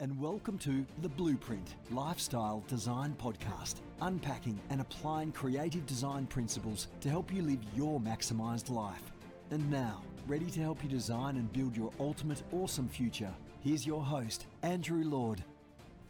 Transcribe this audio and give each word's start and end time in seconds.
And 0.00 0.18
welcome 0.18 0.58
to 0.58 0.84
The 1.02 1.08
Blueprint 1.08 1.74
Lifestyle 1.90 2.64
Design 2.68 3.14
Podcast, 3.20 3.76
unpacking 4.00 4.58
and 4.70 4.80
applying 4.80 5.32
creative 5.32 5.86
design 5.86 6.26
principles 6.26 6.88
to 7.00 7.08
help 7.08 7.32
you 7.32 7.42
live 7.42 7.58
your 7.76 8.00
maximized 8.00 8.70
life. 8.70 9.12
And 9.50 9.70
now, 9.70 10.02
ready 10.26 10.50
to 10.50 10.60
help 10.60 10.82
you 10.82 10.88
design 10.88 11.36
and 11.36 11.52
build 11.52 11.76
your 11.76 11.92
ultimate 12.00 12.42
awesome 12.52 12.88
future, 12.88 13.32
here's 13.60 13.86
your 13.86 14.02
host, 14.02 14.46
Andrew 14.62 15.04
Lord. 15.04 15.44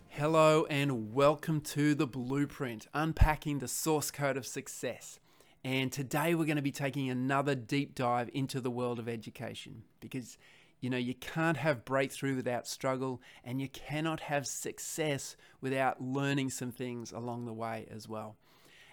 Hello, 0.09 0.67
and 0.71 1.13
welcome 1.13 1.61
to 1.61 1.95
The 1.95 2.07
Blueprint, 2.07 2.87
unpacking 2.95 3.59
the 3.59 3.69
source 3.69 4.11
code 4.11 4.37
of 4.37 4.47
success. 4.47 5.19
And 5.63 5.93
today 5.93 6.35
we're 6.35 6.47
going 6.47 6.57
to 6.57 6.63
be 6.63 6.73
taking 6.73 7.11
another 7.11 7.55
deep 7.55 7.95
dive 7.95 8.31
into 8.33 8.61
the 8.61 8.71
world 8.71 8.99
of 8.99 9.09
education 9.09 9.83
because 10.01 10.39
you 10.81 10.91
know, 10.91 10.97
you 10.97 11.15
can't 11.15 11.59
have 11.59 11.85
breakthrough 11.85 12.37
without 12.37 12.67
struggle, 12.67 13.21
and 13.45 13.61
you 13.61 13.69
cannot 13.69 14.21
have 14.21 14.47
success 14.47 15.37
without 15.61 16.01
learning 16.01 16.51
some 16.51 16.73
things 16.73 17.13
along 17.13 17.45
the 17.45 17.53
way 17.53 17.87
as 17.91 18.09
well. 18.09 18.37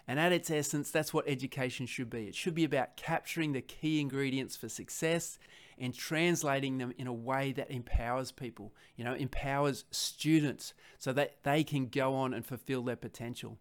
And 0.08 0.20
at 0.20 0.32
its 0.32 0.50
essence, 0.50 0.90
that's 0.90 1.14
what 1.14 1.28
education 1.28 1.86
should 1.86 2.10
be. 2.10 2.28
It 2.28 2.36
should 2.36 2.56
be 2.56 2.64
about 2.64 2.96
capturing 2.96 3.52
the 3.52 3.62
key 3.62 4.00
ingredients 4.00 4.56
for 4.56 4.70
success 4.70 5.38
and 5.78 5.94
translating 5.94 6.78
them 6.78 6.94
in 6.98 7.08
a 7.08 7.14
way 7.14 7.52
that 7.52 7.70
empowers 7.70 8.32
people, 8.32 8.74
you 8.96 9.04
know, 9.04 9.14
empowers 9.14 9.84
students 9.92 10.74
so 10.98 11.12
that 11.14 11.44
they 11.44 11.64
can 11.64 11.88
go 11.88 12.16
on 12.16 12.34
and 12.34 12.46
fulfill 12.46 12.84
their 12.84 12.96
potential. 12.96 13.58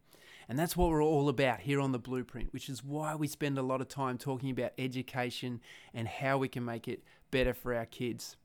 And 0.49 0.57
that's 0.57 0.77
what 0.77 0.91
we're 0.91 1.02
all 1.02 1.29
about 1.29 1.61
here 1.61 1.80
on 1.80 1.91
the 1.91 1.99
Blueprint, 1.99 2.52
which 2.52 2.69
is 2.69 2.85
why 2.85 3.16
we 3.16 3.27
spend 3.27 3.59
a 3.59 3.63
lot 3.63 3.80
of 3.80 3.88
time 3.88 4.16
talking 4.16 4.51
about 4.51 4.73
education 4.79 5.61
and 5.93 6.07
how 6.07 6.38
we 6.38 6.47
can 6.47 6.65
make 6.65 6.87
it 6.87 7.02
better 7.30 7.55
for 7.55 7.75
our 7.75 7.87
kids. 7.87 8.37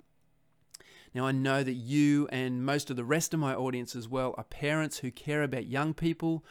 Now, 1.14 1.28
I 1.28 1.32
know 1.32 1.62
that 1.64 1.74
you 1.74 2.28
and 2.32 2.66
most 2.66 2.90
of 2.90 2.96
the 2.96 3.04
rest 3.04 3.34
of 3.34 3.40
my 3.40 3.54
audience 3.54 3.96
as 3.96 4.08
well 4.08 4.34
are 4.38 4.46
parents 4.46 5.00
who 5.00 5.12
care 5.12 5.44
about 5.44 5.68
young 5.68 5.94
people, 5.94 6.46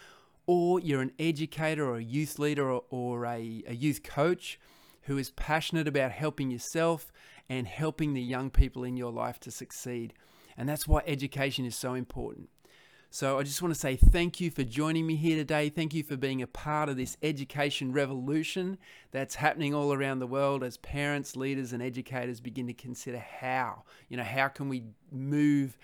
or 0.47 0.81
you're 0.81 1.01
an 1.01 1.12
educator 1.19 1.89
or 1.89 1.97
a 1.97 2.03
youth 2.03 2.39
leader 2.39 2.70
or, 2.70 2.84
or 2.91 3.25
a, 3.25 3.62
a 3.67 3.75
youth 3.75 4.03
coach 4.03 4.61
who 5.03 5.17
is 5.17 5.31
passionate 5.31 5.89
about 5.89 6.12
helping 6.12 6.51
yourself 6.51 7.11
and 7.48 7.67
helping 7.67 8.12
the 8.12 8.23
young 8.23 8.51
people 8.51 8.84
in 8.84 8.97
your 8.97 9.11
life 9.11 9.41
to 9.41 9.51
succeed. 9.51 10.12
And 10.56 10.69
that's 10.69 10.86
why 10.86 11.03
education 11.06 11.64
is 11.64 11.75
so 11.75 11.95
important. 11.95 12.51
So 13.12 13.41
I 13.41 13.42
just 13.42 13.61
want 13.61 13.75
to 13.75 13.80
say 13.80 13.97
thank 13.97 14.41
you 14.41 14.53
for 14.53 14.62
joining 14.62 15.05
me 15.05 15.16
here 15.16 15.36
today. 15.36 15.69
Thank 15.69 15.94
you 15.94 16.05
for 16.05 16.16
being 16.16 16.42
a 16.42 16.47
part 16.47 16.89
of 16.89 16.97
this 16.97 17.17
education 17.25 17.91
revolution 17.92 18.78
that's 19.11 19.34
happening 19.34 19.75
all 19.75 19.92
around 19.92 20.20
the 20.20 20.28
world 20.28 20.62
as 20.62 20.77
parents, 20.77 21.34
leaders, 21.34 21.72
and 21.72 21.83
educators 21.83 22.41
begin 22.41 22.69
to 22.69 22.72
consider 22.72 23.19
how, 23.19 23.83
you 24.08 24.17
know, 24.17 24.22
how 24.22 24.47
can 24.47 24.69
we 24.69 24.84
move 25.11 25.77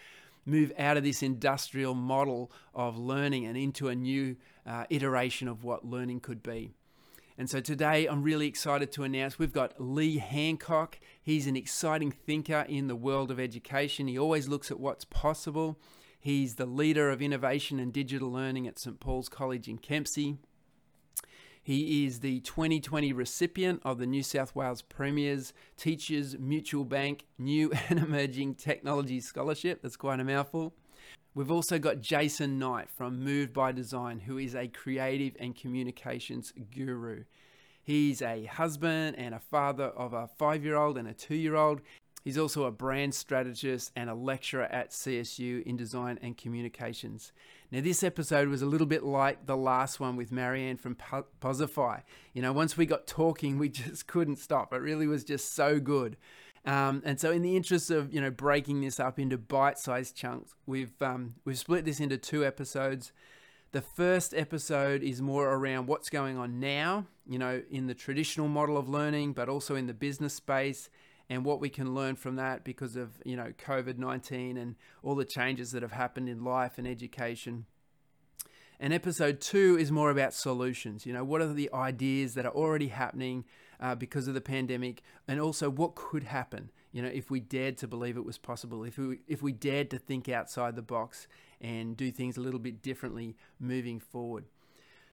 move 0.48 0.72
out 0.78 0.96
of 0.96 1.02
this 1.02 1.20
industrial 1.20 1.94
model 1.94 2.52
of 2.72 2.96
learning 2.96 3.44
and 3.44 3.56
into 3.56 3.88
a 3.88 3.94
new 3.96 4.36
uh, 4.64 4.84
iteration 4.88 5.48
of 5.48 5.64
what 5.64 5.84
learning 5.84 6.20
could 6.20 6.40
be. 6.44 6.70
And 7.36 7.50
so 7.50 7.58
today 7.58 8.06
I'm 8.06 8.22
really 8.22 8.46
excited 8.46 8.92
to 8.92 9.02
announce 9.02 9.36
we've 9.36 9.52
got 9.52 9.80
Lee 9.80 10.18
Hancock. 10.18 11.00
He's 11.20 11.48
an 11.48 11.56
exciting 11.56 12.12
thinker 12.12 12.64
in 12.68 12.86
the 12.86 12.94
world 12.94 13.32
of 13.32 13.40
education. 13.40 14.06
He 14.06 14.16
always 14.16 14.46
looks 14.46 14.70
at 14.70 14.78
what's 14.78 15.04
possible. 15.04 15.76
He's 16.26 16.56
the 16.56 16.66
leader 16.66 17.08
of 17.08 17.22
innovation 17.22 17.78
and 17.78 17.92
digital 17.92 18.32
learning 18.32 18.66
at 18.66 18.80
St. 18.80 18.98
Paul's 18.98 19.28
College 19.28 19.68
in 19.68 19.78
Kempsey. 19.78 20.38
He 21.62 22.04
is 22.04 22.18
the 22.18 22.40
2020 22.40 23.12
recipient 23.12 23.80
of 23.84 23.98
the 23.98 24.06
New 24.06 24.24
South 24.24 24.52
Wales 24.52 24.82
Premier's 24.82 25.52
Teachers 25.76 26.36
Mutual 26.36 26.84
Bank 26.84 27.26
New 27.38 27.70
and 27.88 28.00
Emerging 28.00 28.56
Technology 28.56 29.20
Scholarship. 29.20 29.82
That's 29.82 29.96
quite 29.96 30.18
a 30.18 30.24
mouthful. 30.24 30.74
We've 31.36 31.52
also 31.52 31.78
got 31.78 32.00
Jason 32.00 32.58
Knight 32.58 32.90
from 32.90 33.22
Moved 33.22 33.52
by 33.52 33.70
Design, 33.70 34.18
who 34.18 34.36
is 34.36 34.56
a 34.56 34.66
creative 34.66 35.36
and 35.38 35.54
communications 35.54 36.52
guru. 36.74 37.22
He's 37.84 38.20
a 38.20 38.46
husband 38.46 39.14
and 39.16 39.32
a 39.32 39.38
father 39.38 39.90
of 39.90 40.12
a 40.12 40.26
five 40.26 40.64
year 40.64 40.74
old 40.74 40.98
and 40.98 41.06
a 41.06 41.14
two 41.14 41.36
year 41.36 41.54
old. 41.54 41.82
He's 42.26 42.38
also 42.38 42.64
a 42.64 42.72
brand 42.72 43.14
strategist 43.14 43.92
and 43.94 44.10
a 44.10 44.14
lecturer 44.14 44.64
at 44.64 44.90
CSU 44.90 45.62
in 45.62 45.76
design 45.76 46.18
and 46.20 46.36
communications. 46.36 47.30
Now, 47.70 47.80
this 47.82 48.02
episode 48.02 48.48
was 48.48 48.62
a 48.62 48.66
little 48.66 48.88
bit 48.88 49.04
like 49.04 49.46
the 49.46 49.56
last 49.56 50.00
one 50.00 50.16
with 50.16 50.32
Marianne 50.32 50.76
from 50.76 50.96
Posify. 51.40 52.02
You 52.32 52.42
know, 52.42 52.52
once 52.52 52.76
we 52.76 52.84
got 52.84 53.06
talking, 53.06 53.58
we 53.58 53.68
just 53.84 54.08
couldn't 54.08 54.40
stop. 54.40 54.74
It 54.74 54.78
really 54.78 55.06
was 55.06 55.22
just 55.22 55.54
so 55.54 55.78
good. 55.78 56.16
Um, 56.64 57.00
and 57.04 57.20
so, 57.20 57.30
in 57.30 57.42
the 57.42 57.54
interest 57.54 57.92
of 57.92 58.12
you 58.12 58.20
know 58.20 58.32
breaking 58.32 58.80
this 58.80 58.98
up 58.98 59.20
into 59.20 59.38
bite-sized 59.38 60.16
chunks, 60.16 60.56
we've 60.66 61.00
um, 61.00 61.36
we've 61.44 61.56
split 61.56 61.84
this 61.84 62.00
into 62.00 62.18
two 62.18 62.44
episodes. 62.44 63.12
The 63.70 63.82
first 63.82 64.34
episode 64.34 65.04
is 65.04 65.22
more 65.22 65.48
around 65.48 65.86
what's 65.86 66.10
going 66.10 66.38
on 66.38 66.58
now, 66.58 67.06
you 67.24 67.38
know, 67.38 67.62
in 67.70 67.86
the 67.86 67.94
traditional 67.94 68.48
model 68.48 68.76
of 68.76 68.88
learning, 68.88 69.34
but 69.34 69.48
also 69.48 69.76
in 69.76 69.86
the 69.86 69.94
business 69.94 70.34
space 70.34 70.90
and 71.28 71.44
what 71.44 71.60
we 71.60 71.68
can 71.68 71.94
learn 71.94 72.16
from 72.16 72.36
that 72.36 72.64
because 72.64 72.96
of 72.96 73.20
you 73.24 73.36
know 73.36 73.52
COVID 73.58 73.98
nineteen 73.98 74.56
and 74.56 74.76
all 75.02 75.14
the 75.14 75.24
changes 75.24 75.72
that 75.72 75.82
have 75.82 75.92
happened 75.92 76.28
in 76.28 76.44
life 76.44 76.78
and 76.78 76.86
education. 76.86 77.66
And 78.78 78.92
episode 78.92 79.40
two 79.40 79.78
is 79.78 79.90
more 79.90 80.10
about 80.10 80.34
solutions. 80.34 81.06
You 81.06 81.14
know, 81.14 81.24
what 81.24 81.40
are 81.40 81.52
the 81.52 81.70
ideas 81.72 82.34
that 82.34 82.44
are 82.44 82.52
already 82.52 82.88
happening 82.88 83.44
uh, 83.80 83.94
because 83.94 84.28
of 84.28 84.34
the 84.34 84.40
pandemic, 84.40 85.02
and 85.26 85.40
also 85.40 85.70
what 85.70 85.94
could 85.94 86.24
happen. 86.24 86.70
You 86.92 87.02
know, 87.02 87.08
if 87.08 87.30
we 87.30 87.40
dared 87.40 87.78
to 87.78 87.88
believe 87.88 88.16
it 88.16 88.24
was 88.24 88.38
possible, 88.38 88.84
if 88.84 88.98
we 88.98 89.20
if 89.26 89.42
we 89.42 89.52
dared 89.52 89.90
to 89.90 89.98
think 89.98 90.28
outside 90.28 90.76
the 90.76 90.82
box 90.82 91.26
and 91.60 91.96
do 91.96 92.10
things 92.10 92.36
a 92.36 92.40
little 92.40 92.60
bit 92.60 92.82
differently 92.82 93.36
moving 93.58 93.98
forward. 93.98 94.44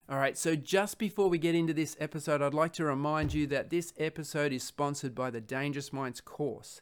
All 0.10 0.18
right, 0.18 0.38
so 0.38 0.58
just 0.58 0.98
before 0.98 1.30
we 1.30 1.38
get 1.38 1.56
into 1.56 1.74
this 1.74 1.96
episode, 1.98 2.42
I'd 2.42 2.54
like 2.54 2.74
to 2.74 2.84
remind 2.84 3.34
you 3.34 3.48
that 3.48 3.70
this 3.70 3.94
episode 3.98 4.52
is 4.52 4.62
sponsored 4.62 5.16
by 5.16 5.30
the 5.30 5.40
Dangerous 5.40 5.94
Minds 5.94 6.20
course. 6.20 6.82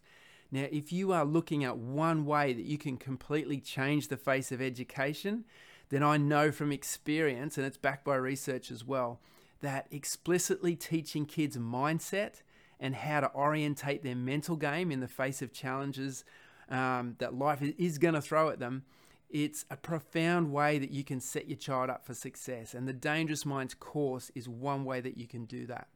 Now, 0.51 0.65
if 0.71 0.91
you 0.91 1.11
are 1.11 1.23
looking 1.23 1.63
at 1.63 1.77
one 1.77 2.25
way 2.25 2.51
that 2.51 2.65
you 2.65 2.79
can 2.79 2.97
completely 2.97 3.59
change 3.59 4.07
the 4.07 4.17
face 4.17 4.51
of 4.51 4.59
education, 4.59 5.45
then 5.89 6.01
I 6.01 6.17
know 6.17 6.51
from 6.51 6.71
experience, 6.71 7.59
and 7.59 7.67
it's 7.67 7.77
backed 7.77 8.05
by 8.05 8.15
research 8.15 8.71
as 8.71 8.83
well, 8.83 9.19
that 9.61 9.85
explicitly 9.91 10.75
teaching 10.75 11.27
kids 11.27 11.55
mindset 11.57 12.41
and 12.79 12.95
how 12.95 13.19
to 13.19 13.31
orientate 13.35 14.03
their 14.03 14.15
mental 14.15 14.55
game 14.55 14.91
in 14.91 14.99
the 14.99 15.07
face 15.07 15.43
of 15.43 15.53
challenges 15.53 16.25
um, 16.69 17.17
that 17.19 17.35
life 17.35 17.61
is 17.61 17.99
going 17.99 18.15
to 18.15 18.21
throw 18.21 18.49
at 18.49 18.57
them 18.57 18.83
it's 19.31 19.65
a 19.69 19.77
profound 19.77 20.51
way 20.51 20.77
that 20.77 20.91
you 20.91 21.03
can 21.03 21.19
set 21.19 21.47
your 21.47 21.57
child 21.57 21.89
up 21.89 22.05
for 22.05 22.13
success. 22.13 22.73
And 22.73 22.87
the 22.87 22.93
Dangerous 22.93 23.45
Minds 23.45 23.73
course 23.73 24.31
is 24.35 24.49
one 24.49 24.85
way 24.85 25.01
that 25.01 25.17
you 25.17 25.27
can 25.27 25.45
do 25.45 25.65
that. 25.67 25.87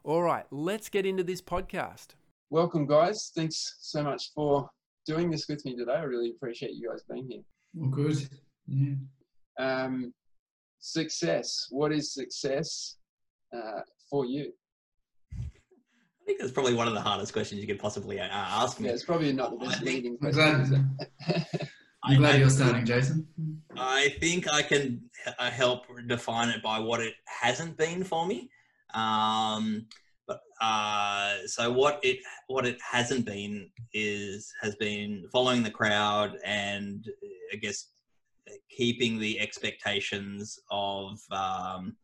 All 0.04 0.22
right, 0.22 0.44
let's 0.50 0.88
get 0.88 1.06
into 1.06 1.22
this 1.22 1.40
podcast. 1.40 2.08
Welcome, 2.50 2.88
guys. 2.88 3.30
Thanks 3.36 3.76
so 3.78 4.02
much 4.02 4.32
for 4.34 4.68
doing 5.06 5.30
this 5.30 5.46
with 5.46 5.64
me 5.64 5.76
today. 5.76 5.92
I 5.92 6.02
really 6.02 6.30
appreciate 6.30 6.72
you 6.72 6.90
guys 6.90 7.04
being 7.08 7.28
here. 7.28 7.42
Well, 7.72 7.90
good. 7.90 8.28
Yeah. 8.66 8.94
Um, 9.60 10.12
success. 10.80 11.68
What 11.70 11.92
is 11.92 12.12
success 12.12 12.96
uh, 13.56 13.82
for 14.10 14.26
you? 14.26 14.52
I 15.38 16.24
think 16.26 16.40
that's 16.40 16.50
probably 16.50 16.74
one 16.74 16.88
of 16.88 16.94
the 16.94 17.00
hardest 17.00 17.32
questions 17.32 17.60
you 17.60 17.68
could 17.68 17.78
possibly 17.78 18.18
uh, 18.18 18.26
ask 18.28 18.80
me. 18.80 18.88
Yeah, 18.88 18.94
it's 18.94 19.04
probably 19.04 19.32
not 19.32 19.52
the 19.52 19.64
best 19.64 19.82
leading 19.82 20.18
question. 20.18 20.96
I'm 22.02 22.18
glad 22.18 22.40
you're 22.40 22.50
starting, 22.50 22.84
Jason. 22.84 23.28
I 23.76 24.16
think 24.18 24.52
I 24.52 24.62
can 24.62 25.00
uh, 25.38 25.48
help 25.48 25.84
define 26.08 26.48
it 26.48 26.60
by 26.60 26.80
what 26.80 27.00
it 27.00 27.14
hasn't 27.26 27.76
been 27.76 28.02
for 28.02 28.26
me. 28.26 28.50
Um, 28.94 29.86
but 30.26 30.40
uh, 30.60 31.46
so 31.46 31.72
what 31.72 32.00
it 32.02 32.18
what 32.46 32.66
it 32.66 32.78
hasn't 32.80 33.26
been 33.26 33.68
is 33.92 34.52
has 34.60 34.76
been 34.76 35.24
following 35.32 35.62
the 35.62 35.70
crowd 35.70 36.38
and 36.44 37.08
I 37.52 37.56
guess 37.56 37.88
keeping 38.70 39.18
the 39.18 39.40
expectations 39.40 40.58
of 40.70 41.20
um, 41.30 41.96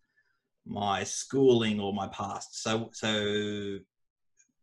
my 0.67 1.05
schooling 1.05 1.81
or 1.81 1.93
my 1.93 2.09
past. 2.09 2.63
So 2.63 2.91
so 2.93 3.79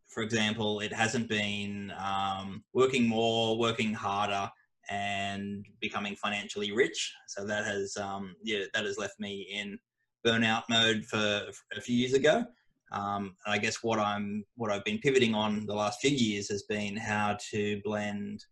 for 0.08 0.22
example, 0.22 0.80
it 0.80 0.92
hasn't 0.92 1.28
been 1.28 1.92
um, 1.98 2.64
working 2.72 3.06
more, 3.06 3.58
working 3.58 3.92
harder, 3.92 4.50
and 4.88 5.66
becoming 5.80 6.16
financially 6.16 6.72
rich. 6.72 7.12
So 7.26 7.44
that 7.46 7.64
has 7.64 7.96
um, 7.96 8.34
yeah 8.42 8.64
that 8.72 8.84
has 8.84 8.98
left 8.98 9.18
me 9.20 9.46
in 9.52 9.78
burnout 10.26 10.64
mode 10.68 11.04
for, 11.04 11.42
for 11.52 11.78
a 11.78 11.80
few 11.80 11.96
years 11.96 12.14
ago. 12.14 12.44
Um, 12.92 13.36
and 13.44 13.54
I 13.54 13.58
guess 13.58 13.82
what 13.82 13.98
I'm 13.98 14.44
what 14.56 14.70
I've 14.70 14.84
been 14.84 14.98
pivoting 14.98 15.34
on 15.34 15.66
the 15.66 15.74
last 15.74 16.00
few 16.00 16.10
years 16.10 16.48
has 16.50 16.62
been 16.64 16.96
how 16.96 17.36
to 17.50 17.80
blend 17.84 18.44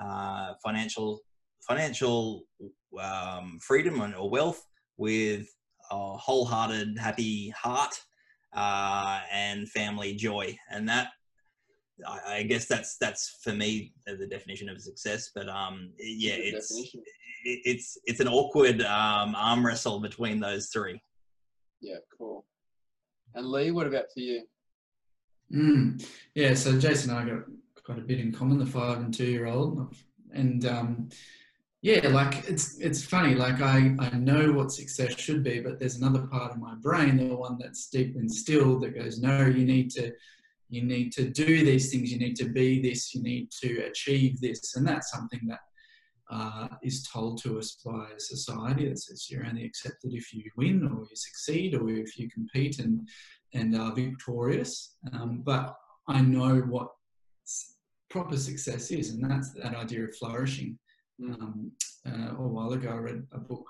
uh, 0.00 0.54
financial 0.62 1.20
financial 1.60 2.44
um, 3.00 3.58
freedom 3.60 4.00
or 4.16 4.30
wealth 4.30 4.64
with 4.96 5.46
a 5.90 6.16
wholehearted, 6.16 6.98
happy 6.98 7.50
heart 7.50 7.94
uh, 8.54 9.20
and 9.32 9.68
family 9.68 10.14
joy, 10.14 10.56
and 10.70 10.88
that 10.88 11.08
I, 12.06 12.36
I, 12.36 12.42
guess 12.44 12.66
that's 12.66 12.96
that's 12.98 13.38
for 13.42 13.52
me 13.52 13.92
the 14.06 14.26
definition 14.26 14.68
of 14.68 14.80
success. 14.80 15.30
But 15.34 15.48
um, 15.48 15.90
yeah, 15.98 16.34
it's 16.36 16.70
it, 16.94 17.60
it's 17.64 17.98
it's 18.04 18.20
an 18.20 18.28
awkward 18.28 18.82
um, 18.82 19.34
arm 19.34 19.66
wrestle 19.66 20.00
between 20.00 20.40
those 20.40 20.68
three. 20.68 21.00
Yeah, 21.80 21.96
cool. 22.16 22.44
And 23.34 23.46
Lee, 23.46 23.70
what 23.70 23.86
about 23.86 24.06
for 24.12 24.20
you? 24.20 24.42
Mm, 25.52 26.04
yeah, 26.34 26.54
so 26.54 26.78
Jason 26.78 27.10
and 27.10 27.18
I 27.18 27.34
got 27.34 27.44
quite 27.84 27.98
a 27.98 28.02
bit 28.02 28.20
in 28.20 28.32
common, 28.32 28.58
the 28.58 28.66
five 28.66 28.98
and 28.98 29.12
two 29.12 29.26
year 29.26 29.46
old, 29.46 29.94
and 30.32 30.64
um, 30.66 31.08
yeah, 31.82 32.08
like 32.08 32.48
it's 32.48 32.78
it's 32.78 33.04
funny. 33.04 33.34
Like 33.34 33.60
I 33.60 33.96
I 33.98 34.10
know 34.16 34.52
what 34.52 34.70
success 34.70 35.18
should 35.18 35.42
be, 35.42 35.60
but 35.60 35.78
there's 35.78 35.96
another 35.96 36.26
part 36.26 36.52
of 36.52 36.58
my 36.58 36.74
brain, 36.76 37.16
the 37.16 37.34
one 37.34 37.58
that's 37.58 37.88
deep 37.88 38.16
instilled, 38.16 38.82
that 38.82 38.94
goes, 38.94 39.18
no, 39.18 39.46
you 39.46 39.64
need 39.64 39.90
to 39.92 40.12
you 40.68 40.82
need 40.82 41.12
to 41.12 41.28
do 41.28 41.64
these 41.64 41.90
things, 41.90 42.12
you 42.12 42.18
need 42.18 42.36
to 42.36 42.48
be 42.48 42.80
this, 42.80 43.12
you 43.12 43.22
need 43.22 43.50
to 43.62 43.80
achieve 43.86 44.40
this, 44.40 44.76
and 44.76 44.86
that's 44.86 45.10
something 45.10 45.40
that 45.48 45.60
uh, 46.30 46.68
is 46.82 47.02
told 47.02 47.42
to 47.42 47.58
us 47.58 47.76
by 47.84 48.06
society 48.18 48.88
that 48.88 48.98
says 48.98 49.28
you're 49.28 49.46
only 49.46 49.64
accepted 49.64 50.12
if 50.14 50.32
you 50.32 50.50
win 50.56 50.86
or 50.86 51.04
you 51.10 51.16
succeed 51.16 51.74
or 51.74 51.88
if 51.90 52.18
you 52.18 52.30
compete 52.30 52.78
and 52.78 53.08
and 53.52 53.76
are 53.76 53.92
victorious. 53.92 54.94
Um, 55.12 55.42
but 55.44 55.74
I 56.06 56.20
know 56.20 56.60
what 56.60 56.90
proper 58.08 58.36
success 58.36 58.90
is, 58.90 59.10
and 59.10 59.28
that's 59.28 59.50
that 59.52 59.74
idea 59.74 60.04
of 60.04 60.16
flourishing. 60.16 60.78
Mm. 61.20 61.40
Um, 61.40 61.72
uh, 62.06 62.36
a 62.36 62.48
while 62.48 62.72
ago, 62.72 62.90
I 62.90 62.96
read 62.96 63.26
a 63.32 63.38
book 63.38 63.66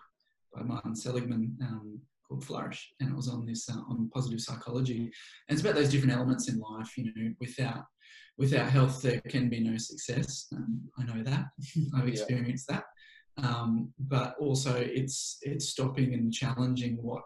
by 0.55 0.63
Martin 0.63 0.95
Seligman 0.95 1.57
um, 1.63 2.01
called 2.27 2.45
Flourish, 2.45 2.93
and 3.01 3.11
it 3.11 3.17
was 3.17 3.29
on 3.29 3.47
this 3.47 3.69
uh, 3.69 3.81
on 3.89 4.11
positive 4.13 4.41
psychology, 4.41 4.99
and 5.49 5.59
it's 5.59 5.63
about 5.63 5.75
those 5.75 5.91
different 5.91 6.15
elements 6.15 6.49
in 6.49 6.59
life. 6.59 6.97
You 6.97 7.13
know, 7.15 7.35
without 7.41 7.85
without 8.41 8.71
health, 8.71 9.03
there 9.03 9.21
can 9.29 9.51
be 9.51 9.61
no 9.61 9.77
success. 9.77 10.47
Um, 10.57 10.81
I 10.99 11.05
know 11.05 11.23
that. 11.23 11.45
I've 11.95 12.09
experienced 12.09 12.67
yeah. 12.71 12.81
that. 13.37 13.47
Um, 13.47 13.93
but 13.99 14.35
also, 14.41 14.75
it's 14.75 15.39
it's 15.43 15.69
stopping 15.69 16.15
and 16.15 16.33
challenging 16.33 16.97
what 17.03 17.25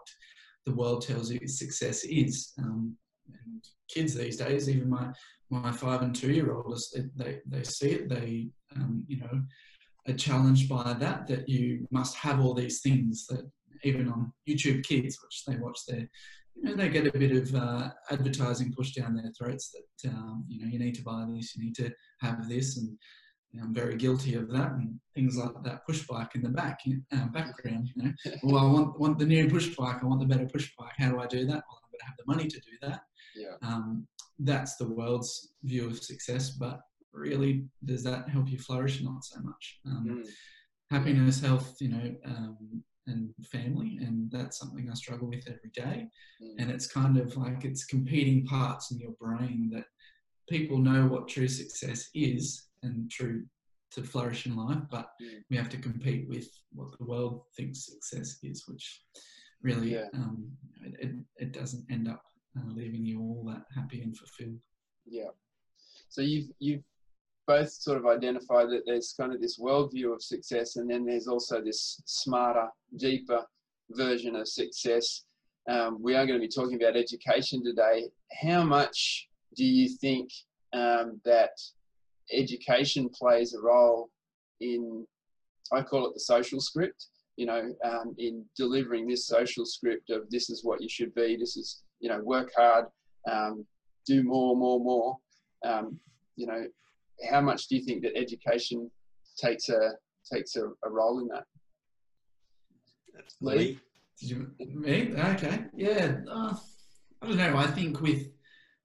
the 0.65 0.75
world 0.75 1.01
tells 1.01 1.31
you 1.31 1.47
success 1.47 2.03
is. 2.03 2.51
Um, 2.59 2.97
and 3.33 3.63
kids 3.87 4.13
these 4.13 4.37
days, 4.37 4.69
even 4.69 4.89
my 4.89 5.07
my 5.49 5.71
five 5.71 6.01
and 6.01 6.13
two 6.13 6.31
year 6.31 6.53
olds, 6.53 6.95
they 7.15 7.39
they 7.47 7.63
see 7.63 7.91
it. 7.91 8.09
They 8.09 8.49
um, 8.75 9.05
you 9.07 9.21
know 9.21 9.41
are 10.07 10.17
challenged 10.17 10.67
by 10.67 10.93
that. 10.93 11.27
That 11.27 11.47
you 11.47 11.87
must 11.91 12.15
have 12.17 12.41
all 12.41 12.53
these 12.53 12.81
things. 12.81 13.25
That 13.27 13.49
even 13.83 14.09
on 14.09 14.33
YouTube 14.47 14.83
Kids, 14.83 15.17
which 15.23 15.45
they 15.45 15.55
watch 15.61 15.79
their 15.87 16.09
you 16.55 16.63
know, 16.63 16.75
they 16.75 16.89
get 16.89 17.07
a 17.07 17.17
bit 17.17 17.31
of 17.31 17.53
uh, 17.55 17.89
advertising 18.09 18.73
pushed 18.73 18.95
down 18.95 19.15
their 19.15 19.31
throats 19.37 19.71
that 19.71 20.09
um, 20.09 20.45
you 20.47 20.61
know 20.61 20.71
you 20.71 20.79
need 20.79 20.95
to 20.95 21.03
buy 21.03 21.25
this, 21.27 21.55
you 21.55 21.63
need 21.63 21.75
to 21.75 21.91
have 22.21 22.47
this, 22.47 22.77
and 22.77 22.97
you 23.51 23.59
know, 23.59 23.67
I'm 23.67 23.73
very 23.73 23.95
guilty 23.95 24.35
of 24.35 24.49
that 24.51 24.71
and 24.71 24.99
things 25.13 25.37
like 25.37 25.51
that. 25.63 25.85
Push 25.85 26.07
bike 26.07 26.31
in 26.35 26.41
the 26.41 26.49
back 26.49 26.79
uh, 27.13 27.27
background. 27.27 27.89
You 27.95 28.03
know, 28.03 28.13
well, 28.43 28.65
I 28.65 28.71
want 28.71 28.99
want 28.99 29.19
the 29.19 29.25
new 29.25 29.49
push 29.49 29.75
bike. 29.75 29.97
I 30.01 30.05
want 30.05 30.21
the 30.21 30.27
better 30.27 30.47
push 30.47 30.71
bike. 30.77 30.93
How 30.97 31.11
do 31.11 31.19
I 31.19 31.27
do 31.27 31.45
that? 31.45 31.63
Well, 31.67 31.79
I'm 31.83 31.91
going 31.91 31.99
to 31.99 32.05
have 32.05 32.17
the 32.17 32.25
money 32.33 32.47
to 32.47 32.59
do 32.59 32.71
that. 32.81 33.01
Yeah. 33.35 33.55
Um, 33.61 34.07
that's 34.39 34.75
the 34.75 34.87
world's 34.87 35.53
view 35.63 35.87
of 35.87 36.01
success, 36.03 36.51
but 36.51 36.81
really, 37.13 37.65
does 37.85 38.03
that 38.03 38.29
help 38.29 38.49
you 38.49 38.57
flourish? 38.57 39.01
Not 39.01 39.23
so 39.23 39.39
much. 39.41 39.79
Um, 39.85 40.23
mm. 40.23 40.29
Happiness, 40.91 41.39
health, 41.39 41.77
you 41.79 41.89
know, 41.89 42.15
um, 42.25 42.83
and 43.07 43.29
family 43.45 43.99
and 44.01 44.31
that's 44.31 44.57
something 44.57 44.89
i 44.89 44.93
struggle 44.93 45.27
with 45.27 45.47
every 45.47 45.69
day 45.73 46.07
mm. 46.41 46.55
and 46.59 46.71
it's 46.71 46.87
kind 46.87 47.17
of 47.17 47.35
like 47.37 47.63
it's 47.63 47.85
competing 47.85 48.45
parts 48.45 48.91
in 48.91 48.99
your 48.99 49.13
brain 49.19 49.69
that 49.71 49.85
people 50.49 50.77
know 50.77 51.05
what 51.07 51.27
true 51.27 51.47
success 51.47 52.09
is 52.13 52.67
and 52.83 53.09
true 53.09 53.43
to 53.91 54.03
flourish 54.03 54.45
in 54.45 54.55
life 54.55 54.81
but 54.91 55.09
we 55.49 55.57
have 55.57 55.69
to 55.69 55.77
compete 55.77 56.27
with 56.27 56.49
what 56.73 56.87
the 56.97 57.05
world 57.05 57.43
thinks 57.55 57.85
success 57.85 58.37
is 58.43 58.67
which 58.67 59.01
really 59.61 59.93
yeah. 59.93 60.07
um, 60.13 60.47
it, 60.83 61.11
it 61.37 61.51
doesn't 61.51 61.85
end 61.89 62.07
up 62.07 62.23
uh, 62.57 62.73
leaving 62.73 63.05
you 63.05 63.19
all 63.19 63.43
that 63.47 63.63
happy 63.73 64.01
and 64.01 64.17
fulfilled 64.17 64.59
yeah 65.05 65.29
so 66.09 66.21
you've 66.21 66.49
you've 66.59 66.83
both 67.47 67.69
sort 67.69 67.97
of 67.97 68.05
identify 68.05 68.65
that 68.65 68.83
there's 68.85 69.13
kind 69.19 69.33
of 69.33 69.41
this 69.41 69.59
worldview 69.59 70.13
of 70.13 70.23
success, 70.23 70.77
and 70.77 70.89
then 70.89 71.05
there's 71.05 71.27
also 71.27 71.61
this 71.61 72.01
smarter, 72.05 72.67
deeper 72.97 73.43
version 73.91 74.35
of 74.35 74.47
success. 74.47 75.23
Um, 75.69 76.01
we 76.01 76.15
are 76.15 76.25
going 76.25 76.39
to 76.39 76.47
be 76.47 76.51
talking 76.51 76.81
about 76.81 76.95
education 76.95 77.63
today. 77.63 78.05
How 78.41 78.63
much 78.63 79.27
do 79.55 79.63
you 79.63 79.89
think 79.89 80.29
um, 80.73 81.19
that 81.25 81.51
education 82.31 83.09
plays 83.09 83.53
a 83.53 83.61
role 83.61 84.09
in, 84.61 85.05
I 85.71 85.81
call 85.81 86.07
it 86.07 86.13
the 86.13 86.19
social 86.19 86.59
script, 86.59 87.07
you 87.35 87.45
know, 87.45 87.73
um, 87.83 88.15
in 88.17 88.45
delivering 88.55 89.07
this 89.07 89.27
social 89.27 89.65
script 89.65 90.09
of 90.09 90.29
this 90.29 90.49
is 90.49 90.63
what 90.63 90.81
you 90.81 90.89
should 90.89 91.13
be, 91.13 91.35
this 91.35 91.57
is, 91.57 91.83
you 91.99 92.09
know, 92.09 92.19
work 92.23 92.51
hard, 92.55 92.85
um, 93.29 93.65
do 94.05 94.23
more, 94.23 94.55
more, 94.55 94.79
more. 94.79 95.17
Um, 95.65 95.99
you 96.35 96.47
know, 96.47 96.65
how 97.29 97.41
much 97.41 97.67
do 97.67 97.75
you 97.75 97.83
think 97.83 98.03
that 98.03 98.17
education 98.17 98.89
takes 99.37 99.69
a 99.69 99.91
takes 100.31 100.55
a, 100.55 100.65
a 100.83 100.89
role 100.89 101.19
in 101.19 101.27
that? 101.27 101.45
Lee? 103.41 103.79
Did 104.19 104.29
you 104.29 104.51
me? 104.59 105.13
Okay, 105.17 105.65
yeah. 105.75 106.17
Uh, 106.29 106.55
I 107.21 107.27
don't 107.27 107.37
know. 107.37 107.57
I 107.57 107.67
think 107.67 108.01
with 108.01 108.27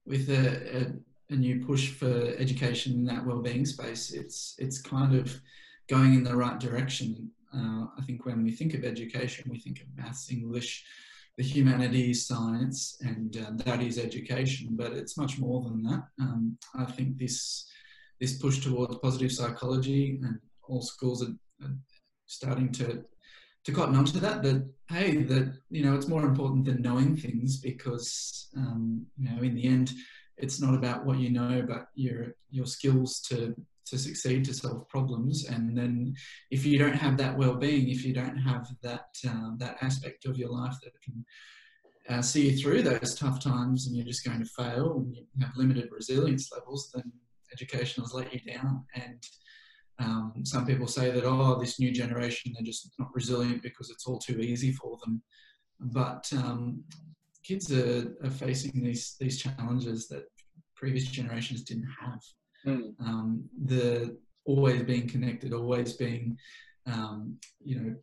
with 0.07 0.29
a, 0.31 0.77
a, 0.79 1.35
a, 1.35 1.37
new 1.37 1.65
push 1.65 1.91
for 1.91 2.35
education 2.39 2.95
in 2.95 3.05
that 3.05 3.25
well-being 3.25 3.65
space, 3.65 4.13
it's 4.13 4.57
it's 4.59 4.81
kind 4.81 5.15
of 5.15 5.41
going 5.89 6.15
in 6.15 6.25
the 6.25 6.35
right 6.35 6.59
direction. 6.59 7.31
Uh, 7.55 7.87
I 7.99 8.03
think 8.07 8.25
when 8.25 8.43
we 8.43 8.53
think 8.53 8.75
of 8.75 8.85
education, 8.85 9.51
we 9.51 9.59
think 9.59 9.81
of 9.81 9.87
maths, 9.97 10.31
English, 10.31 10.85
the 11.37 11.45
humanities, 11.45 12.27
science, 12.27 12.97
and 13.01 13.37
uh, 13.37 13.51
that 13.65 13.83
is 13.83 13.99
education. 13.99 14.71
But 14.73 14.93
it's 14.93 15.17
much 15.17 15.39
more 15.39 15.63
than 15.63 15.83
that. 15.85 16.03
Um, 16.21 16.57
I 16.77 16.85
think 16.85 17.19
this 17.19 17.67
this 18.21 18.39
push 18.39 18.61
towards 18.61 18.97
positive 18.97 19.33
psychology, 19.33 20.21
and 20.23 20.39
all 20.63 20.83
schools 20.83 21.23
are, 21.23 21.35
are 21.65 21.75
starting 22.27 22.71
to 22.73 23.05
to 23.65 23.73
cotton 23.73 23.97
onto 23.97 24.21
that. 24.21 24.43
That 24.43 24.69
hey, 24.89 25.23
that 25.25 25.55
you 25.71 25.85
know, 25.85 25.95
it's 25.95 26.09
more 26.09 26.25
important 26.25 26.67
than 26.67 26.83
knowing 26.83 27.17
things 27.17 27.59
because 27.59 28.49
um, 28.57 29.07
you 29.19 29.31
know, 29.31 29.43
in 29.43 29.55
the 29.55 29.67
end, 29.67 29.93
it's 30.37 30.61
not 30.61 30.75
about 30.75 31.05
what 31.05 31.19
you 31.19 31.31
know, 31.31 31.65
but 31.67 31.87
your 31.95 32.35
your 32.51 32.67
skills 32.67 33.21
to 33.29 33.55
to 33.87 33.99
succeed 33.99 34.45
to 34.45 34.55
solve 34.55 34.89
problems. 34.89 35.47
And 35.49 35.77
then, 35.77 36.15
if 36.51 36.65
you 36.65 36.79
don't 36.79 36.95
have 36.95 37.17
that 37.19 37.37
well-being, 37.37 37.89
if 37.89 38.05
you 38.05 38.15
don't 38.15 38.37
have 38.37 38.69
that 38.83 39.09
uh, 39.27 39.51
that 39.59 39.79
aspect 39.83 40.27
of 40.27 40.37
your 40.37 40.51
life 40.51 40.77
that 40.83 40.93
can 41.03 41.25
uh, 42.09 42.23
see 42.23 42.51
you 42.51 42.57
through 42.57 42.83
those 42.83 43.15
tough 43.15 43.43
times, 43.43 43.87
and 43.87 43.97
you're 43.97 44.07
just 44.07 44.25
going 44.25 44.41
to 44.41 44.51
fail, 44.57 44.99
and 44.99 45.15
you 45.15 45.25
have 45.41 45.57
limited 45.57 45.89
resilience 45.91 46.51
levels, 46.53 46.91
then 46.95 47.13
education 47.53 48.03
has 48.03 48.15
let 48.15 48.33
you 48.33 48.41
down. 48.53 48.85
And 48.95 49.27
um, 49.99 50.33
some 50.45 50.67
people 50.67 50.87
say 50.87 51.11
that, 51.11 51.25
oh, 51.25 51.59
this 51.61 51.79
new 51.79 51.93
generation, 51.93 52.53
they're 52.55 52.65
just 52.65 52.91
not 52.99 53.15
resilient 53.15 53.63
because 53.63 53.91
it's 53.91 54.07
all 54.07 54.19
too 54.19 54.41
easy 54.41 54.73
for 54.73 54.99
them. 55.05 55.23
But 55.79 56.31
um, 56.33 56.85
kids 57.45 57.73
are, 57.73 58.17
are, 58.23 58.31
facing 58.31 58.83
these, 58.83 59.17
these 59.19 59.41
challenges 59.41 60.09
that 60.09 60.25
previous 60.77 61.07
generations 61.07 61.63
didn't 61.63 61.89
have. 62.01 62.21
Mm. 62.67 62.93
Um, 63.01 63.45
the 63.65 64.17
always 64.45 64.83
being 64.83 65.09
connected, 65.09 65.53
always 65.53 65.95
being, 65.95 66.37
um, 66.87 67.37
you 67.65 67.81
know, 67.81 67.95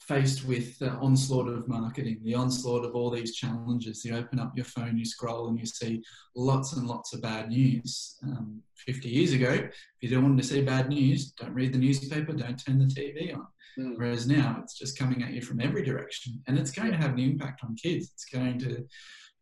faced 0.00 0.46
with 0.46 0.78
the 0.78 0.90
onslaught 0.90 1.48
of 1.48 1.66
marketing, 1.68 2.20
the 2.22 2.34
onslaught 2.34 2.84
of 2.84 2.94
all 2.94 3.10
these 3.10 3.34
challenges. 3.34 4.04
You 4.04 4.16
open 4.16 4.38
up 4.38 4.52
your 4.54 4.64
phone, 4.64 4.96
you 4.96 5.04
scroll, 5.04 5.48
and 5.48 5.58
you 5.58 5.66
see 5.66 6.02
lots 6.36 6.74
and 6.74 6.86
lots 6.86 7.12
of 7.12 7.22
bad 7.22 7.48
news. 7.48 8.16
Um, 8.22 8.62
50 8.76 9.08
years 9.08 9.32
ago, 9.32 9.50
if 9.50 9.70
you 10.00 10.08
don't 10.08 10.22
want 10.22 10.38
to 10.38 10.46
see 10.46 10.62
bad 10.62 10.88
news, 10.88 11.32
don't 11.32 11.54
read 11.54 11.72
the 11.72 11.78
newspaper, 11.78 12.32
don't 12.32 12.62
turn 12.64 12.78
the 12.78 12.84
TV 12.84 13.34
on. 13.34 13.46
Mm. 13.78 13.94
Whereas 13.96 14.28
now, 14.28 14.60
it's 14.62 14.78
just 14.78 14.98
coming 14.98 15.22
at 15.22 15.32
you 15.32 15.42
from 15.42 15.60
every 15.60 15.82
direction, 15.82 16.40
and 16.46 16.58
it's 16.58 16.70
going 16.70 16.92
to 16.92 16.96
have 16.96 17.12
an 17.12 17.18
impact 17.18 17.64
on 17.64 17.74
kids. 17.74 18.10
It's 18.14 18.26
going 18.26 18.58
to 18.60 18.86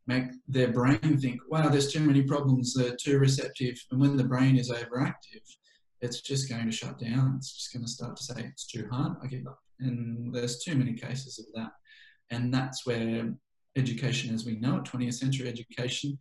make 0.06 0.24
their 0.48 0.68
brain 0.68 1.18
think, 1.18 1.40
wow, 1.48 1.68
there's 1.68 1.92
too 1.92 2.00
many 2.00 2.22
problems, 2.22 2.74
they're 2.74 2.96
too 2.96 3.18
receptive. 3.18 3.76
And 3.90 4.00
when 4.00 4.16
the 4.16 4.24
brain 4.24 4.56
is 4.56 4.70
overactive, 4.70 5.42
it's 6.00 6.20
just 6.20 6.48
going 6.48 6.66
to 6.66 6.72
shut 6.72 6.98
down. 6.98 7.34
It's 7.36 7.54
just 7.54 7.72
going 7.72 7.84
to 7.84 7.90
start 7.90 8.16
to 8.16 8.24
say, 8.24 8.44
it's 8.44 8.66
too 8.66 8.86
hard, 8.90 9.16
I 9.22 9.26
give 9.26 9.46
up 9.46 9.63
and 9.80 10.32
there's 10.34 10.62
too 10.62 10.74
many 10.76 10.94
cases 10.94 11.38
of 11.38 11.46
that. 11.54 11.72
and 12.30 12.52
that's 12.52 12.86
where 12.86 13.32
education, 13.76 14.34
as 14.34 14.46
we 14.46 14.54
know 14.56 14.76
it, 14.76 14.84
20th 14.84 15.14
century 15.14 15.48
education, 15.48 16.18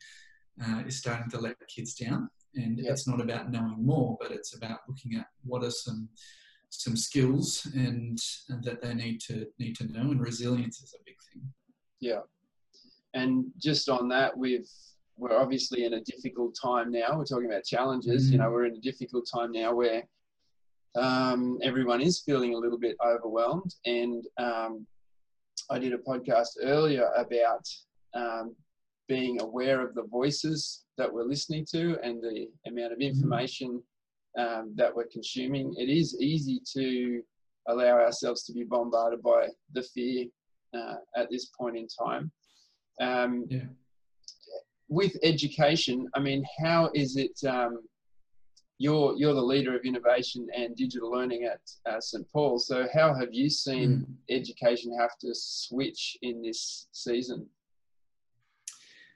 uh, 0.63 0.83
is 0.85 0.97
starting 0.97 1.29
to 1.29 1.39
let 1.39 1.55
kids 1.67 1.93
down. 1.95 2.29
And 2.55 2.77
Yep. 2.77 2.91
it's 2.91 3.07
not 3.07 3.21
about 3.21 3.51
knowing 3.51 3.83
more, 3.83 4.17
but 4.19 4.31
it's 4.31 4.55
about 4.55 4.79
looking 4.87 5.15
at 5.15 5.27
what 5.43 5.63
are 5.63 5.71
some 5.71 6.09
some 6.69 6.95
skills 6.97 7.67
and, 7.75 8.17
and 8.49 8.63
that 8.63 8.81
they 8.81 8.93
need 8.95 9.21
to 9.21 9.47
need 9.59 9.75
to 9.77 9.85
know. 9.93 10.11
And 10.11 10.19
resilience 10.21 10.81
is 10.81 10.95
a 10.99 11.03
big 11.05 11.15
thing. 11.31 11.43
Yeah. 11.99 12.21
And 13.13 13.45
just 13.57 13.87
on 13.89 14.07
that, 14.09 14.35
we've 14.37 14.67
we're 15.15 15.37
obviously 15.37 15.85
in 15.85 15.93
a 15.93 16.01
difficult 16.01 16.57
time 16.61 16.91
now. 16.91 17.17
We're 17.17 17.25
talking 17.25 17.45
about 17.51 17.63
challenges. 17.63 18.31
You 18.31 18.39
know, 18.39 18.49
we're 18.49 18.65
in 18.65 18.75
a 18.75 18.81
difficult 18.81 19.27
time 19.31 19.51
now 19.51 19.73
where 19.75 20.03
um, 20.95 21.59
everyone 21.63 22.01
is 22.01 22.21
feeling 22.25 22.53
a 22.53 22.57
little 22.57 22.77
bit 22.79 22.95
overwhelmed. 23.05 23.73
And 23.85 24.23
um, 24.37 24.85
I 25.69 25.79
did 25.79 25.93
a 25.93 25.97
podcast 25.97 26.49
earlier 26.61 27.09
about 27.17 27.67
um, 28.13 28.55
being 29.07 29.41
aware 29.41 29.81
of 29.81 29.95
the 29.95 30.03
voices 30.03 30.85
that 30.97 31.11
we're 31.11 31.23
listening 31.23 31.65
to 31.71 31.97
and 32.03 32.21
the 32.21 32.47
amount 32.67 32.93
of 32.93 32.99
information 32.99 33.81
um, 34.37 34.73
that 34.75 34.95
we're 34.95 35.07
consuming. 35.11 35.73
It 35.77 35.89
is 35.89 36.19
easy 36.19 36.61
to 36.73 37.21
allow 37.67 37.97
ourselves 37.99 38.43
to 38.43 38.53
be 38.53 38.63
bombarded 38.63 39.21
by 39.21 39.47
the 39.73 39.81
fear 39.81 40.25
uh, 40.73 40.95
at 41.15 41.29
this 41.29 41.45
point 41.57 41.77
in 41.77 41.87
time. 41.87 42.31
Um, 43.01 43.45
Yeah. 43.49 43.65
With 44.89 45.17
education, 45.23 46.07
I 46.13 46.19
mean, 46.19 46.45
how 46.63 46.91
is 46.93 47.15
it? 47.15 47.39
You're 48.79 49.15
you're 49.17 49.33
the 49.35 49.41
leader 49.41 49.75
of 49.75 49.83
innovation 49.85 50.47
and 50.55 50.75
digital 50.75 51.11
learning 51.11 51.43
at 51.45 51.61
uh, 51.91 51.99
St 52.01 52.27
Paul. 52.31 52.57
So, 52.59 52.87
how 52.93 53.13
have 53.13 53.33
you 53.33 53.49
seen 53.49 53.89
Mm. 53.89 54.05
education 54.29 54.95
have 54.99 55.17
to 55.19 55.29
switch 55.33 56.17
in 56.21 56.41
this 56.41 56.87
season? 56.91 57.47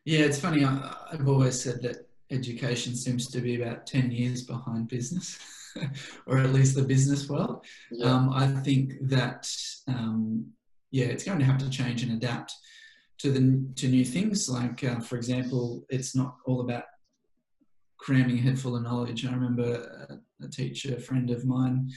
Yeah, 0.06 0.20
it's 0.20 0.40
funny. 0.40 0.64
I, 0.64 0.96
I've 1.12 1.28
always 1.28 1.62
said 1.62 1.82
that 1.82 2.08
education 2.30 2.96
seems 2.96 3.28
to 3.28 3.42
be 3.42 3.62
about 3.62 3.86
10 3.88 4.12
years 4.12 4.44
behind 4.44 4.88
business, 4.88 5.38
or 6.28 6.38
at 6.38 6.54
least 6.54 6.76
the 6.76 6.84
business 6.84 7.28
world. 7.28 7.66
Yeah, 7.92 8.14
Um, 8.14 8.30
I 8.30 8.48
think 8.62 8.94
that, 9.10 9.50
um, 9.88 10.48
yeah, 10.92 11.06
it's 11.06 11.24
going 11.26 11.40
to 11.40 11.46
have 11.46 11.58
to 11.60 11.70
change 11.70 12.04
and 12.04 12.14
adapt 12.14 12.54
to 13.20 13.32
the 13.32 13.66
to 13.76 13.88
new 13.88 14.06
things. 14.06 14.48
Like, 14.48 14.84
uh, 14.84 15.00
for 15.00 15.18
example, 15.18 15.86
it's 15.90 16.16
not 16.16 16.38
all 16.46 16.62
about 16.62 16.84
cramming 17.98 18.38
a 18.38 18.42
head 18.42 18.60
full 18.60 18.76
of 18.76 18.84
knowledge. 18.84 19.26
I 19.26 19.34
remember 19.34 20.10
a, 20.10 20.46
a 20.46 20.50
teacher, 20.50 21.00
friend 21.00 21.30
of 21.30 21.46
mine, 21.46 21.90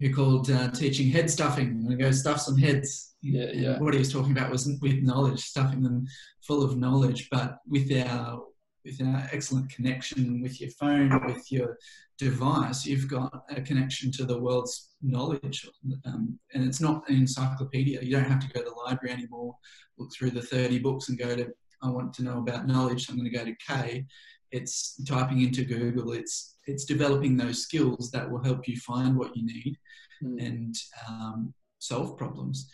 who 0.00 0.14
called 0.14 0.50
uh, 0.50 0.70
teaching 0.70 1.10
head 1.10 1.30
stuffing. 1.30 1.84
And 1.88 1.98
go 1.98 2.10
stuff 2.10 2.40
some 2.40 2.56
heads. 2.56 3.14
Yeah, 3.20 3.50
yeah. 3.52 3.78
What 3.78 3.94
he 3.94 3.98
was 3.98 4.12
talking 4.12 4.32
about 4.32 4.50
was 4.50 4.70
with 4.80 5.02
knowledge, 5.02 5.40
stuffing 5.40 5.82
them 5.82 6.06
full 6.42 6.62
of 6.62 6.76
knowledge, 6.76 7.28
but 7.30 7.58
with 7.66 7.90
our 7.92 8.42
with 8.84 9.06
our 9.06 9.28
excellent 9.32 9.68
connection 9.70 10.40
with 10.40 10.60
your 10.60 10.70
phone, 10.70 11.26
with 11.26 11.50
your 11.50 11.76
device, 12.18 12.86
you've 12.86 13.08
got 13.08 13.44
a 13.50 13.60
connection 13.60 14.10
to 14.12 14.24
the 14.24 14.38
world's 14.38 14.94
knowledge. 15.02 15.68
Um, 16.06 16.38
and 16.54 16.64
it's 16.64 16.80
not 16.80 17.08
an 17.08 17.16
encyclopedia. 17.16 18.00
You 18.02 18.12
don't 18.12 18.30
have 18.30 18.40
to 18.40 18.48
go 18.48 18.60
to 18.60 18.70
the 18.70 18.74
library 18.74 19.12
anymore, 19.12 19.56
look 19.98 20.10
through 20.12 20.30
the 20.30 20.42
30 20.42 20.78
books 20.78 21.08
and 21.08 21.18
go 21.18 21.36
to, 21.36 21.48
I 21.82 21.90
want 21.90 22.14
to 22.14 22.22
know 22.22 22.38
about 22.38 22.66
knowledge, 22.66 23.06
so 23.06 23.12
I'm 23.12 23.18
going 23.18 23.30
to 23.30 23.36
go 23.38 23.44
to 23.44 23.54
K. 23.66 24.06
It's 24.52 25.02
typing 25.04 25.40
into 25.42 25.64
Google. 25.64 26.12
It's 26.12 26.56
it's 26.66 26.84
developing 26.84 27.36
those 27.36 27.62
skills 27.62 28.10
that 28.12 28.30
will 28.30 28.42
help 28.42 28.68
you 28.68 28.76
find 28.78 29.16
what 29.16 29.36
you 29.36 29.44
need 29.46 29.76
Mm. 30.24 30.44
and 30.46 30.74
um, 31.08 31.54
solve 31.78 32.18
problems. 32.18 32.68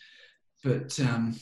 But 0.62 0.99
um, 1.00 1.38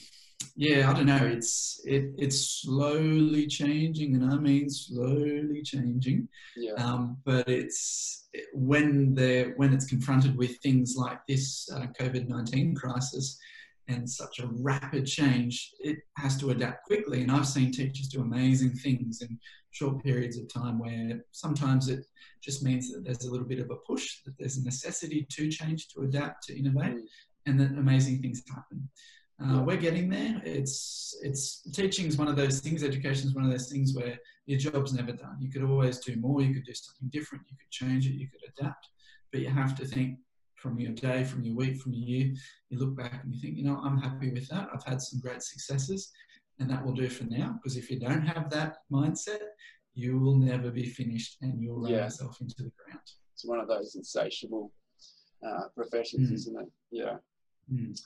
yeah, 0.56 0.90
I 0.90 0.94
don't 0.94 1.06
know. 1.06 1.24
It's 1.24 1.80
it, 1.84 2.06
it's 2.18 2.60
slowly 2.62 3.46
changing, 3.46 4.16
and 4.16 4.24
I 4.28 4.36
mean 4.36 4.68
slowly 4.68 5.62
changing. 5.62 6.28
yeah, 6.56 6.72
Um, 6.72 7.18
but 7.24 7.48
it's 7.48 8.26
when 8.52 9.14
they 9.14 9.52
when 9.56 9.72
it's 9.72 9.86
confronted 9.86 10.36
with 10.36 10.56
things 10.58 10.94
like 10.96 11.20
this 11.28 11.68
uh, 11.72 11.86
COVID 12.00 12.26
nineteen 12.28 12.74
crisis 12.74 13.38
and 13.88 14.08
such 14.08 14.38
a 14.38 14.46
rapid 14.46 15.06
change, 15.06 15.72
it 15.80 15.98
has 16.16 16.36
to 16.38 16.50
adapt 16.50 16.84
quickly. 16.84 17.22
And 17.22 17.30
I've 17.32 17.46
seen 17.48 17.72
teachers 17.72 18.08
do 18.08 18.20
amazing 18.22 18.70
things 18.74 19.22
in 19.22 19.38
short 19.70 20.02
periods 20.02 20.38
of 20.38 20.52
time, 20.52 20.78
where 20.78 21.24
sometimes 21.32 21.88
it 21.88 22.04
just 22.42 22.62
means 22.62 22.92
that 22.92 23.04
there's 23.04 23.24
a 23.24 23.30
little 23.30 23.46
bit 23.46 23.58
of 23.60 23.70
a 23.70 23.76
push, 23.76 24.22
that 24.24 24.34
there's 24.38 24.58
a 24.58 24.64
necessity 24.64 25.26
to 25.30 25.50
change, 25.50 25.88
to 25.88 26.02
adapt, 26.02 26.46
to 26.46 26.58
innovate, 26.58 26.96
Mm. 26.96 27.06
and 27.46 27.60
that 27.60 27.72
amazing 27.72 28.20
things 28.22 28.42
happen. 28.48 28.88
Uh, 29.42 29.62
We're 29.66 29.76
getting 29.76 30.08
there. 30.08 30.40
It's 30.44 31.16
it's 31.22 31.62
teaching 31.72 32.06
is 32.06 32.16
one 32.16 32.28
of 32.28 32.36
those 32.36 32.60
things. 32.60 32.84
Education 32.84 33.26
is 33.28 33.34
one 33.34 33.44
of 33.44 33.50
those 33.50 33.68
things 33.68 33.92
where 33.94 34.16
your 34.46 34.58
job's 34.58 34.92
never 34.92 35.12
done. 35.12 35.36
You 35.40 35.50
could 35.50 35.64
always 35.64 35.98
do 35.98 36.14
more. 36.16 36.40
You 36.42 36.54
could 36.54 36.64
do 36.64 36.74
something 36.74 37.08
different. 37.08 37.44
You 37.50 37.56
could 37.56 37.70
change 37.70 38.06
it. 38.06 38.12
You 38.12 38.28
could 38.28 38.42
adapt. 38.56 38.86
But 39.32 39.40
you 39.40 39.48
have 39.48 39.74
to 39.78 39.84
think 39.86 40.18
from 40.62 40.78
your 40.78 40.92
day, 40.92 41.24
from 41.24 41.42
your 41.42 41.56
week, 41.56 41.76
from 41.80 41.92
your 41.92 42.08
year. 42.08 42.34
You 42.70 42.78
look 42.78 42.96
back 42.96 43.24
and 43.24 43.34
you 43.34 43.40
think, 43.40 43.56
you 43.58 43.64
know, 43.64 43.78
I'm 43.84 43.98
happy 43.98 44.30
with 44.30 44.48
that. 44.48 44.68
I've 44.72 44.84
had 44.84 45.02
some 45.02 45.18
great 45.20 45.42
successes, 45.42 46.12
and 46.60 46.70
that 46.70 46.84
will 46.84 46.92
do 46.92 47.08
for 47.08 47.24
now. 47.24 47.58
Because 47.58 47.76
if 47.76 47.90
you 47.90 47.98
don't 47.98 48.22
have 48.22 48.48
that 48.50 48.76
mindset, 48.90 49.40
you 49.94 50.18
will 50.20 50.36
never 50.36 50.70
be 50.70 50.86
finished, 50.86 51.38
and 51.42 51.60
you'll 51.60 51.80
run 51.80 51.90
Yeah. 51.90 52.04
yourself 52.04 52.40
into 52.40 52.62
the 52.62 52.72
ground. 52.78 53.00
it's 53.34 53.44
one 53.44 53.58
of 53.58 53.66
those 53.66 53.96
insatiable 53.96 54.70
uh, 55.44 55.66
professions, 55.74 56.30
Mm. 56.30 56.34
isn't 56.34 56.60
it? 56.60 56.70
Yeah. 56.92 57.16
Mm. 57.72 58.00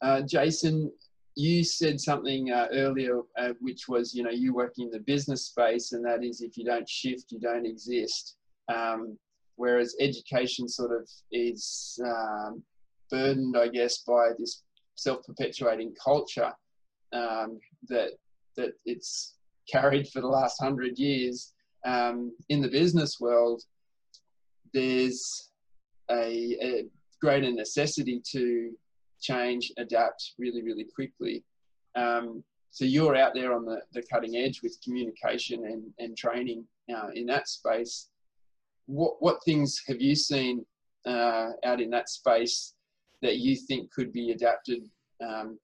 Uh, 0.00 0.22
Jason, 0.22 0.90
you 1.34 1.62
said 1.62 2.00
something 2.00 2.50
uh, 2.50 2.68
earlier, 2.72 3.20
uh, 3.36 3.52
which 3.60 3.88
was, 3.88 4.14
you 4.14 4.22
know, 4.22 4.30
you 4.30 4.54
work 4.54 4.74
in 4.78 4.88
the 4.90 5.00
business 5.00 5.42
space, 5.46 5.92
and 5.92 6.02
that 6.06 6.24
is 6.24 6.40
if 6.40 6.56
you 6.56 6.64
don't 6.64 6.88
shift, 6.88 7.32
you 7.32 7.40
don't 7.40 7.66
exist. 7.66 8.36
Um, 8.68 9.18
whereas 9.56 9.94
education 10.00 10.68
sort 10.68 10.92
of 10.92 11.08
is 11.30 11.98
um, 12.04 12.62
burdened, 13.10 13.56
I 13.56 13.68
guess, 13.68 13.98
by 13.98 14.30
this 14.38 14.62
self-perpetuating 14.96 15.94
culture 16.02 16.52
um, 17.12 17.58
that 17.88 18.10
that 18.56 18.72
it's 18.84 19.34
carried 19.70 20.08
for 20.08 20.20
the 20.20 20.28
last 20.28 20.60
hundred 20.60 20.98
years. 20.98 21.52
Um, 21.84 22.32
in 22.48 22.60
the 22.60 22.68
business 22.68 23.18
world, 23.20 23.62
there's 24.72 25.50
a, 26.10 26.56
a 26.62 26.84
greater 27.20 27.50
necessity 27.50 28.20
to 28.32 28.72
change, 29.20 29.72
adapt 29.78 30.32
really, 30.38 30.62
really 30.62 30.86
quickly. 30.94 31.44
Um, 31.94 32.44
so 32.70 32.84
you're 32.84 33.16
out 33.16 33.34
there 33.34 33.52
on 33.52 33.64
the, 33.64 33.80
the 33.92 34.02
cutting 34.12 34.36
edge 34.36 34.60
with 34.62 34.78
communication 34.82 35.64
and, 35.66 35.84
and 35.98 36.16
training 36.16 36.64
uh, 36.94 37.08
in 37.14 37.26
that 37.26 37.48
space. 37.48 38.08
What, 38.92 39.14
what 39.20 39.42
things 39.42 39.82
have 39.88 40.02
you 40.02 40.14
seen 40.14 40.66
uh, 41.06 41.52
out 41.64 41.80
in 41.80 41.88
that 41.90 42.10
space 42.10 42.74
that 43.22 43.38
you 43.38 43.56
think 43.56 43.90
could 43.90 44.12
be 44.12 44.32
adapted 44.32 44.82
um, 45.26 45.58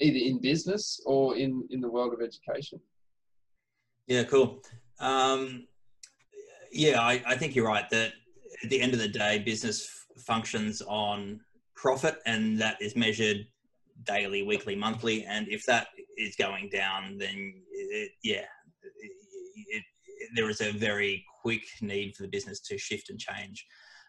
either 0.00 0.18
in 0.18 0.42
business 0.42 1.00
or 1.06 1.34
in, 1.34 1.66
in 1.70 1.80
the 1.80 1.88
world 1.88 2.12
of 2.12 2.20
education? 2.20 2.78
Yeah, 4.06 4.24
cool. 4.24 4.62
Um, 5.00 5.66
yeah, 6.70 7.00
I, 7.00 7.22
I 7.26 7.36
think 7.38 7.54
you're 7.54 7.66
right 7.66 7.88
that 7.88 8.12
at 8.62 8.68
the 8.68 8.82
end 8.82 8.92
of 8.92 8.98
the 8.98 9.08
day, 9.08 9.38
business 9.38 9.86
f- 9.86 10.22
functions 10.22 10.82
on 10.82 11.40
profit, 11.74 12.18
and 12.26 12.58
that 12.58 12.76
is 12.82 12.96
measured 12.96 13.46
daily, 14.04 14.42
weekly, 14.42 14.76
monthly. 14.76 15.24
And 15.24 15.48
if 15.48 15.64
that 15.64 15.86
is 16.18 16.36
going 16.36 16.68
down, 16.68 17.16
then 17.16 17.54
it, 17.72 18.10
yeah, 18.22 18.44
it, 18.82 19.12
it, 19.68 19.84
there 20.34 20.50
is 20.50 20.60
a 20.60 20.70
very 20.72 21.24
quick 21.46 21.62
need 21.80 22.16
for 22.16 22.24
the 22.24 22.28
business 22.28 22.58
to 22.58 22.76
shift 22.76 23.08
and 23.08 23.20
change. 23.20 23.64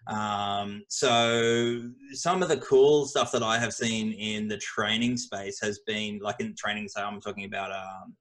Um, 0.07 0.81
so 0.87 1.83
some 2.13 2.41
of 2.41 2.49
the 2.49 2.57
cool 2.57 3.05
stuff 3.05 3.31
that 3.31 3.43
I 3.43 3.59
have 3.59 3.73
seen 3.73 4.13
in 4.13 4.47
the 4.47 4.57
training 4.57 5.17
space 5.17 5.59
has 5.61 5.79
been 5.85 6.17
like 6.19 6.39
in 6.39 6.55
training. 6.55 6.87
So 6.87 7.03
I'm 7.03 7.21
talking 7.21 7.45
about 7.45 7.71
um, 7.71 8.15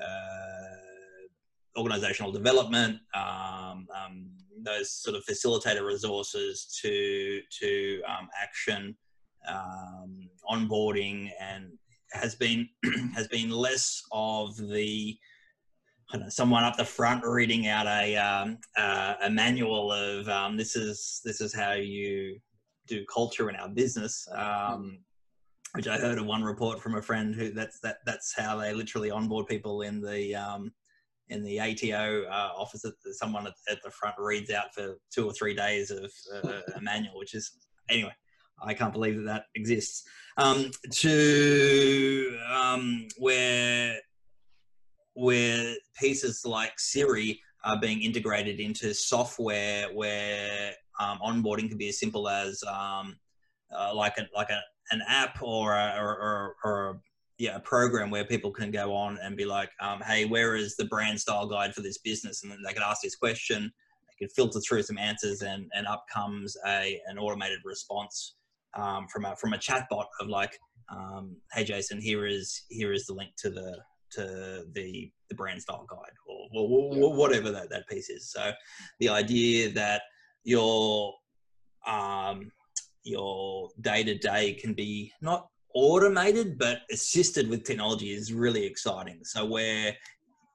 uh, 0.00 1.80
organizational 1.80 2.30
development, 2.30 2.98
um, 3.16 3.88
um, 3.98 4.30
those 4.64 4.92
sort 4.92 5.16
of 5.16 5.24
facilitator 5.24 5.84
resources 5.84 6.78
to 6.82 7.40
to 7.60 8.00
um, 8.06 8.28
action, 8.40 8.96
um, 9.48 10.28
onboarding, 10.48 11.30
and 11.40 11.64
has 12.12 12.36
been 12.36 12.68
has 13.16 13.26
been 13.26 13.50
less 13.50 14.02
of 14.12 14.56
the 14.56 15.18
know, 16.20 16.28
someone 16.28 16.64
up 16.64 16.76
the 16.76 16.84
front 16.84 17.24
reading 17.24 17.66
out 17.66 17.86
a 17.86 18.16
um, 18.16 18.58
uh, 18.76 19.14
a 19.22 19.30
manual 19.30 19.92
of 19.92 20.28
um, 20.28 20.56
this 20.56 20.76
is 20.76 21.20
this 21.24 21.40
is 21.40 21.54
how 21.54 21.72
you 21.72 22.38
do 22.86 23.04
culture 23.12 23.48
in 23.48 23.56
our 23.56 23.68
business. 23.68 24.28
Um, 24.34 24.98
which 25.74 25.88
I 25.88 25.96
heard 25.96 26.18
of 26.18 26.26
one 26.26 26.42
report 26.42 26.80
from 26.80 26.96
a 26.96 27.02
friend 27.02 27.34
who 27.34 27.50
that's 27.50 27.80
that 27.80 27.98
that's 28.04 28.34
how 28.36 28.56
they 28.56 28.74
literally 28.74 29.10
onboard 29.10 29.46
people 29.46 29.82
in 29.82 30.00
the 30.00 30.34
um, 30.34 30.72
in 31.28 31.42
the 31.42 31.60
ATO 31.60 32.24
uh, 32.24 32.50
office. 32.56 32.82
That 32.82 32.94
someone 33.14 33.46
at, 33.46 33.54
at 33.70 33.82
the 33.82 33.90
front 33.90 34.16
reads 34.18 34.50
out 34.50 34.74
for 34.74 34.98
two 35.10 35.26
or 35.26 35.32
three 35.32 35.54
days 35.54 35.90
of 35.90 36.12
uh, 36.44 36.60
a 36.76 36.80
manual, 36.80 37.18
which 37.18 37.34
is 37.34 37.52
anyway. 37.88 38.12
I 38.64 38.74
can't 38.74 38.92
believe 38.92 39.16
that 39.16 39.24
that 39.24 39.44
exists. 39.56 40.04
Um, 40.36 40.70
to 40.90 42.38
um, 42.48 43.08
where 43.18 43.98
where 45.14 45.74
pieces 45.98 46.42
like 46.44 46.78
Siri 46.78 47.40
are 47.64 47.78
being 47.80 48.02
integrated 48.02 48.60
into 48.60 48.94
software, 48.94 49.86
where 49.92 50.72
um, 51.00 51.18
onboarding 51.24 51.68
can 51.68 51.78
be 51.78 51.88
as 51.88 51.98
simple 51.98 52.28
as 52.28 52.62
um, 52.64 53.16
uh, 53.76 53.94
like 53.94 54.18
a, 54.18 54.26
like 54.34 54.50
a, 54.50 54.60
an 54.90 55.02
app 55.06 55.40
or 55.42 55.74
a, 55.74 55.96
or, 55.98 56.16
or, 56.18 56.56
or 56.64 57.00
yeah, 57.38 57.56
a 57.56 57.60
program 57.60 58.10
where 58.10 58.24
people 58.24 58.50
can 58.50 58.70
go 58.70 58.94
on 58.94 59.18
and 59.22 59.36
be 59.36 59.44
like, 59.44 59.70
um, 59.80 60.00
hey, 60.00 60.24
where 60.24 60.54
is 60.54 60.76
the 60.76 60.84
brand 60.86 61.20
style 61.20 61.46
guide 61.46 61.74
for 61.74 61.80
this 61.82 61.98
business? 61.98 62.42
And 62.42 62.52
then 62.52 62.58
they 62.64 62.72
can 62.72 62.82
ask 62.84 63.02
this 63.02 63.16
question, 63.16 63.72
they 64.08 64.26
can 64.26 64.28
filter 64.28 64.60
through 64.60 64.82
some 64.82 64.98
answers, 64.98 65.42
and, 65.42 65.70
and 65.74 65.86
up 65.86 66.04
comes 66.12 66.56
a, 66.66 67.00
an 67.06 67.18
automated 67.18 67.60
response 67.64 68.34
um, 68.74 69.06
from 69.08 69.24
a 69.24 69.36
from 69.36 69.52
a 69.52 69.58
chatbot 69.58 70.06
of 70.20 70.28
like, 70.28 70.58
um, 70.90 71.36
hey 71.52 71.64
Jason, 71.64 72.00
here 72.00 72.26
is 72.26 72.62
here 72.68 72.92
is 72.92 73.06
the 73.06 73.14
link 73.14 73.30
to 73.38 73.50
the 73.50 73.78
to 74.12 74.64
the 74.72 75.10
the 75.28 75.34
brand 75.34 75.62
style 75.62 75.86
guide 75.88 76.16
or, 76.26 76.48
or, 76.54 76.96
or 76.96 77.14
whatever 77.14 77.50
that, 77.50 77.70
that 77.70 77.88
piece 77.88 78.10
is. 78.10 78.30
So 78.30 78.52
the 79.00 79.08
idea 79.08 79.70
that 79.72 80.02
your 80.44 81.14
um, 81.86 82.50
your 83.04 83.70
day 83.80 84.04
to 84.04 84.16
day 84.16 84.54
can 84.54 84.74
be 84.74 85.12
not 85.20 85.48
automated 85.74 86.58
but 86.58 86.82
assisted 86.92 87.48
with 87.48 87.64
technology 87.64 88.10
is 88.10 88.32
really 88.32 88.64
exciting. 88.64 89.20
So 89.24 89.46
where 89.46 89.96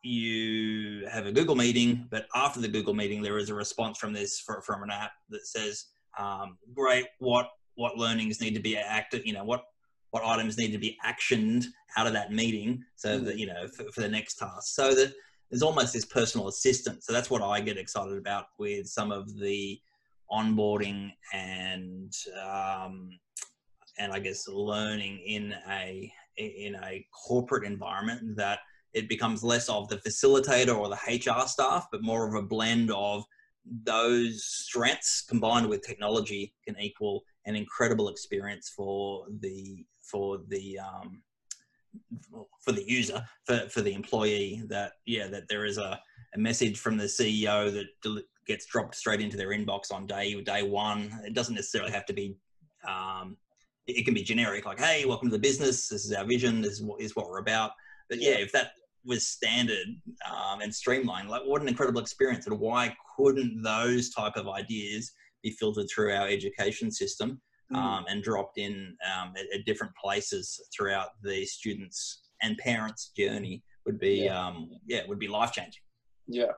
you 0.03 1.07
have 1.07 1.25
a 1.25 1.31
Google 1.31 1.55
meeting, 1.55 2.07
but 2.09 2.27
after 2.35 2.61
the 2.61 2.67
Google 2.67 2.93
meeting, 2.93 3.21
there 3.21 3.37
is 3.37 3.49
a 3.49 3.55
response 3.55 3.97
from 3.97 4.13
this 4.13 4.39
for, 4.39 4.61
from 4.61 4.83
an 4.83 4.91
app 4.91 5.11
that 5.29 5.45
says, 5.45 5.85
um, 6.17 6.57
"Great, 6.73 7.07
what 7.19 7.49
what 7.75 7.97
learnings 7.97 8.41
need 8.41 8.55
to 8.55 8.59
be 8.59 8.75
acted, 8.75 9.23
you 9.25 9.33
know, 9.33 9.43
what 9.43 9.63
what 10.11 10.23
items 10.23 10.57
need 10.57 10.71
to 10.71 10.77
be 10.77 10.97
actioned 11.05 11.65
out 11.95 12.07
of 12.07 12.13
that 12.13 12.31
meeting 12.31 12.83
so 12.95 13.19
that, 13.19 13.35
mm. 13.35 13.39
you 13.39 13.47
know, 13.47 13.67
for, 13.67 13.83
for 13.91 14.01
the 14.01 14.07
next 14.07 14.35
task. 14.35 14.75
So 14.75 14.93
that 14.95 15.13
there's 15.49 15.63
almost 15.63 15.93
this 15.93 16.05
personal 16.05 16.47
assistant. 16.47 17.03
So 17.03 17.13
that's 17.13 17.29
what 17.29 17.41
I 17.41 17.61
get 17.61 17.77
excited 17.77 18.17
about 18.17 18.45
with 18.57 18.87
some 18.87 19.11
of 19.11 19.37
the 19.39 19.79
onboarding 20.31 21.11
and 21.33 22.13
um, 22.45 23.09
and 23.99 24.11
I 24.11 24.19
guess 24.19 24.47
learning 24.47 25.19
in 25.25 25.55
a 25.69 26.11
in 26.37 26.75
a 26.83 27.05
corporate 27.27 27.63
environment 27.63 28.35
that 28.35 28.59
it 28.93 29.09
becomes 29.09 29.43
less 29.43 29.69
of 29.69 29.89
the 29.89 29.97
facilitator 29.97 30.77
or 30.77 30.89
the 30.89 30.95
HR 31.07 31.47
staff, 31.47 31.87
but 31.91 32.03
more 32.03 32.27
of 32.27 32.35
a 32.35 32.45
blend 32.45 32.91
of 32.91 33.23
those 33.83 34.43
strengths 34.45 35.21
combined 35.21 35.67
with 35.67 35.85
technology 35.85 36.53
can 36.65 36.79
equal 36.79 37.23
an 37.45 37.55
incredible 37.55 38.09
experience 38.09 38.71
for 38.75 39.25
the 39.41 39.85
for 40.09 40.39
the 40.47 40.79
um, 40.79 41.21
for 42.61 42.71
the 42.71 42.83
user 42.87 43.23
for, 43.45 43.59
for 43.69 43.81
the 43.81 43.93
employee 43.93 44.63
that 44.67 44.93
yeah 45.05 45.27
that 45.27 45.47
there 45.49 45.65
is 45.65 45.77
a, 45.77 45.99
a 46.35 46.37
message 46.37 46.79
from 46.79 46.97
the 46.97 47.05
CEO 47.05 47.71
that 47.71 48.23
gets 48.45 48.65
dropped 48.65 48.95
straight 48.95 49.21
into 49.21 49.37
their 49.37 49.49
inbox 49.49 49.91
on 49.91 50.05
day 50.05 50.39
day 50.41 50.63
one. 50.63 51.11
It 51.25 51.33
doesn't 51.33 51.55
necessarily 51.55 51.91
have 51.91 52.05
to 52.07 52.13
be. 52.13 52.35
Um, 52.87 53.37
it 53.87 54.03
can 54.03 54.13
be 54.13 54.23
generic, 54.23 54.65
like, 54.65 54.79
"Hey, 54.79 55.05
welcome 55.05 55.29
to 55.29 55.35
the 55.35 55.41
business. 55.41 55.87
This 55.87 56.05
is 56.05 56.13
our 56.13 56.25
vision. 56.25 56.61
This 56.61 56.73
is 56.73 56.83
what 56.83 57.01
is 57.01 57.15
what 57.15 57.27
we're 57.29 57.39
about." 57.39 57.71
But 58.09 58.21
yeah, 58.21 58.35
if 58.37 58.51
that 58.51 58.71
was 59.05 59.27
standard 59.27 59.87
um, 60.29 60.61
and 60.61 60.73
streamlined, 60.73 61.29
like 61.29 61.43
what 61.45 61.61
an 61.61 61.67
incredible 61.67 62.01
experience! 62.01 62.47
And 62.47 62.59
why 62.59 62.95
couldn't 63.15 63.61
those 63.61 64.09
type 64.09 64.35
of 64.35 64.47
ideas 64.47 65.13
be 65.43 65.51
filtered 65.51 65.87
through 65.89 66.13
our 66.13 66.27
education 66.27 66.91
system. 66.91 67.41
Um, 67.73 68.05
and 68.07 68.23
dropped 68.23 68.57
in 68.57 68.95
um, 69.05 69.33
at, 69.37 69.45
at, 69.53 69.65
different 69.65 69.93
places 70.01 70.61
throughout 70.75 71.09
the 71.21 71.45
students 71.45 72.21
and 72.41 72.57
parents' 72.57 73.11
journey 73.17 73.63
would 73.85 73.99
be 73.99 74.25
yeah, 74.25 74.47
um, 74.47 74.69
yeah 74.85 75.01
would 75.07 75.19
be 75.19 75.27
life 75.27 75.51
changing. 75.51 75.81
Yeah. 76.27 76.51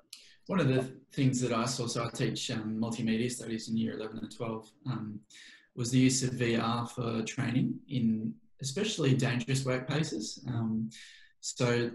One 0.48 0.60
of 0.60 0.68
the 0.68 0.92
things 1.14 1.40
that 1.42 1.54
I 1.54 1.66
saw, 1.66 1.88
so 1.88 2.04
I 2.04 2.10
teach 2.10 2.50
um, 2.52 2.80
multimedia 2.80 3.32
studies 3.32 3.70
in 3.70 3.78
year 3.78 3.94
11 3.94 4.18
and 4.18 4.36
12, 4.36 4.72
um, 4.88 5.20
was 5.76 5.92
the 5.92 6.00
use 6.00 6.24
of 6.24 6.32
VR 6.32 6.90
for 6.90 7.22
training 7.24 7.80
in 7.88 8.34
especially 8.62 9.14
dangerous 9.14 9.64
workplaces. 9.64 10.46
Um, 10.48 10.90
so 11.40 11.92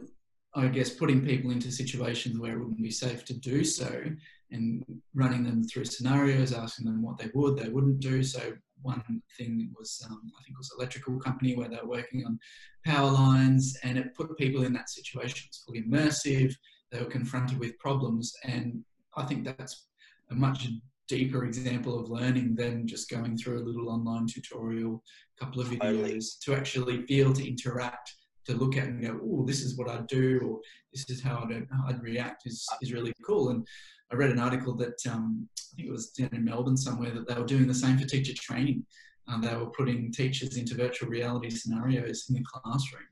I 0.54 0.68
guess 0.68 0.90
putting 0.90 1.26
people 1.26 1.50
into 1.50 1.70
situations 1.70 2.38
where 2.38 2.52
it 2.52 2.58
wouldn't 2.58 2.82
be 2.82 2.90
safe 2.90 3.24
to 3.26 3.34
do 3.34 3.64
so 3.64 4.04
and 4.50 4.84
running 5.14 5.42
them 5.42 5.64
through 5.64 5.86
scenarios, 5.86 6.52
asking 6.52 6.86
them 6.86 7.02
what 7.02 7.18
they 7.18 7.30
would, 7.34 7.56
they 7.56 7.68
wouldn't 7.68 8.00
do. 8.00 8.22
So 8.22 8.52
one 8.84 9.02
thing 9.36 9.70
was, 9.78 10.00
um, 10.08 10.20
I 10.38 10.42
think 10.42 10.54
it 10.54 10.58
was 10.58 10.72
electrical 10.76 11.18
company 11.18 11.56
where 11.56 11.68
they 11.68 11.78
were 11.82 11.88
working 11.88 12.24
on 12.24 12.38
power 12.84 13.10
lines 13.10 13.76
and 13.82 13.98
it 13.98 14.14
put 14.14 14.36
people 14.38 14.64
in 14.64 14.72
that 14.74 14.90
situation. 14.90 15.46
It's 15.48 15.64
fully 15.64 15.82
immersive. 15.82 16.54
They 16.90 17.00
were 17.00 17.06
confronted 17.06 17.58
with 17.58 17.78
problems. 17.78 18.32
And 18.44 18.84
I 19.16 19.24
think 19.24 19.44
that's 19.44 19.86
a 20.30 20.34
much 20.34 20.68
deeper 21.08 21.44
example 21.44 21.98
of 21.98 22.10
learning 22.10 22.54
than 22.54 22.86
just 22.86 23.10
going 23.10 23.36
through 23.36 23.62
a 23.62 23.66
little 23.66 23.90
online 23.90 24.26
tutorial, 24.26 25.02
a 25.36 25.44
couple 25.44 25.60
of 25.60 25.68
videos 25.68 25.80
totally. 25.80 26.20
to 26.44 26.54
actually 26.54 27.06
feel, 27.06 27.32
to 27.32 27.46
interact, 27.46 28.14
to 28.46 28.54
look 28.54 28.76
at 28.76 28.88
and 28.88 29.02
go, 29.02 29.20
oh, 29.22 29.44
this 29.44 29.62
is 29.62 29.76
what 29.76 29.88
I'd 29.88 30.06
do, 30.06 30.40
or 30.44 30.60
this 30.92 31.08
is 31.08 31.22
how 31.22 31.46
I'd, 31.48 31.66
I'd 31.88 32.02
react 32.02 32.46
is, 32.46 32.66
is 32.82 32.92
really 32.92 33.12
cool. 33.26 33.50
And 33.50 33.66
I 34.12 34.16
read 34.16 34.30
an 34.30 34.38
article 34.38 34.74
that 34.76 35.00
um, 35.10 35.48
I 35.58 35.76
think 35.76 35.88
it 35.88 35.92
was 35.92 36.10
down 36.10 36.30
in 36.32 36.44
Melbourne 36.44 36.76
somewhere 36.76 37.10
that 37.10 37.26
they 37.28 37.34
were 37.34 37.46
doing 37.46 37.66
the 37.66 37.74
same 37.74 37.98
for 37.98 38.06
teacher 38.06 38.34
training. 38.34 38.84
Um, 39.26 39.40
they 39.40 39.54
were 39.56 39.70
putting 39.70 40.12
teachers 40.12 40.56
into 40.56 40.74
virtual 40.74 41.08
reality 41.08 41.50
scenarios 41.50 42.26
in 42.28 42.34
the 42.34 42.44
classroom. 42.44 43.02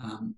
Um, 0.00 0.34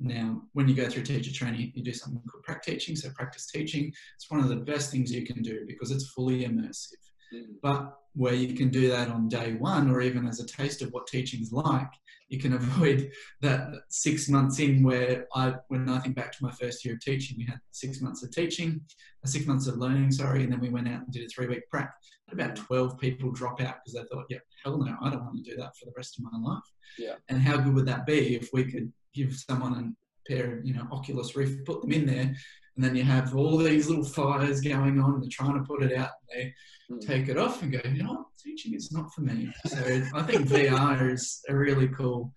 now, 0.00 0.42
when 0.52 0.68
you 0.68 0.74
go 0.74 0.88
through 0.88 1.04
teacher 1.04 1.32
training, 1.32 1.72
you 1.74 1.82
do 1.82 1.92
something 1.92 2.22
called 2.30 2.42
practice 2.42 2.74
teaching. 2.74 2.96
So, 2.96 3.10
practice 3.10 3.46
teaching, 3.46 3.92
it's 4.16 4.30
one 4.30 4.40
of 4.40 4.48
the 4.48 4.56
best 4.56 4.90
things 4.90 5.12
you 5.12 5.24
can 5.24 5.42
do 5.42 5.64
because 5.66 5.90
it's 5.90 6.10
fully 6.10 6.44
immersive. 6.44 7.03
Mm. 7.32 7.56
But 7.62 7.96
where 8.14 8.34
you 8.34 8.54
can 8.54 8.68
do 8.68 8.88
that 8.90 9.08
on 9.08 9.28
day 9.28 9.54
one 9.54 9.90
or 9.90 10.00
even 10.00 10.26
as 10.26 10.40
a 10.40 10.46
taste 10.46 10.82
of 10.82 10.90
what 10.92 11.06
teaching 11.06 11.40
is 11.40 11.52
like, 11.52 11.90
you 12.28 12.38
can 12.38 12.52
avoid 12.54 13.10
that 13.40 13.74
six 13.88 14.28
months 14.28 14.58
in 14.60 14.82
where 14.82 15.26
I, 15.34 15.54
when 15.68 15.88
I 15.88 15.98
think 15.98 16.14
back 16.14 16.32
to 16.32 16.44
my 16.44 16.50
first 16.52 16.84
year 16.84 16.94
of 16.94 17.00
teaching, 17.00 17.36
we 17.38 17.44
had 17.44 17.60
six 17.70 18.00
months 18.00 18.22
of 18.22 18.30
teaching, 18.30 18.80
uh, 19.24 19.28
six 19.28 19.46
months 19.46 19.66
of 19.66 19.78
learning, 19.78 20.10
sorry, 20.12 20.42
and 20.44 20.52
then 20.52 20.60
we 20.60 20.70
went 20.70 20.88
out 20.88 21.02
and 21.02 21.12
did 21.12 21.24
a 21.24 21.28
three 21.28 21.46
week 21.46 21.68
prac. 21.70 21.94
About 22.32 22.56
12 22.56 22.98
people 22.98 23.30
drop 23.30 23.60
out 23.60 23.76
because 23.84 23.94
they 23.94 24.08
thought, 24.10 24.24
yeah, 24.30 24.38
hell 24.64 24.78
no, 24.78 24.96
I 25.02 25.10
don't 25.10 25.24
want 25.24 25.44
to 25.44 25.50
do 25.50 25.56
that 25.58 25.76
for 25.76 25.84
the 25.84 25.92
rest 25.96 26.18
of 26.18 26.24
my 26.24 26.38
life. 26.38 26.62
Yeah. 26.98 27.14
And 27.28 27.40
how 27.40 27.58
good 27.58 27.74
would 27.74 27.86
that 27.86 28.06
be 28.06 28.34
if 28.34 28.48
we 28.52 28.64
could 28.64 28.92
give 29.14 29.34
someone 29.34 29.74
a 29.74 30.32
pair 30.32 30.58
of, 30.58 30.66
you 30.66 30.74
know, 30.74 30.86
Oculus 30.90 31.36
Rift, 31.36 31.64
put 31.66 31.82
them 31.82 31.92
in 31.92 32.06
there, 32.06 32.34
and 32.76 32.84
then 32.84 32.96
you 32.96 33.04
have 33.04 33.34
all 33.36 33.56
these 33.56 33.88
little 33.88 34.04
fires 34.04 34.60
going 34.60 35.00
on, 35.00 35.14
and 35.14 35.22
they're 35.22 35.30
trying 35.30 35.54
to 35.54 35.64
put 35.64 35.82
it 35.82 35.96
out, 35.96 36.10
and 36.32 36.52
they 36.90 36.94
mm. 36.94 37.06
take 37.06 37.28
it 37.28 37.38
off 37.38 37.62
and 37.62 37.72
go, 37.72 37.80
you 37.88 38.02
know 38.02 38.14
what, 38.14 38.26
teaching 38.38 38.74
is 38.74 38.92
not 38.92 39.12
for 39.12 39.22
me. 39.22 39.52
So 39.66 39.78
I 40.14 40.22
think 40.22 40.48
VR 40.48 41.12
is 41.12 41.40
a 41.48 41.54
really 41.54 41.88
cool 41.88 42.32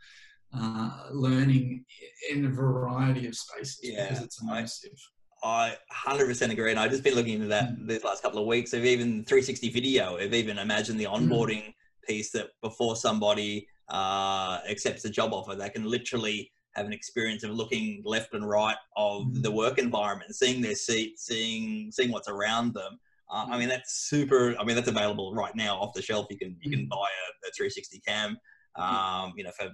uh, 0.54 0.91
learning 1.12 1.86
in 2.32 2.45
a 2.45 2.50
variety 2.50 3.28
of 3.28 3.36
spaces 3.36 3.80
yeah, 3.84 4.10
because 4.10 4.23
it's 4.23 4.43
immersive. 4.43 5.00
I 5.43 5.76
100% 6.06 6.52
agree. 6.52 6.71
And 6.71 6.80
I've 6.80 6.91
just 6.91 7.04
been 7.04 7.15
looking 7.15 7.36
into 7.36 7.47
that 7.47 7.69
mm. 7.69 7.88
these 7.88 8.04
last 8.04 8.23
couple 8.23 8.39
of 8.39 8.47
weeks 8.47 8.73
of 8.73 8.86
even 8.86 9.23
360 9.26 9.69
video, 9.69 10.17
of 10.17 10.34
even 10.34 10.58
imagine 10.58 10.97
the 10.97 11.06
hmm. 11.06 11.13
onboarding 11.13 11.63
mm. 11.63 11.73
piece 12.08 12.32
that 12.32 12.47
before 12.62 12.95
somebody 12.95 13.67
uh, 13.89 14.60
accepts 14.69 15.06
a 15.06 15.10
job 15.10 15.34
offer, 15.34 15.56
they 15.56 15.69
can 15.69 15.84
literally 15.84 16.52
have 16.75 16.86
an 16.86 16.93
experience 16.93 17.43
of 17.43 17.51
looking 17.51 18.01
left 18.06 18.34
and 18.34 18.47
right 18.47 18.77
of 18.95 19.23
mm. 19.23 19.41
the 19.41 19.51
work 19.51 19.77
environment, 19.80 20.36
seeing 20.36 20.62
their 20.62 20.75
seat, 20.75 21.19
seeing 21.19 21.91
seeing 21.91 22.12
what's 22.12 22.30
around 22.30 22.73
them, 22.73 22.99
uh, 23.30 23.45
I 23.49 23.58
mean, 23.58 23.69
that's 23.69 24.08
super. 24.08 24.56
I 24.60 24.63
mean, 24.63 24.75
that's 24.75 24.88
available 24.88 25.34
right 25.34 25.56
now 25.56 25.77
off 25.77 25.93
the 25.93 26.01
shelf. 26.01 26.27
You 26.30 26.38
can 26.38 26.56
you 26.62 26.71
can 26.71 26.86
mm. 26.86 26.89
buy 26.89 26.95
a, 26.95 27.47
a 27.47 27.51
360 27.51 27.99
cam, 27.99 28.38
um, 28.75 29.34
you 29.36 29.43
know, 29.43 29.51
for 29.51 29.69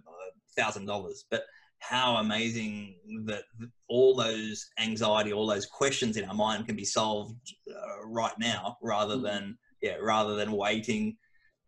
thousand 0.57 0.85
dollars. 0.85 1.25
But 1.29 1.43
how 1.79 2.15
amazing 2.15 2.95
that 3.25 3.43
all 3.89 4.15
those 4.15 4.65
anxiety, 4.79 5.33
all 5.33 5.45
those 5.45 5.65
questions 5.65 6.17
in 6.17 6.25
our 6.25 6.33
mind 6.33 6.65
can 6.65 6.75
be 6.75 6.85
solved 6.85 7.35
uh, 7.69 8.07
right 8.07 8.33
now, 8.39 8.77
rather 8.81 9.17
mm. 9.17 9.23
than 9.23 9.57
yeah, 9.81 9.97
rather 10.01 10.35
than 10.35 10.51
waiting 10.51 11.15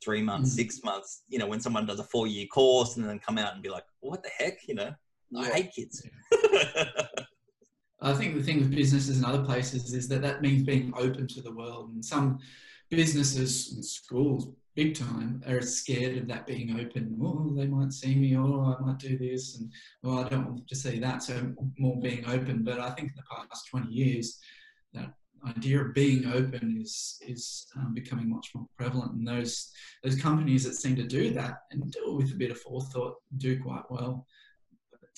three 0.03 0.23
months, 0.23 0.51
mm. 0.51 0.55
six 0.55 0.83
months. 0.83 1.23
You 1.27 1.38
know, 1.38 1.47
when 1.47 1.59
someone 1.59 1.85
does 1.85 1.99
a 1.99 2.05
four 2.05 2.25
year 2.25 2.47
course 2.47 2.97
and 2.97 3.07
then 3.07 3.19
come 3.19 3.38
out 3.38 3.53
and 3.53 3.61
be 3.61 3.69
like, 3.69 3.85
"What 3.99 4.23
the 4.23 4.29
heck?" 4.29 4.67
You 4.67 4.75
know. 4.75 4.95
I 5.38 5.45
hate 5.49 5.73
kids. 5.73 6.07
I 8.01 8.13
think 8.13 8.35
the 8.35 8.43
thing 8.43 8.59
with 8.59 8.75
businesses 8.75 9.17
and 9.17 9.25
other 9.25 9.43
places 9.43 9.93
is 9.93 10.07
that 10.09 10.21
that 10.21 10.41
means 10.41 10.63
being 10.63 10.93
open 10.95 11.27
to 11.27 11.41
the 11.41 11.53
world. 11.53 11.91
And 11.93 12.03
some 12.05 12.39
businesses 12.89 13.73
and 13.73 13.83
schools, 13.83 14.49
big 14.75 14.95
time, 14.95 15.41
are 15.47 15.61
scared 15.61 16.17
of 16.17 16.27
that 16.27 16.45
being 16.45 16.79
open. 16.79 17.17
Oh, 17.21 17.53
they 17.55 17.65
might 17.65 17.93
see 17.93 18.15
me, 18.15 18.35
or 18.35 18.43
oh, 18.43 18.77
I 18.77 18.85
might 18.85 18.99
do 18.99 19.17
this, 19.17 19.57
and 19.57 19.71
well, 20.03 20.19
I 20.19 20.29
don't 20.29 20.45
want 20.45 20.67
to 20.67 20.75
see 20.75 20.99
that. 20.99 21.23
So 21.23 21.53
more 21.79 21.99
being 21.99 22.25
open. 22.27 22.63
But 22.63 22.79
I 22.79 22.91
think 22.91 23.09
in 23.09 23.15
the 23.15 23.47
past 23.47 23.67
20 23.71 23.91
years, 23.91 24.39
that 24.93 25.13
idea 25.47 25.81
of 25.81 25.93
being 25.93 26.25
open 26.27 26.79
is 26.81 27.17
is 27.27 27.67
um, 27.77 27.93
becoming 27.93 28.29
much 28.29 28.51
more 28.53 28.67
prevalent, 28.77 29.13
and 29.13 29.27
those 29.27 29.71
those 30.03 30.21
companies 30.21 30.63
that 30.65 30.75
seem 30.75 30.95
to 30.95 31.03
do 31.03 31.31
that 31.31 31.63
and 31.71 31.91
do 31.91 31.99
it 32.05 32.17
with 32.17 32.31
a 32.31 32.38
bit 32.38 32.51
of 32.51 32.59
forethought 32.59 33.15
do 33.38 33.61
quite 33.61 33.83
well. 33.89 34.27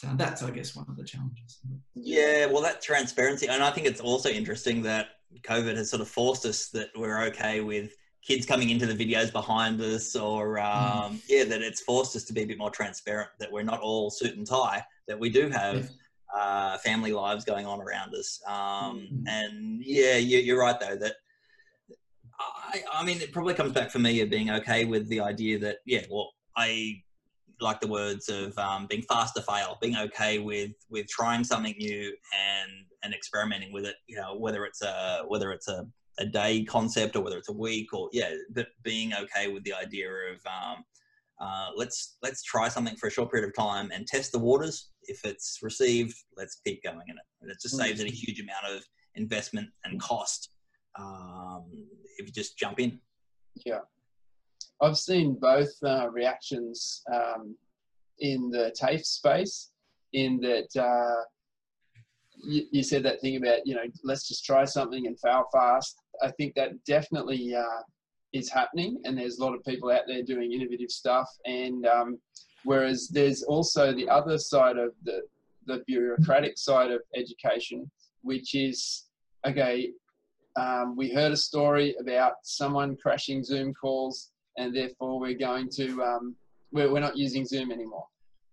Uh, 0.06 0.16
that's, 0.16 0.44
I 0.44 0.52
guess, 0.52 0.76
one 0.76 0.86
of 0.90 0.96
the 0.96 1.04
challenges. 1.04 1.60
Yeah, 1.96 2.46
well, 2.46 2.62
that 2.62 2.82
transparency, 2.82 3.48
and 3.48 3.64
I 3.64 3.72
think 3.72 3.88
it's 3.88 4.02
also 4.02 4.30
interesting 4.30 4.82
that 4.84 5.08
COVID 5.42 5.76
has 5.76 5.90
sort 5.90 6.02
of 6.02 6.08
forced 6.08 6.46
us 6.46 6.70
that 6.70 6.90
we're 6.96 7.24
okay 7.24 7.62
with 7.62 7.94
kids 8.22 8.46
coming 8.46 8.70
into 8.70 8.86
the 8.86 8.94
videos 8.94 9.32
behind 9.32 9.82
us, 9.82 10.16
or 10.16 10.60
um, 10.60 11.16
mm. 11.16 11.22
yeah, 11.28 11.44
that 11.46 11.62
it's 11.62 11.82
forced 11.82 12.16
us 12.16 12.24
to 12.26 12.34
be 12.34 12.44
a 12.44 12.46
bit 12.46 12.58
more 12.58 12.70
transparent. 12.70 13.30
That 13.40 13.52
we're 13.52 13.64
not 13.64 13.80
all 13.80 14.10
suit 14.10 14.38
and 14.38 14.46
tie. 14.46 14.84
That 15.08 15.20
we 15.20 15.30
do 15.30 15.50
have. 15.50 15.86
Yeah 15.86 15.90
uh, 16.36 16.78
family 16.80 17.14
lives 17.14 17.46
going 17.46 17.66
on 17.66 17.82
around 17.82 18.14
us. 18.14 18.42
Um, 18.48 18.54
mm-hmm. 18.54 19.28
And 19.28 19.84
yeah, 19.84 20.18
you, 20.18 20.56
are 20.56 20.60
right 20.60 20.80
though 20.80 20.96
that 20.96 21.16
I, 22.40 22.84
I 22.92 23.06
mean 23.06 23.22
it 23.22 23.32
probably 23.32 23.54
comes 23.54 23.72
back 23.72 23.90
for 23.90 24.00
me 24.00 24.22
of 24.22 24.30
being 24.30 24.50
okay 24.52 24.86
with 24.86 25.08
the 25.10 25.20
idea 25.20 25.58
that 25.60 25.78
yeah, 25.86 26.04
well 26.10 26.34
I 26.56 27.02
like 27.60 27.80
the 27.80 27.88
words 27.88 28.30
of 28.30 28.58
um, 28.58 28.88
being 28.88 29.04
fast 29.04 29.36
to 29.36 29.41
fail, 29.41 29.78
being 29.82 29.98
okay 29.98 30.39
with 30.39 30.72
with 30.89 31.08
trying 31.08 31.43
something 31.43 31.76
new 31.78 32.08
and 32.08 32.72
and 33.04 33.13
experimenting 33.13 33.72
with 33.72 33.86
it. 33.86 33.96
You 34.08 34.17
know, 34.17 34.36
whether 34.38 34.65
it's 34.65 34.82
a 34.82 35.24
whether 35.28 35.52
it's 35.52 35.67
a, 35.67 35.88
a 36.20 36.26
day 36.26 36.63
concept 36.63 37.15
or 37.15 37.22
whether 37.22 37.38
it's 37.38 37.50
a 37.50 37.54
week 37.54 37.93
or 37.93 38.10
yeah, 38.12 38.32
but 38.52 38.67
being 38.84 39.13
okay 39.13 39.52
with 39.52 39.63
the 39.63 39.74
idea 39.74 40.10
of 40.10 40.39
um, 40.46 40.84
uh, 41.39 41.70
let's 41.76 42.17
let's 42.24 42.43
try 42.43 42.67
something 42.67 42.96
for 42.96 43.08
a 43.08 43.12
short 43.12 43.32
period 43.32 43.48
of 43.48 43.56
time 43.56 43.91
and 43.93 44.08
test 44.08 44.32
the 44.32 44.39
waters. 44.39 44.89
If 45.04 45.24
it's 45.24 45.60
received, 45.62 46.15
let's 46.36 46.60
keep 46.65 46.84
going 46.84 47.08
in 47.08 47.15
it. 47.15 47.24
And 47.41 47.52
it 47.52 47.58
just 47.62 47.78
saves 47.78 48.00
it 48.00 48.08
a 48.08 48.13
huge 48.13 48.39
amount 48.39 48.65
of 48.76 48.84
investment 49.15 49.70
and 49.84 50.02
cost 50.02 50.50
um, 50.98 51.65
if 52.17 52.28
you 52.28 52.34
just 52.34 52.58
jump 52.58 52.80
in. 52.80 53.00
Yeah, 53.65 53.80
I've 54.82 54.98
seen 54.98 55.38
both 55.40 55.72
uh, 55.84 56.10
reactions 56.10 57.04
um, 57.13 57.56
in 58.20 58.50
the 58.50 58.74
TAFE 58.80 59.06
space. 59.06 59.72
In 60.13 60.40
that 60.40 60.70
uh, 60.82 61.24
you, 62.38 62.63
you, 62.72 62.84
said 62.84 63.04
that 63.04 63.20
thing 63.20 63.36
about 63.36 63.66
you 63.66 63.76
know 63.76 63.84
let's 64.04 64.28
just 64.28 64.46
try 64.46 64.63
something 64.63 65.06
and 65.06 65.20
fail 65.20 65.46
fast. 65.52 65.98
I 66.24 66.32
think 66.32 66.56
that 66.56 66.84
definitely 66.86 67.54
uh, 67.54 67.82
is 68.34 68.50
happening, 68.50 69.02
and 69.04 69.18
there's 69.18 69.38
a 69.38 69.44
lot 69.44 69.54
of 69.54 69.63
people 69.66 69.92
out 69.92 70.04
there 70.08 70.24
doing 70.24 70.54
innovative 70.54 70.92
stuff. 70.92 71.28
And 71.46 71.86
um, 71.86 72.20
whereas 72.63 73.10
there's 73.10 73.44
also 73.44 73.94
the 73.94 74.10
other 74.10 74.38
side 74.38 74.78
of 74.78 74.92
the 75.04 75.22
the 75.66 75.84
bureaucratic 75.86 76.58
side 76.58 76.92
of 76.92 77.02
education, 77.16 77.90
which 78.22 78.56
is 78.56 79.06
okay. 79.46 79.92
Um, 80.56 80.96
we 80.96 81.13
heard 81.13 81.34
a 81.34 81.38
story 81.38 81.96
about 82.00 82.34
someone 82.42 82.96
crashing 82.96 83.44
Zoom 83.44 83.76
calls, 83.76 84.32
and 84.58 84.76
therefore 84.76 85.20
we're 85.20 85.38
going 85.38 85.70
to 85.70 86.04
um, 86.04 86.36
we're, 86.72 86.91
we're 86.91 87.00
not 87.00 87.17
using 87.17 87.46
Zoom 87.46 87.72
anymore. 87.72 88.06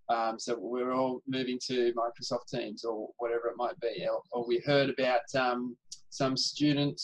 Um, 0.09 0.39
so 0.39 0.57
we're 0.59 0.93
all 0.93 1.23
moving 1.27 1.59
to 1.67 1.93
Microsoft 1.95 2.49
Teams 2.49 2.85
or 2.85 3.09
whatever 3.19 3.49
it 3.49 3.57
might 3.57 3.79
be. 3.81 4.07
Or, 4.07 4.21
or 4.33 4.47
we 4.47 4.63
heard 4.67 4.91
about 4.91 5.23
um, 5.35 5.77
some 6.11 6.37
student 6.37 7.01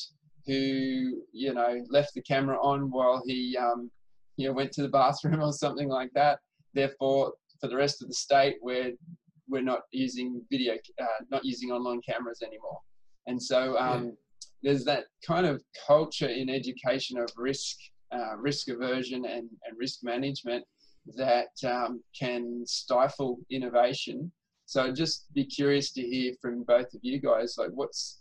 who 0.46 1.22
you 1.32 1.52
know 1.54 1.84
left 1.90 2.14
the 2.14 2.22
camera 2.22 2.58
on 2.62 2.90
while 2.90 3.22
he 3.26 3.56
um, 3.56 3.90
you 4.36 4.48
know 4.48 4.52
went 4.54 4.72
to 4.72 4.82
the 4.82 4.88
bathroom 4.88 5.40
or 5.42 5.52
something 5.52 5.88
like 5.88 6.10
that. 6.14 6.38
Therefore, 6.74 7.32
for 7.60 7.68
the 7.68 7.76
rest 7.76 8.02
of 8.02 8.08
the 8.08 8.14
state, 8.14 8.56
we're 8.62 8.92
we're 9.48 9.62
not 9.62 9.80
using 9.90 10.42
video, 10.50 10.74
uh, 11.02 11.24
not 11.30 11.44
using 11.44 11.70
online 11.70 12.00
cameras 12.02 12.40
anymore. 12.42 12.78
And 13.26 13.42
so 13.42 13.76
um, 13.78 14.04
yeah. 14.04 14.10
there's 14.62 14.84
that 14.84 15.04
kind 15.26 15.44
of 15.44 15.62
culture 15.86 16.28
in 16.28 16.48
education 16.48 17.18
of 17.18 17.28
risk, 17.36 17.76
uh, 18.12 18.36
risk 18.36 18.68
aversion, 18.68 19.24
and, 19.24 19.48
and 19.64 19.78
risk 19.78 20.00
management 20.02 20.64
that 21.16 21.48
um, 21.64 22.02
can 22.18 22.62
stifle 22.66 23.38
innovation. 23.50 24.30
So 24.66 24.92
just 24.92 25.32
be 25.34 25.44
curious 25.44 25.90
to 25.92 26.02
hear 26.02 26.34
from 26.40 26.62
both 26.62 26.94
of 26.94 27.00
you 27.02 27.20
guys, 27.20 27.56
like 27.58 27.70
what's 27.72 28.20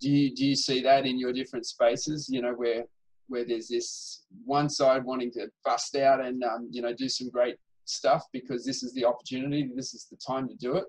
do 0.00 0.10
you 0.10 0.34
do 0.34 0.44
you 0.44 0.56
see 0.56 0.82
that 0.82 1.06
in 1.06 1.18
your 1.18 1.32
different 1.32 1.66
spaces? 1.66 2.28
You 2.30 2.42
know, 2.42 2.52
where 2.52 2.84
where 3.28 3.46
there's 3.46 3.68
this 3.68 4.24
one 4.44 4.68
side 4.68 5.04
wanting 5.04 5.32
to 5.32 5.48
bust 5.64 5.96
out 5.96 6.24
and 6.24 6.42
um, 6.44 6.68
you 6.70 6.82
know 6.82 6.92
do 6.92 7.08
some 7.08 7.30
great 7.30 7.56
stuff 7.86 8.24
because 8.32 8.64
this 8.64 8.82
is 8.82 8.92
the 8.94 9.04
opportunity, 9.04 9.70
this 9.74 9.94
is 9.94 10.06
the 10.10 10.16
time 10.16 10.48
to 10.48 10.54
do 10.56 10.76
it, 10.76 10.84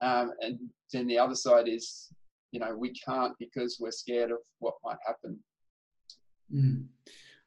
um, 0.00 0.32
and 0.40 0.58
then 0.92 1.06
the 1.06 1.18
other 1.18 1.34
side 1.34 1.68
is 1.68 2.12
you 2.52 2.60
know 2.60 2.74
we 2.76 2.92
can't 2.92 3.34
because 3.38 3.78
we're 3.80 3.90
scared 3.90 4.30
of 4.30 4.38
what 4.58 4.74
might 4.84 4.98
happen. 5.04 5.38
Mm. 6.54 6.86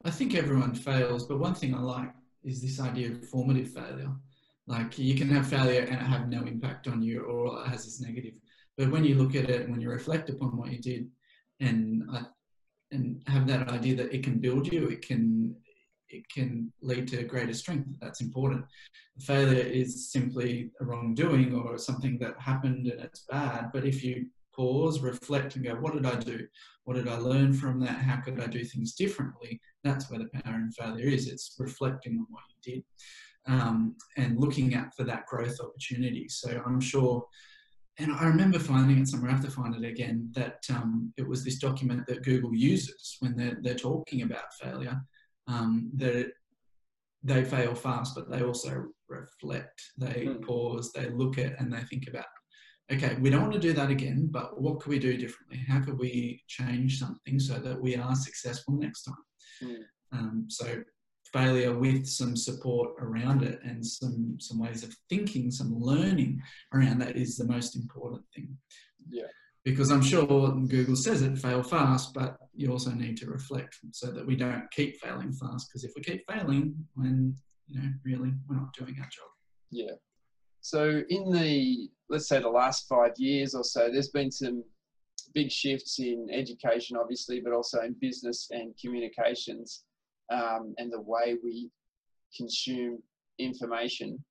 I 0.04 0.10
think 0.10 0.34
everyone 0.34 0.74
fails, 0.74 1.26
but 1.26 1.38
one 1.38 1.54
thing 1.54 1.74
I 1.74 1.80
like 1.80 2.12
is 2.42 2.60
this 2.60 2.80
idea 2.80 3.12
of 3.12 3.28
formative 3.28 3.70
failure. 3.70 4.12
Like 4.66 4.98
you 4.98 5.14
can 5.14 5.28
have 5.30 5.46
failure 5.46 5.82
and 5.82 5.94
it 5.94 6.06
have 6.14 6.28
no 6.28 6.42
impact 6.42 6.88
on 6.88 7.02
you, 7.02 7.22
or 7.22 7.62
it 7.62 7.68
has 7.68 7.84
this 7.84 8.00
negative 8.00 8.34
but 8.76 8.90
when 8.90 9.04
you 9.04 9.14
look 9.14 9.34
at 9.34 9.50
it 9.50 9.62
and 9.62 9.70
when 9.70 9.80
you 9.80 9.90
reflect 9.90 10.30
upon 10.30 10.56
what 10.56 10.72
you 10.72 10.78
did 10.78 11.08
and 11.60 12.02
uh, 12.12 12.24
and 12.90 13.22
have 13.26 13.46
that 13.46 13.68
idea 13.68 13.96
that 13.96 14.12
it 14.14 14.22
can 14.22 14.38
build 14.38 14.72
you, 14.72 14.88
it 14.88 15.02
can 15.02 15.54
it 16.08 16.28
can 16.28 16.72
lead 16.82 17.08
to 17.08 17.24
greater 17.24 17.54
strength. 17.54 17.88
That's 18.00 18.20
important. 18.20 18.64
Failure 19.20 19.62
is 19.62 20.12
simply 20.12 20.70
a 20.80 20.84
wrongdoing 20.84 21.54
or 21.54 21.78
something 21.78 22.18
that 22.18 22.38
happened 22.38 22.86
and 22.86 23.00
it's 23.00 23.24
bad. 23.30 23.70
But 23.72 23.84
if 23.84 24.04
you 24.04 24.26
pause, 24.56 25.00
reflect, 25.00 25.56
and 25.56 25.64
go, 25.64 25.74
what 25.74 25.94
did 25.94 26.06
I 26.06 26.16
do? 26.16 26.46
What 26.84 26.94
did 26.94 27.08
I 27.08 27.16
learn 27.16 27.52
from 27.52 27.80
that? 27.80 27.98
How 27.98 28.16
could 28.16 28.40
I 28.40 28.46
do 28.46 28.64
things 28.64 28.94
differently? 28.94 29.60
That's 29.82 30.10
where 30.10 30.20
the 30.20 30.40
power 30.40 30.56
in 30.56 30.70
failure 30.70 31.06
is. 31.06 31.28
It's 31.28 31.56
reflecting 31.58 32.18
on 32.18 32.26
what 32.30 32.42
you 32.64 32.74
did 32.74 32.84
um, 33.46 33.96
and 34.16 34.38
looking 34.38 34.74
at 34.74 34.94
for 34.94 35.04
that 35.04 35.26
growth 35.26 35.58
opportunity. 35.60 36.28
So 36.28 36.62
I'm 36.66 36.80
sure 36.80 37.24
and 37.98 38.12
I 38.12 38.24
remember 38.26 38.58
finding 38.58 38.98
it 38.98 39.08
somewhere, 39.08 39.30
I 39.30 39.34
have 39.34 39.44
to 39.44 39.50
find 39.50 39.74
it 39.74 39.86
again, 39.88 40.28
that 40.34 40.64
um, 40.70 41.12
it 41.16 41.28
was 41.28 41.44
this 41.44 41.58
document 41.58 42.06
that 42.08 42.24
Google 42.24 42.54
uses 42.54 43.16
when 43.20 43.36
they're, 43.36 43.58
they're 43.62 43.74
talking 43.74 44.22
about 44.22 44.52
failure, 44.60 45.00
um, 45.46 45.90
that 45.94 46.14
it, 46.16 46.32
they 47.22 47.44
fail 47.44 47.74
fast, 47.74 48.16
but 48.16 48.28
they 48.28 48.42
also 48.42 48.86
reflect, 49.08 49.80
they 49.96 50.26
mm. 50.26 50.42
pause, 50.42 50.92
they 50.92 51.08
look 51.10 51.38
at, 51.38 51.58
and 51.60 51.72
they 51.72 51.82
think 51.82 52.08
about, 52.08 52.24
okay, 52.92 53.16
we 53.20 53.30
don't 53.30 53.42
want 53.42 53.54
to 53.54 53.58
do 53.58 53.72
that 53.72 53.90
again, 53.90 54.28
but 54.30 54.60
what 54.60 54.80
could 54.80 54.90
we 54.90 54.98
do 54.98 55.16
differently? 55.16 55.62
How 55.68 55.80
could 55.80 55.98
we 55.98 56.42
change 56.48 56.98
something 56.98 57.38
so 57.38 57.54
that 57.54 57.80
we 57.80 57.96
are 57.96 58.14
successful 58.14 58.74
next 58.74 59.04
time? 59.04 59.24
Mm. 59.62 59.82
Um, 60.12 60.46
so 60.48 60.82
failure 61.32 61.76
with 61.76 62.06
some 62.06 62.36
support 62.36 62.92
around 63.00 63.42
it 63.42 63.58
and 63.64 63.84
some 63.84 64.36
some 64.38 64.58
ways 64.60 64.84
of 64.84 64.94
thinking, 65.08 65.50
some 65.50 65.74
learning 65.76 66.40
around 66.72 66.98
that 67.00 67.16
is 67.16 67.36
the 67.36 67.46
most 67.46 67.74
important 67.74 68.22
thing. 68.34 68.56
Yeah. 69.08 69.26
Because 69.64 69.90
I'm 69.90 70.02
sure 70.02 70.26
Google 70.26 70.94
says 70.94 71.22
it, 71.22 71.38
fail 71.38 71.62
fast, 71.62 72.12
but 72.12 72.36
you 72.54 72.70
also 72.70 72.90
need 72.90 73.16
to 73.16 73.26
reflect 73.26 73.78
so 73.92 74.08
that 74.08 74.26
we 74.26 74.36
don't 74.36 74.70
keep 74.70 75.00
failing 75.00 75.32
fast. 75.32 75.68
Because 75.68 75.84
if 75.84 75.92
we 75.96 76.02
keep 76.02 76.22
failing, 76.30 76.74
when 76.94 77.34
you 77.68 77.80
know, 77.80 77.88
really, 78.04 78.32
we're 78.46 78.56
not 78.56 78.74
doing 78.74 78.94
our 79.00 79.08
job. 79.08 79.30
Yeah. 79.70 79.92
So 80.64 81.02
in 81.10 81.30
the 81.30 81.90
let's 82.08 82.26
say 82.26 82.40
the 82.40 82.48
last 82.48 82.88
five 82.88 83.12
years 83.18 83.54
or 83.54 83.62
so, 83.62 83.90
there's 83.92 84.08
been 84.08 84.30
some 84.30 84.64
big 85.34 85.52
shifts 85.52 85.98
in 85.98 86.26
education, 86.32 86.96
obviously, 86.96 87.38
but 87.38 87.52
also 87.52 87.82
in 87.82 87.94
business 88.00 88.48
and 88.50 88.72
communications 88.80 89.84
um, 90.32 90.74
and 90.78 90.90
the 90.90 91.02
way 91.02 91.36
we 91.44 91.70
consume 92.34 93.02
information. 93.38 94.24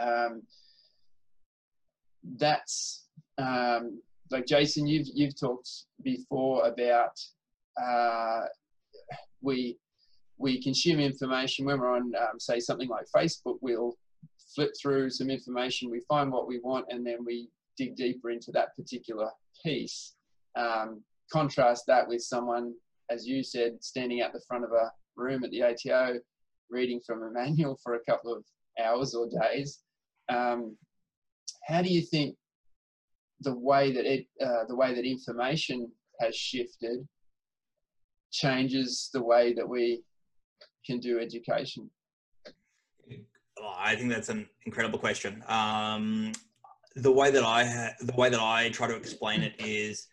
Um, 0.00 0.42
that's 2.36 3.06
um, 3.36 4.00
like 4.30 4.46
Jason, 4.46 4.86
you've 4.86 5.08
you've 5.12 5.38
talked 5.38 5.68
before 6.04 6.68
about 6.68 7.20
uh, 7.82 8.42
we 9.40 9.76
we 10.38 10.62
consume 10.62 11.00
information 11.00 11.64
when 11.64 11.80
we're 11.80 11.96
on 11.96 12.12
um, 12.14 12.38
say 12.38 12.60
something 12.60 12.88
like 12.88 13.06
Facebook. 13.12 13.56
We'll 13.60 13.96
flip 14.54 14.72
through 14.80 15.10
some 15.10 15.30
information, 15.30 15.90
we 15.90 16.02
find 16.08 16.30
what 16.30 16.48
we 16.48 16.60
want, 16.60 16.86
and 16.90 17.06
then 17.06 17.24
we 17.24 17.48
dig 17.76 17.96
deeper 17.96 18.30
into 18.30 18.52
that 18.52 18.76
particular 18.76 19.30
piece. 19.64 20.14
Um, 20.56 21.02
contrast 21.30 21.84
that 21.86 22.06
with 22.06 22.20
someone 22.22 22.74
as 23.12 23.26
you 23.26 23.42
said, 23.42 23.82
standing 23.82 24.20
at 24.20 24.32
the 24.32 24.40
front 24.48 24.64
of 24.64 24.72
a 24.72 24.90
room 25.16 25.44
at 25.44 25.50
the 25.50 25.62
ATO, 25.62 26.18
reading 26.70 27.00
from 27.04 27.22
a 27.22 27.30
manual 27.30 27.78
for 27.82 27.94
a 27.94 28.04
couple 28.04 28.34
of 28.34 28.44
hours 28.82 29.14
or 29.14 29.28
days. 29.28 29.80
Um, 30.28 30.76
how 31.66 31.82
do 31.82 31.88
you 31.88 32.00
think 32.00 32.36
the 33.40 33.54
way 33.54 33.92
that 33.92 34.06
it, 34.06 34.26
uh, 34.40 34.64
the 34.68 34.76
way 34.76 34.94
that 34.94 35.04
information 35.04 35.90
has 36.20 36.34
shifted 36.34 37.06
changes 38.30 39.10
the 39.12 39.22
way 39.22 39.52
that 39.52 39.68
we 39.68 40.02
can 40.86 40.98
do 40.98 41.20
education? 41.20 41.90
I 43.76 43.94
think 43.96 44.10
that's 44.10 44.28
an 44.28 44.48
incredible 44.66 44.98
question. 44.98 45.42
Um, 45.48 46.32
the 46.96 47.12
way 47.12 47.30
that 47.30 47.44
I 47.44 47.64
ha- 47.64 47.94
the 48.00 48.14
way 48.14 48.28
that 48.28 48.40
I 48.40 48.68
try 48.70 48.86
to 48.88 48.96
explain 48.96 49.42
it 49.42 49.54
is 49.58 50.08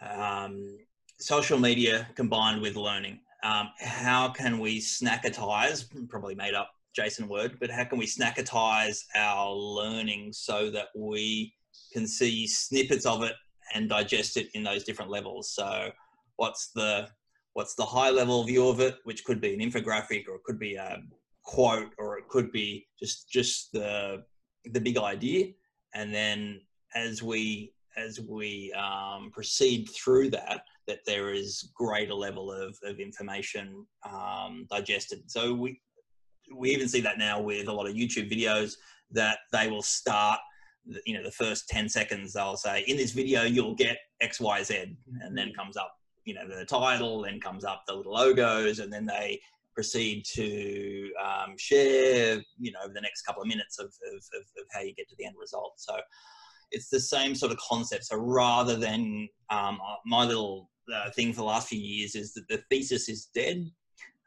um, 0.00 0.78
social 1.18 1.58
media 1.58 2.08
combined 2.14 2.60
with 2.60 2.76
learning. 2.76 3.20
Um, 3.42 3.70
how 3.78 4.28
can 4.28 4.58
we 4.58 4.78
snacketize? 4.80 5.84
Probably 6.08 6.34
made 6.34 6.54
up 6.54 6.70
Jason 6.94 7.28
word, 7.28 7.58
but 7.60 7.70
how 7.70 7.84
can 7.84 7.98
we 7.98 8.06
snacketize 8.06 9.04
our 9.14 9.52
learning 9.52 10.32
so 10.32 10.70
that 10.70 10.88
we 10.96 11.54
can 11.92 12.06
see 12.06 12.46
snippets 12.46 13.04
of 13.04 13.22
it 13.22 13.34
and 13.74 13.88
digest 13.88 14.36
it 14.36 14.48
in 14.54 14.62
those 14.62 14.84
different 14.84 15.10
levels? 15.10 15.50
So, 15.50 15.90
what's 16.36 16.68
the 16.72 17.08
what's 17.52 17.74
the 17.74 17.84
high 17.84 18.10
level 18.10 18.42
view 18.44 18.68
of 18.68 18.80
it, 18.80 18.96
which 19.04 19.24
could 19.24 19.40
be 19.40 19.54
an 19.54 19.60
infographic 19.60 20.26
or 20.28 20.36
it 20.36 20.44
could 20.44 20.58
be 20.58 20.74
a 20.74 21.02
quote 21.44 21.92
or 21.98 22.18
it 22.18 22.28
could 22.28 22.50
be 22.50 22.86
just 22.98 23.28
just 23.28 23.72
the 23.72 24.24
the 24.72 24.80
big 24.80 24.98
idea, 24.98 25.48
and 25.94 26.12
then 26.14 26.60
as 26.94 27.22
we 27.22 27.72
as 27.96 28.20
we 28.20 28.72
um, 28.72 29.30
proceed 29.32 29.88
through 29.90 30.30
that, 30.30 30.64
that 30.86 30.98
there 31.06 31.32
is 31.32 31.70
greater 31.74 32.14
level 32.14 32.50
of, 32.50 32.76
of 32.82 32.98
information 32.98 33.86
um, 34.10 34.66
digested. 34.70 35.30
So 35.30 35.54
we 35.54 35.80
we 36.54 36.70
even 36.70 36.88
see 36.88 37.00
that 37.00 37.18
now 37.18 37.40
with 37.40 37.68
a 37.68 37.72
lot 37.72 37.88
of 37.88 37.94
YouTube 37.94 38.30
videos 38.30 38.74
that 39.10 39.38
they 39.52 39.68
will 39.68 39.82
start, 39.82 40.38
you 41.06 41.14
know, 41.14 41.22
the 41.22 41.30
first 41.30 41.68
10 41.68 41.88
seconds, 41.88 42.34
they'll 42.34 42.56
say, 42.56 42.84
in 42.86 42.96
this 42.96 43.12
video, 43.12 43.44
you'll 43.44 43.74
get 43.74 43.96
X, 44.20 44.40
Y, 44.40 44.62
Z. 44.62 44.96
And 45.22 45.36
then 45.36 45.52
comes 45.54 45.76
up, 45.76 45.94
you 46.24 46.34
know, 46.34 46.46
the 46.46 46.64
title, 46.66 47.22
then 47.22 47.40
comes 47.40 47.64
up 47.64 47.84
the 47.86 47.94
little 47.94 48.12
logos, 48.12 48.80
and 48.80 48.92
then 48.92 49.06
they 49.06 49.40
proceed 49.74 50.24
to 50.34 51.10
um, 51.22 51.54
share, 51.58 52.42
you 52.58 52.72
know, 52.72 52.88
the 52.92 53.00
next 53.00 53.22
couple 53.22 53.42
of 53.42 53.48
minutes 53.48 53.78
of, 53.78 53.86
of, 53.86 54.14
of, 54.14 54.42
of, 54.58 54.66
how 54.72 54.80
you 54.80 54.94
get 54.94 55.08
to 55.08 55.16
the 55.18 55.26
end 55.26 55.36
result. 55.40 55.74
So 55.76 55.96
it's 56.70 56.88
the 56.88 57.00
same 57.00 57.34
sort 57.34 57.52
of 57.52 57.58
concept. 57.58 58.04
So 58.04 58.16
rather 58.16 58.76
than 58.76 59.28
um, 59.50 59.78
my 60.06 60.24
little 60.24 60.70
uh, 60.94 61.10
thing 61.10 61.32
for 61.32 61.38
the 61.38 61.44
last 61.44 61.68
few 61.68 61.80
years 61.80 62.14
is 62.14 62.34
that 62.34 62.48
the 62.48 62.62
thesis 62.70 63.08
is 63.08 63.28
dead 63.34 63.70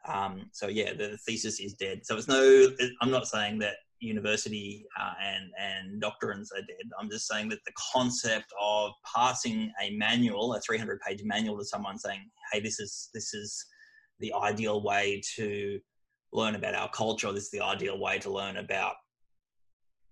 um, 0.08 0.48
so 0.52 0.68
yeah, 0.68 0.92
the 0.94 1.18
thesis 1.26 1.60
is 1.60 1.74
dead. 1.74 2.00
So 2.04 2.16
it's 2.16 2.28
no. 2.28 2.68
I'm 3.00 3.10
not 3.10 3.26
saying 3.26 3.58
that 3.60 3.74
university 4.00 4.86
uh, 4.98 5.12
and 5.22 5.50
and 5.58 6.00
doctrines 6.00 6.50
are 6.52 6.60
dead. 6.62 6.90
I'm 6.98 7.10
just 7.10 7.26
saying 7.26 7.48
that 7.50 7.64
the 7.66 7.72
concept 7.92 8.52
of 8.60 8.92
passing 9.14 9.72
a 9.82 9.90
manual, 9.96 10.54
a 10.54 10.60
300 10.60 11.00
page 11.00 11.22
manual 11.24 11.58
to 11.58 11.64
someone 11.64 11.98
saying, 11.98 12.30
"Hey, 12.52 12.60
this 12.60 12.80
is 12.80 13.10
this 13.12 13.34
is 13.34 13.64
the 14.20 14.32
ideal 14.32 14.82
way 14.82 15.22
to 15.36 15.80
learn 16.32 16.54
about 16.54 16.74
our 16.74 16.90
culture. 16.90 17.32
This 17.32 17.44
is 17.44 17.50
the 17.50 17.60
ideal 17.60 17.98
way 17.98 18.18
to 18.18 18.30
learn 18.30 18.56
about 18.58 18.94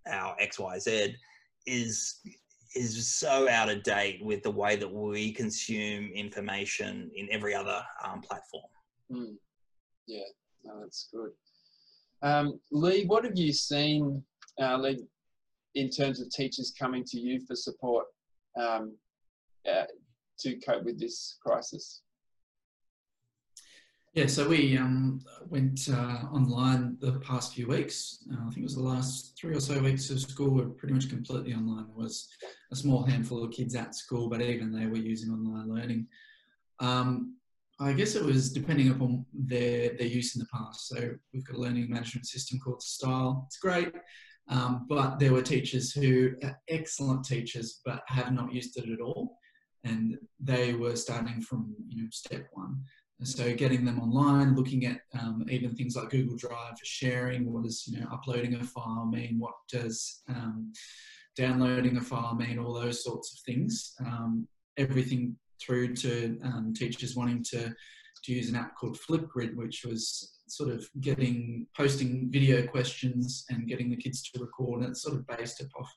our 0.06 0.36
XYZ 0.40 1.14
is 1.66 2.20
is 2.74 3.08
so 3.08 3.48
out 3.48 3.70
of 3.70 3.82
date 3.82 4.22
with 4.22 4.42
the 4.42 4.50
way 4.50 4.76
that 4.76 4.92
we 4.92 5.32
consume 5.32 6.10
information 6.14 7.10
in 7.14 7.26
every 7.30 7.54
other 7.54 7.82
um, 8.04 8.20
platform. 8.20 8.64
Mm. 9.10 9.36
Yeah, 10.06 10.24
no, 10.62 10.80
that's 10.80 11.08
good. 11.10 11.30
Um, 12.22 12.60
Lee, 12.70 13.06
what 13.06 13.24
have 13.24 13.36
you 13.36 13.52
seen, 13.52 14.22
uh, 14.60 14.76
Lee, 14.76 15.06
in 15.74 15.88
terms 15.88 16.20
of 16.20 16.28
teachers 16.30 16.72
coming 16.78 17.02
to 17.04 17.18
you 17.18 17.40
for 17.46 17.56
support 17.56 18.06
um, 18.60 18.94
uh, 19.70 19.84
to 20.40 20.56
cope 20.56 20.84
with 20.84 21.00
this 21.00 21.38
crisis? 21.42 22.02
Yeah, 24.16 24.28
so 24.28 24.48
we 24.48 24.78
um, 24.78 25.20
went 25.50 25.90
uh, 25.92 26.24
online 26.32 26.96
the 27.00 27.20
past 27.20 27.52
few 27.52 27.68
weeks. 27.68 28.24
Uh, 28.32 28.38
I 28.40 28.44
think 28.46 28.60
it 28.60 28.62
was 28.62 28.76
the 28.76 28.82
last 28.82 29.36
three 29.38 29.54
or 29.54 29.60
so 29.60 29.78
weeks 29.78 30.08
of 30.08 30.22
school 30.22 30.54
were 30.54 30.70
pretty 30.70 30.94
much 30.94 31.10
completely 31.10 31.52
online. 31.52 31.84
There 31.88 32.02
was 32.02 32.26
a 32.72 32.76
small 32.76 33.02
handful 33.02 33.44
of 33.44 33.52
kids 33.52 33.74
at 33.74 33.94
school, 33.94 34.30
but 34.30 34.40
even 34.40 34.72
they 34.72 34.86
were 34.86 34.96
using 34.96 35.30
online 35.30 35.68
learning. 35.68 36.06
Um, 36.80 37.36
I 37.78 37.92
guess 37.92 38.14
it 38.14 38.24
was 38.24 38.50
depending 38.50 38.88
upon 38.88 39.26
their, 39.34 39.90
their 39.98 40.06
use 40.06 40.34
in 40.34 40.40
the 40.40 40.48
past. 40.50 40.88
So 40.88 41.10
we've 41.34 41.46
got 41.46 41.58
a 41.58 41.60
learning 41.60 41.90
management 41.90 42.26
system 42.26 42.58
called 42.58 42.82
Style. 42.82 43.44
It's 43.48 43.58
great. 43.58 43.92
Um, 44.48 44.86
but 44.88 45.18
there 45.18 45.34
were 45.34 45.42
teachers 45.42 45.92
who 45.92 46.36
are 46.42 46.58
excellent 46.70 47.26
teachers 47.26 47.82
but 47.84 48.00
have 48.06 48.32
not 48.32 48.50
used 48.50 48.78
it 48.78 48.88
at 48.88 49.00
all. 49.02 49.36
And 49.84 50.16
they 50.40 50.72
were 50.72 50.96
starting 50.96 51.42
from 51.42 51.74
you 51.90 52.04
know 52.04 52.08
step 52.10 52.46
one. 52.54 52.82
And 53.18 53.26
so 53.26 53.54
getting 53.54 53.84
them 53.84 53.98
online, 53.98 54.54
looking 54.54 54.84
at 54.84 55.00
um, 55.18 55.44
even 55.48 55.74
things 55.74 55.96
like 55.96 56.10
Google 56.10 56.36
Drive 56.36 56.78
for 56.78 56.84
sharing, 56.84 57.50
what 57.50 57.64
does 57.64 57.86
you 57.86 57.98
know 57.98 58.06
uploading 58.12 58.54
a 58.54 58.64
file 58.64 59.06
mean? 59.10 59.36
What 59.38 59.54
does 59.70 60.22
um, 60.28 60.72
downloading 61.34 61.96
a 61.96 62.00
file 62.00 62.34
mean? 62.34 62.58
All 62.58 62.74
those 62.74 63.02
sorts 63.02 63.32
of 63.32 63.40
things. 63.40 63.94
Um, 64.00 64.46
everything 64.76 65.36
through 65.60 65.94
to 65.94 66.38
um, 66.44 66.74
teachers 66.74 67.16
wanting 67.16 67.42
to, 67.42 67.74
to 68.24 68.32
use 68.32 68.50
an 68.50 68.56
app 68.56 68.76
called 68.76 68.98
Flipgrid, 68.98 69.54
which 69.56 69.84
was 69.84 70.38
sort 70.48 70.70
of 70.70 70.86
getting 71.00 71.66
posting 71.76 72.30
video 72.30 72.66
questions 72.66 73.46
and 73.48 73.66
getting 73.66 73.90
the 73.90 73.96
kids 73.96 74.22
to 74.22 74.40
record. 74.40 74.82
And 74.82 74.90
it's 74.90 75.02
sort 75.02 75.16
of 75.16 75.26
based 75.26 75.64
off 75.78 75.90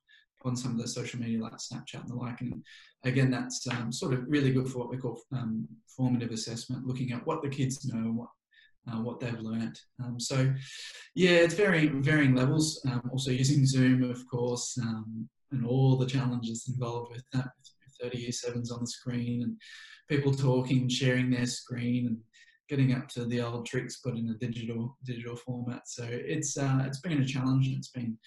on 0.46 0.56
some 0.56 0.72
of 0.72 0.78
the 0.78 0.88
social 0.88 1.20
media 1.20 1.42
like 1.42 1.54
Snapchat 1.54 2.02
and 2.02 2.10
the 2.10 2.16
like. 2.16 2.42
And 2.42 2.64
again, 3.04 3.30
that's 3.30 3.68
um, 3.68 3.92
sort 3.92 4.14
of 4.14 4.24
really 4.28 4.52
good 4.52 4.68
for 4.68 4.80
what 4.80 4.90
we 4.90 4.98
call 4.98 5.22
um, 5.32 5.68
formative 5.88 6.32
assessment, 6.32 6.86
looking 6.86 7.12
at 7.12 7.26
what 7.26 7.42
the 7.42 7.50
kids 7.50 7.86
know, 7.86 8.12
what 8.12 8.30
uh, 8.88 9.02
what 9.02 9.20
they've 9.20 9.40
learned. 9.40 9.80
Um, 10.04 10.20
so, 10.20 10.52
yeah, 11.16 11.32
it's 11.32 11.54
varying 11.54 12.02
varying 12.02 12.36
levels. 12.36 12.82
Um, 12.90 13.10
also 13.12 13.32
using 13.32 13.66
Zoom, 13.66 14.04
of 14.04 14.26
course, 14.28 14.78
um, 14.82 15.28
and 15.52 15.66
all 15.66 15.98
the 15.98 16.06
challenges 16.06 16.68
involved 16.68 17.12
with 17.12 17.24
that, 17.34 17.50
30 18.02 18.18
year 18.18 18.32
sevens 18.32 18.72
on 18.72 18.82
the 18.82 18.88
screen 18.88 19.44
and 19.44 19.58
people 20.08 20.34
talking, 20.34 20.90
sharing 20.90 21.30
their 21.30 21.46
screen 21.46 22.08
and 22.08 22.18
getting 22.70 22.94
up 22.94 23.08
to 23.10 23.26
the 23.26 23.42
old 23.42 23.66
tricks, 23.66 24.00
but 24.04 24.16
in 24.16 24.30
a 24.30 24.46
digital 24.46 24.98
digital 25.04 25.36
format. 25.36 25.88
So 25.88 26.08
it's 26.08 26.58
uh, 26.58 26.84
it's 26.86 27.02
been 27.02 27.22
a 27.22 27.26
challenge 27.26 27.68
and 27.68 27.78
it's 27.78 27.90
been, 27.90 28.18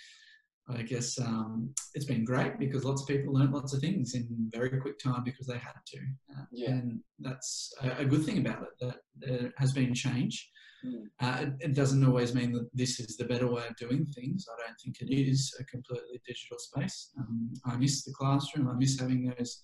I 0.68 0.82
guess, 0.82 1.18
um, 1.18 1.74
it's 1.94 2.04
been 2.04 2.24
great 2.24 2.58
because 2.58 2.84
lots 2.84 3.02
of 3.02 3.08
people 3.08 3.34
learned 3.34 3.52
lots 3.52 3.74
of 3.74 3.80
things 3.80 4.14
in 4.14 4.26
very 4.52 4.80
quick 4.80 4.98
time 4.98 5.22
because 5.24 5.46
they 5.46 5.58
had 5.58 5.74
to. 5.86 5.98
Uh, 6.36 6.44
yeah. 6.52 6.70
And 6.70 7.00
that's 7.18 7.72
a, 7.82 8.02
a, 8.02 8.04
good 8.04 8.24
thing 8.24 8.38
about 8.38 8.62
it 8.62 8.68
that 8.80 8.96
there 9.16 9.52
has 9.58 9.72
been 9.72 9.92
change. 9.92 10.50
Mm. 10.84 11.04
Uh, 11.20 11.38
it, 11.42 11.70
it, 11.70 11.74
doesn't 11.74 12.04
always 12.04 12.34
mean 12.34 12.52
that 12.52 12.68
this 12.74 13.00
is 13.00 13.16
the 13.16 13.24
better 13.24 13.46
way 13.46 13.62
of 13.68 13.76
doing 13.76 14.06
things. 14.14 14.46
I 14.48 14.66
don't 14.66 14.76
think 14.80 15.00
it 15.00 15.14
is 15.14 15.54
a 15.60 15.64
completely 15.64 16.20
digital 16.26 16.58
space. 16.58 17.10
Um, 17.18 17.52
I 17.64 17.76
miss 17.76 18.04
the 18.04 18.12
classroom. 18.12 18.68
I 18.68 18.74
miss 18.74 18.98
having 18.98 19.32
those 19.36 19.60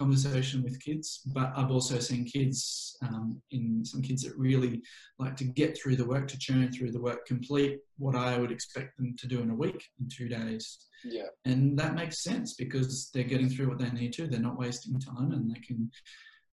conversation 0.00 0.62
with 0.62 0.80
kids, 0.80 1.20
but 1.26 1.52
I've 1.54 1.70
also 1.70 1.98
seen 1.98 2.24
kids 2.24 2.96
um, 3.02 3.40
in 3.50 3.84
some 3.84 4.00
kids 4.00 4.22
that 4.22 4.36
really 4.36 4.80
like 5.18 5.36
to 5.36 5.44
get 5.44 5.76
through 5.76 5.96
the 5.96 6.06
work, 6.06 6.26
to 6.28 6.38
churn 6.38 6.72
through 6.72 6.92
the 6.92 7.00
work, 7.00 7.26
complete 7.26 7.80
what 7.98 8.16
I 8.16 8.38
would 8.38 8.50
expect 8.50 8.96
them 8.96 9.14
to 9.18 9.26
do 9.26 9.42
in 9.42 9.50
a 9.50 9.54
week 9.54 9.84
in 10.00 10.08
two 10.08 10.26
days. 10.26 10.88
Yeah. 11.04 11.28
And 11.44 11.78
that 11.78 11.94
makes 11.94 12.24
sense 12.24 12.54
because 12.54 13.10
they're 13.12 13.24
getting 13.24 13.50
through 13.50 13.68
what 13.68 13.78
they 13.78 13.90
need 13.90 14.14
to. 14.14 14.26
They're 14.26 14.40
not 14.40 14.58
wasting 14.58 14.98
time 14.98 15.32
and 15.32 15.54
they 15.54 15.60
can 15.60 15.90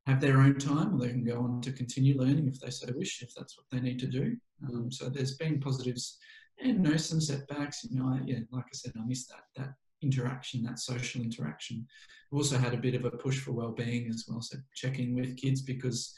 have 0.07 0.19
their 0.19 0.41
own 0.41 0.57
time 0.59 0.93
or 0.93 0.99
they 0.99 1.13
can 1.13 1.23
go 1.23 1.39
on 1.39 1.61
to 1.61 1.71
continue 1.71 2.17
learning 2.17 2.49
if 2.49 2.59
they 2.59 2.69
so 2.69 2.87
wish, 2.95 3.21
if 3.21 3.33
that's 3.33 3.57
what 3.57 3.65
they 3.71 3.79
need 3.79 3.99
to 3.99 4.07
do. 4.07 4.35
Um, 4.67 4.91
so 4.91 5.07
there's 5.07 5.37
been 5.37 5.61
positives 5.61 6.17
and 6.61 6.81
no 6.81 6.97
some 6.97 7.21
setbacks. 7.21 7.85
You 7.89 7.97
know, 7.97 8.09
I, 8.09 8.19
yeah, 8.25 8.39
like 8.51 8.65
I 8.65 8.73
said, 8.73 8.91
I 8.97 9.05
miss 9.05 9.25
that 9.27 9.43
that 9.55 9.73
interaction, 10.01 10.63
that 10.63 10.79
social 10.79 11.21
interaction. 11.21 11.85
We 12.31 12.37
also 12.37 12.57
had 12.57 12.73
a 12.73 12.77
bit 12.77 12.95
of 12.95 13.05
a 13.05 13.11
push 13.11 13.39
for 13.39 13.51
well-being 13.51 14.09
as 14.09 14.25
well, 14.27 14.41
so 14.41 14.57
checking 14.75 15.15
with 15.15 15.37
kids 15.37 15.61
because 15.61 16.13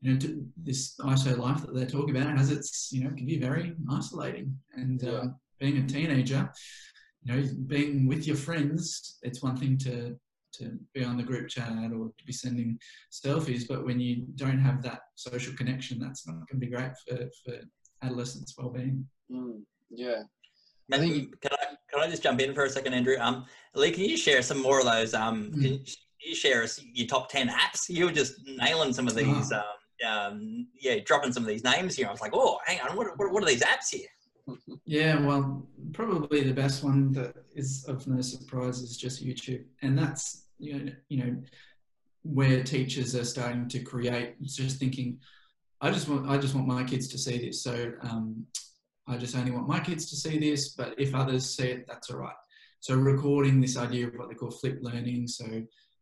you 0.00 0.14
know 0.14 0.18
this 0.56 0.94
ISO 1.00 1.36
life 1.36 1.60
that 1.62 1.74
they're 1.74 1.86
talking 1.86 2.16
about 2.16 2.38
has 2.38 2.52
its 2.52 2.90
you 2.92 3.02
know 3.02 3.10
can 3.10 3.26
be 3.26 3.38
very 3.38 3.74
isolating 3.90 4.56
and 4.74 5.02
yeah. 5.02 5.18
um, 5.18 5.36
being 5.58 5.78
a 5.78 5.86
teenager. 5.86 6.50
You 7.24 7.34
know, 7.34 7.48
being 7.66 8.06
with 8.06 8.26
your 8.26 8.36
friends, 8.36 9.18
it's 9.22 9.42
one 9.42 9.56
thing 9.56 9.76
to 9.78 10.16
to 10.54 10.78
be 10.94 11.04
on 11.04 11.16
the 11.16 11.22
group 11.22 11.48
chat 11.48 11.70
or 11.92 12.10
to 12.16 12.24
be 12.24 12.32
sending 12.32 12.78
selfies. 13.12 13.66
But 13.68 13.84
when 13.84 14.00
you 14.00 14.26
don't 14.36 14.58
have 14.58 14.82
that 14.82 15.00
social 15.14 15.54
connection, 15.54 15.98
that's 15.98 16.26
not 16.26 16.36
going 16.36 16.60
to 16.60 16.66
be 16.66 16.68
great 16.68 16.92
for, 17.06 17.28
for 17.44 17.58
adolescents' 18.02 18.54
well-being. 18.56 19.06
Mm, 19.30 19.62
yeah. 19.90 20.22
I 20.92 20.98
think 20.98 21.40
can 21.42 21.52
I 21.52 21.57
can 21.98 22.08
I 22.08 22.10
just 22.10 22.22
jump 22.22 22.40
in 22.40 22.54
for 22.54 22.64
a 22.64 22.70
second, 22.70 22.94
Andrew? 22.94 23.16
Um, 23.20 23.44
Lee, 23.74 23.90
can 23.90 24.04
you 24.04 24.16
share 24.16 24.42
some 24.42 24.60
more 24.60 24.78
of 24.78 24.86
those? 24.86 25.14
Um, 25.14 25.52
mm. 25.52 25.62
can 25.62 25.80
you 26.20 26.34
share 26.34 26.62
us 26.62 26.80
your 26.92 27.06
top 27.06 27.28
ten 27.28 27.48
apps? 27.48 27.88
You 27.88 28.06
were 28.06 28.12
just 28.12 28.34
nailing 28.46 28.92
some 28.92 29.06
of 29.06 29.14
these. 29.14 29.52
Oh. 29.52 29.56
Um, 29.56 29.64
um, 30.06 30.68
yeah, 30.80 30.98
dropping 31.04 31.32
some 31.32 31.42
of 31.42 31.48
these 31.48 31.64
names 31.64 31.96
here. 31.96 32.06
I 32.06 32.12
was 32.12 32.20
like, 32.20 32.32
oh, 32.34 32.58
hang 32.66 32.80
on, 32.80 32.96
what, 32.96 33.18
what, 33.18 33.32
what 33.32 33.42
are 33.42 33.46
these 33.46 33.64
apps 33.64 33.90
here? 33.90 34.06
Yeah, 34.84 35.20
well, 35.20 35.66
probably 35.92 36.42
the 36.42 36.54
best 36.54 36.82
one 36.82 37.12
that 37.12 37.34
is 37.54 37.84
of 37.86 38.06
no 38.06 38.20
surprise 38.22 38.78
is 38.80 38.96
just 38.96 39.24
YouTube, 39.24 39.64
and 39.82 39.98
that's 39.98 40.46
you 40.58 40.78
know, 40.78 40.92
you 41.08 41.24
know 41.24 41.36
where 42.22 42.62
teachers 42.62 43.14
are 43.14 43.24
starting 43.24 43.68
to 43.68 43.80
create. 43.80 44.40
Just 44.42 44.78
thinking, 44.78 45.18
I 45.82 45.90
just 45.90 46.08
want 46.08 46.30
I 46.30 46.38
just 46.38 46.54
want 46.54 46.66
my 46.66 46.82
kids 46.82 47.08
to 47.08 47.18
see 47.18 47.38
this, 47.38 47.62
so 47.62 47.92
um, 48.00 48.46
I 49.08 49.16
just 49.16 49.36
only 49.36 49.50
want 49.50 49.68
my 49.68 49.80
kids 49.80 50.08
to 50.10 50.16
see 50.16 50.38
this. 50.38 50.70
But 50.70 50.94
if 50.98 51.14
others 51.14 51.56
see 51.56 51.68
it, 51.68 51.86
that's 51.88 52.10
all 52.10 52.18
right. 52.18 52.36
So 52.80 52.94
recording 52.94 53.60
this 53.60 53.76
idea 53.76 54.06
of 54.06 54.14
what 54.14 54.28
they 54.28 54.34
call 54.34 54.50
flip 54.50 54.78
learning, 54.82 55.26
so 55.28 55.46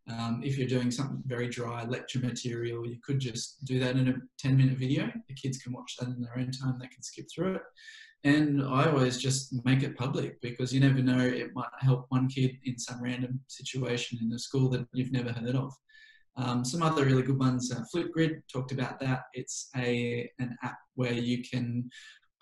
Um, 0.09 0.41
if 0.45 0.57
you're 0.57 0.69
doing 0.69 0.93
something 0.93 1.21
very 1.27 1.49
dry, 1.49 1.85
lecture 1.85 2.21
material, 2.21 2.87
you 2.87 2.99
could 3.05 3.19
just 3.19 3.65
do 3.65 3.81
that 3.81 3.97
in 3.97 4.09
a 4.09 4.15
10 4.39 4.57
minute 4.57 4.79
video. 4.79 5.11
The 5.29 5.35
kids 5.35 5.59
can 5.59 5.73
watch 5.73 5.97
that 5.97 6.09
in 6.09 6.21
their 6.21 6.39
own 6.39 6.53
time, 6.53 6.79
they 6.79 6.87
can 6.87 7.03
skip 7.03 7.27
through 7.35 7.57
it. 7.57 7.63
And 8.23 8.63
I 8.63 8.89
always 8.89 9.19
just 9.19 9.53
make 9.65 9.83
it 9.83 9.97
public 9.97 10.41
because 10.41 10.73
you 10.73 10.79
never 10.81 11.03
know, 11.03 11.19
it 11.19 11.51
might 11.55 11.69
help 11.81 12.07
one 12.09 12.29
kid 12.29 12.57
in 12.65 12.79
some 12.79 13.03
random 13.03 13.41
situation 13.49 14.19
in 14.23 14.29
the 14.29 14.39
school 14.39 14.69
that 14.71 14.87
you've 14.93 15.13
never 15.13 15.33
heard 15.33 15.57
of. 15.57 15.73
Um, 16.37 16.65
some 16.65 16.83
other 16.83 17.05
really 17.05 17.23
good 17.23 17.39
ones, 17.39 17.73
uh, 17.73 17.83
Flipgrid 17.93 18.43
talked 18.53 18.71
about 18.71 19.01
that. 19.01 19.23
It's 19.33 19.71
a 19.77 20.31
an 20.39 20.57
app 20.63 20.79
where 20.95 21.15
you 21.15 21.43
can 21.43 21.91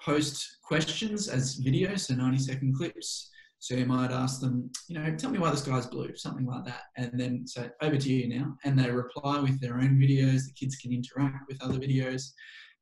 post 0.04 0.58
questions 0.62 1.28
as 1.28 1.60
videos, 1.60 2.00
so 2.00 2.14
90 2.14 2.38
second 2.38 2.76
clips. 2.76 3.30
So 3.58 3.74
you 3.74 3.86
might 3.86 4.10
ask 4.10 4.40
them, 4.40 4.70
you 4.88 4.98
know, 4.98 5.16
tell 5.16 5.30
me 5.30 5.38
why 5.38 5.50
the 5.50 5.56
sky's 5.56 5.86
blue, 5.86 6.14
something 6.16 6.44
like 6.44 6.66
that. 6.66 6.82
And 6.98 7.12
then 7.14 7.46
say, 7.46 7.70
over 7.80 7.96
to 7.96 8.12
you 8.12 8.28
now. 8.28 8.54
And 8.64 8.78
they 8.78 8.90
reply 8.90 9.40
with 9.40 9.58
their 9.58 9.76
own 9.76 9.98
videos. 9.98 10.44
The 10.44 10.52
kids 10.54 10.76
can 10.76 10.92
interact 10.92 11.48
with 11.48 11.62
other 11.62 11.78
videos. 11.78 12.32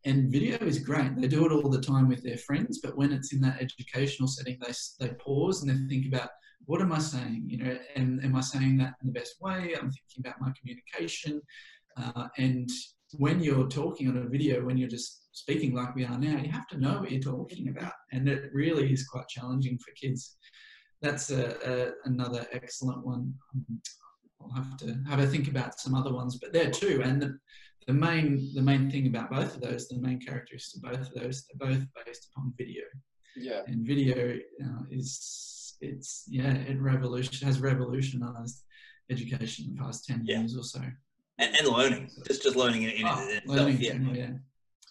And 0.05 0.33
video 0.33 0.59
is 0.59 0.81
great. 0.81 1.17
They 1.17 1.29
do 1.29 1.47
it 1.47 1.53
all 1.53 1.71
the 1.71 1.81
time 1.81 2.09
with 2.09 2.25
their 2.25 2.39
friends, 2.39 2.81
but 2.83 2.97
when 2.97 3.13
it's 3.13 3.33
in 3.33 3.41
that 3.43 3.63
educational 3.63 4.27
setting, 4.27 4.59
they, 4.61 4.73
they 4.99 5.15
pause 5.15 5.63
and 5.63 5.71
they 5.71 5.95
think 5.95 6.13
about 6.13 6.31
what 6.65 6.81
am 6.81 6.93
I 6.93 6.99
saying? 6.99 7.45
You 7.47 7.59
know, 7.59 7.79
and 7.95 8.25
am 8.25 8.35
I 8.35 8.41
saying 8.41 8.79
that 8.79 8.95
in 9.01 9.07
the 9.07 9.13
best 9.13 9.41
way? 9.41 9.75
I'm 9.77 9.91
thinking 9.91 10.21
about 10.21 10.41
my 10.41 10.53
communication. 10.59 11.41
Uh, 11.97 12.29
and 12.39 12.69
when 13.19 13.41
you're 13.41 13.69
talking 13.69 14.09
on 14.09 14.17
a 14.17 14.29
video, 14.29 14.65
when 14.65 14.77
you're 14.77 14.89
just 14.89 15.22
speaking 15.33 15.75
like 15.75 15.95
we 15.95 16.05
are 16.05 16.19
now, 16.19 16.37
you 16.39 16.51
have 16.51 16.69
to 16.69 16.79
know 16.79 17.01
what 17.01 17.11
you're 17.11 17.21
talking 17.21 17.69
about. 17.69 17.93
And 18.13 18.29
it 18.29 18.51
really 18.53 18.93
is 18.93 19.07
quite 19.07 19.29
challenging 19.29 19.79
for 19.79 19.93
kids. 19.93 20.37
That's 21.01 21.31
a, 21.31 21.57
a, 21.67 21.91
another 22.09 22.47
excellent 22.53 23.05
one. 23.05 23.35
I'll 24.41 24.51
have 24.55 24.77
to 24.79 24.99
have 25.09 25.19
a 25.21 25.27
think 25.27 25.49
about 25.49 25.79
some 25.81 25.95
other 25.95 26.13
ones, 26.13 26.39
but 26.41 26.53
there 26.53 26.71
too. 26.71 27.03
And 27.05 27.21
the, 27.21 27.39
the 27.87 27.93
main 27.93 28.51
the 28.55 28.63
main 28.63 28.91
thing 28.91 29.07
about 29.09 29.31
both 29.31 29.55
of 29.57 29.61
those, 29.63 29.89
the 29.89 29.99
main 29.99 30.21
characteristics 30.21 30.77
of 30.77 30.83
both 30.83 31.09
of 31.09 31.15
those, 31.15 31.45
they're 31.59 31.69
both 31.71 31.85
based 32.07 32.29
upon 32.31 32.53
video. 32.57 32.83
Yeah. 33.37 33.63
And 33.67 33.87
video 33.87 34.39
uh, 34.65 34.83
is 34.91 35.77
it's 35.81 36.25
yeah 36.29 36.53
it 36.53 36.81
revolution 36.81 37.45
has 37.47 37.59
revolutionized 37.61 38.63
education 39.11 39.65
in 39.69 39.75
the 39.75 39.83
past 39.83 40.05
ten 40.07 40.23
Yeah. 40.25 40.41
years 40.41 40.57
or 40.57 40.63
so. 40.63 40.81
and, 41.39 41.57
and 41.57 41.67
learning, 41.69 42.11
just 42.29 42.43
just 42.43 42.57
learning 42.57 42.83
in, 42.85 42.91
in 42.91 43.07
Oh, 43.07 43.39
learning, 43.47 43.79
Yeah. 43.81 43.95
yeah. 44.13 44.31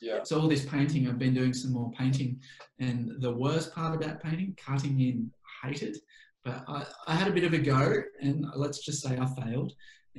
Yeah. 0.02 0.24
So 0.24 0.40
all 0.40 0.48
this 0.48 0.66
painting, 0.66 1.08
I've 1.08 1.20
been 1.20 1.34
doing 1.34 1.54
some 1.54 1.74
more 1.74 1.92
painting, 1.92 2.40
and 2.80 3.12
the 3.20 3.32
worst 3.32 3.74
part 3.74 3.96
about 3.96 4.22
painting, 4.22 4.58
cutting 4.58 5.00
in, 5.00 5.32
hated. 5.64 5.98
But 6.44 6.64
I, 6.68 6.86
I 7.08 7.16
had 7.16 7.28
a 7.28 7.32
bit 7.32 7.44
of 7.44 7.54
a 7.54 7.60
go, 7.60 8.02
and 8.20 8.46
let's 8.56 8.84
just 8.84 9.04
say 9.04 9.18
I 9.18 9.28
failed. 9.42 9.74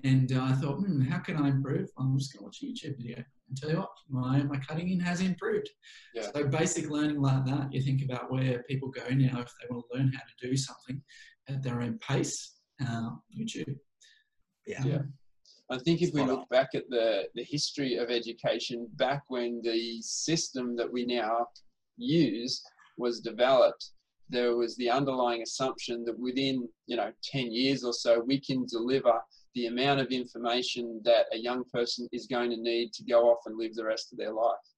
And 0.05 0.33
uh, 0.33 0.45
I 0.45 0.53
thought, 0.53 0.77
hmm, 0.77 1.03
how 1.03 1.19
can 1.19 1.37
I 1.37 1.49
improve? 1.49 1.89
I'm 1.99 2.17
just 2.17 2.33
going 2.33 2.41
to 2.41 2.45
watch 2.45 2.63
a 2.63 2.67
YouTube 2.67 2.97
video 2.97 3.17
and 3.17 3.57
tell 3.57 3.71
you 3.71 3.79
what, 3.79 3.91
my, 4.09 4.43
my 4.43 4.57
cutting 4.57 4.89
in 4.89 5.01
has 5.01 5.21
improved. 5.21 5.69
Yeah. 6.15 6.31
So 6.35 6.45
basic 6.45 6.89
learning 6.89 7.21
like 7.21 7.45
that, 7.47 7.73
you 7.73 7.83
think 7.83 8.03
about 8.03 8.33
where 8.33 8.63
people 8.63 8.89
go 8.89 9.07
now 9.11 9.41
if 9.41 9.53
they 9.61 9.67
want 9.69 9.85
to 9.91 9.99
learn 9.99 10.13
how 10.13 10.21
to 10.21 10.49
do 10.49 10.57
something 10.57 11.03
at 11.49 11.63
their 11.63 11.83
own 11.83 11.99
pace. 11.99 12.55
Uh, 12.81 13.11
YouTube. 13.39 13.77
Yeah. 14.67 14.83
Yeah. 14.85 15.03
I 15.73 15.79
think 15.79 16.03
if 16.03 16.13
we 16.13 16.23
look 16.23 16.47
back 16.51 16.69
at 16.75 16.89
the, 16.91 17.25
the 17.35 17.45
history 17.45 17.97
of 17.97 18.11
education, 18.11 18.87
back 18.97 19.23
when 19.29 19.63
the 19.63 20.03
system 20.03 20.77
that 20.77 20.93
we 20.93 21.07
now 21.07 21.47
use 21.97 22.63
was 22.99 23.21
developed, 23.21 23.93
there 24.29 24.55
was 24.55 24.77
the 24.77 24.91
underlying 24.91 25.41
assumption 25.41 26.05
that 26.05 26.19
within, 26.19 26.69
you 26.87 26.97
know, 26.97 27.11
10 27.25 27.53
years 27.53 27.85
or 27.85 27.95
so, 27.95 28.21
we 28.21 28.39
can 28.39 28.67
deliver 28.67 29.15
the 29.55 29.67
amount 29.67 30.01
of 30.01 30.09
information 30.09 31.01
that 31.05 31.25
a 31.33 31.39
young 31.39 31.65
person 31.73 32.07
is 32.13 32.27
going 32.27 32.51
to 32.51 32.57
need 32.59 32.93
to 32.93 33.05
go 33.05 33.31
off 33.31 33.41
and 33.47 33.57
live 33.57 33.75
the 33.75 33.85
rest 33.85 34.13
of 34.13 34.19
their 34.19 34.33
life. 34.33 34.69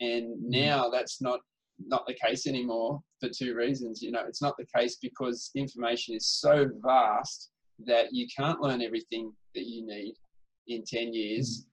And 0.00 0.24
mm-hmm. 0.24 0.50
now 0.50 0.88
that's 0.88 1.20
not 1.22 1.38
not 1.84 2.06
the 2.06 2.14
case 2.14 2.46
anymore 2.46 3.00
for 3.18 3.28
two 3.28 3.54
reasons. 3.54 4.02
You 4.02 4.12
know, 4.12 4.24
it's 4.26 4.42
not 4.42 4.56
the 4.56 4.66
case 4.76 4.98
because 5.00 5.50
information 5.54 6.14
is 6.14 6.26
so 6.26 6.68
vast 6.84 7.50
that 7.86 8.12
you 8.12 8.26
can't 8.36 8.60
learn 8.60 8.82
everything 8.82 9.32
that 9.54 9.66
you 9.66 9.86
need 9.86 10.14
in 10.68 10.84
10 10.84 11.12
years, 11.12 11.66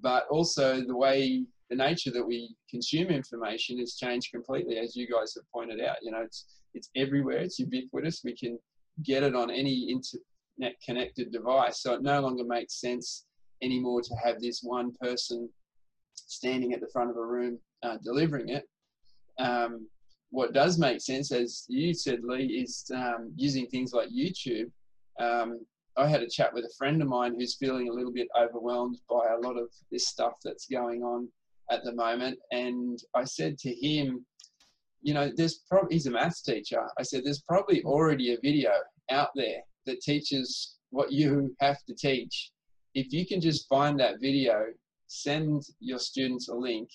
but 0.00 0.26
also 0.28 0.80
the 0.80 0.96
way 0.96 1.44
the 1.70 1.76
nature 1.76 2.10
that 2.10 2.26
we 2.26 2.54
consume 2.68 3.08
information 3.08 3.78
has 3.78 3.96
changed 3.96 4.32
completely, 4.32 4.78
as 4.78 4.94
you 4.94 5.08
guys 5.08 5.34
have 5.34 5.50
pointed 5.52 5.80
out. 5.80 5.96
You 6.02 6.10
know, 6.10 6.22
it's 6.22 6.46
it's 6.74 6.90
everywhere, 6.96 7.38
it's 7.38 7.58
ubiquitous. 7.58 8.22
We 8.24 8.36
can 8.36 8.58
get 9.02 9.22
it 9.22 9.34
on 9.34 9.50
any 9.50 9.90
internet 9.90 10.80
connected 10.84 11.32
device, 11.32 11.80
so 11.80 11.94
it 11.94 12.02
no 12.02 12.20
longer 12.20 12.44
makes 12.44 12.80
sense 12.80 13.26
anymore 13.62 14.02
to 14.02 14.14
have 14.22 14.40
this 14.40 14.60
one 14.62 14.92
person 15.00 15.48
standing 16.14 16.72
at 16.72 16.80
the 16.80 16.88
front 16.92 17.10
of 17.10 17.16
a 17.16 17.24
room 17.24 17.58
uh, 17.82 17.96
delivering 18.02 18.48
it. 18.48 18.68
Um, 19.38 19.88
what 20.30 20.52
does 20.52 20.78
make 20.78 21.00
sense, 21.00 21.30
as 21.30 21.64
you 21.68 21.94
said, 21.94 22.20
Lee, 22.24 22.46
is 22.46 22.90
um, 22.94 23.32
using 23.36 23.66
things 23.66 23.92
like 23.92 24.08
YouTube. 24.08 24.70
Um, 25.20 25.64
I 25.96 26.08
had 26.08 26.22
a 26.22 26.28
chat 26.28 26.52
with 26.52 26.64
a 26.64 26.74
friend 26.76 27.00
of 27.02 27.08
mine 27.08 27.34
who's 27.38 27.56
feeling 27.56 27.88
a 27.88 27.92
little 27.92 28.12
bit 28.12 28.28
overwhelmed 28.38 28.98
by 29.08 29.28
a 29.28 29.38
lot 29.46 29.56
of 29.56 29.68
this 29.90 30.08
stuff 30.08 30.34
that's 30.44 30.66
going 30.66 31.02
on 31.02 31.28
at 31.70 31.84
the 31.84 31.94
moment. 31.94 32.38
And 32.50 32.98
I 33.14 33.24
said 33.24 33.58
to 33.58 33.72
him, 33.74 34.24
you 35.02 35.14
know, 35.14 35.30
there's 35.36 35.62
probably, 35.70 35.94
he's 35.94 36.06
a 36.06 36.10
maths 36.10 36.42
teacher. 36.42 36.82
I 36.98 37.02
said, 37.02 37.24
there's 37.24 37.42
probably 37.42 37.82
already 37.84 38.34
a 38.34 38.40
video 38.42 38.72
out 39.10 39.30
there 39.34 39.60
that 39.86 40.00
teaches 40.00 40.76
what 40.90 41.12
you 41.12 41.54
have 41.60 41.82
to 41.84 41.94
teach. 41.94 42.50
If 42.94 43.12
you 43.12 43.26
can 43.26 43.40
just 43.40 43.68
find 43.68 43.98
that 44.00 44.20
video, 44.20 44.66
send 45.06 45.62
your 45.80 45.98
students 45.98 46.48
a 46.48 46.54
link. 46.54 46.88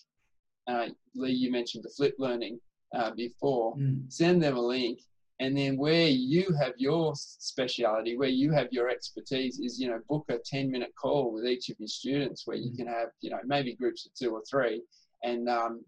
Uh, 0.67 0.87
Lee, 1.15 1.31
you 1.31 1.51
mentioned 1.51 1.83
the 1.83 1.93
flip 1.95 2.15
learning 2.19 2.59
uh, 2.95 3.11
before 3.15 3.75
Mm. 3.77 4.11
send 4.11 4.41
them 4.41 4.57
a 4.57 4.61
link 4.61 4.99
and 5.39 5.57
then 5.57 5.77
where 5.77 6.07
you 6.07 6.53
have 6.59 6.73
your 6.77 7.13
speciality 7.15 8.17
where 8.17 8.29
you 8.29 8.51
have 8.51 8.67
your 8.71 8.89
expertise 8.89 9.59
is 9.59 9.79
you 9.79 9.87
know 9.87 9.99
book 10.09 10.25
a 10.29 10.37
10 10.45 10.69
minute 10.69 10.91
call 11.01 11.31
with 11.33 11.45
each 11.45 11.69
of 11.69 11.75
your 11.79 11.87
students 11.87 12.45
where 12.45 12.57
you 12.57 12.71
Mm. 12.71 12.77
can 12.77 12.87
have 12.87 13.09
you 13.21 13.29
know 13.29 13.39
maybe 13.45 13.75
groups 13.75 14.05
of 14.05 14.13
two 14.13 14.31
or 14.31 14.43
three 14.49 14.81
and 15.23 15.49
um, 15.49 15.83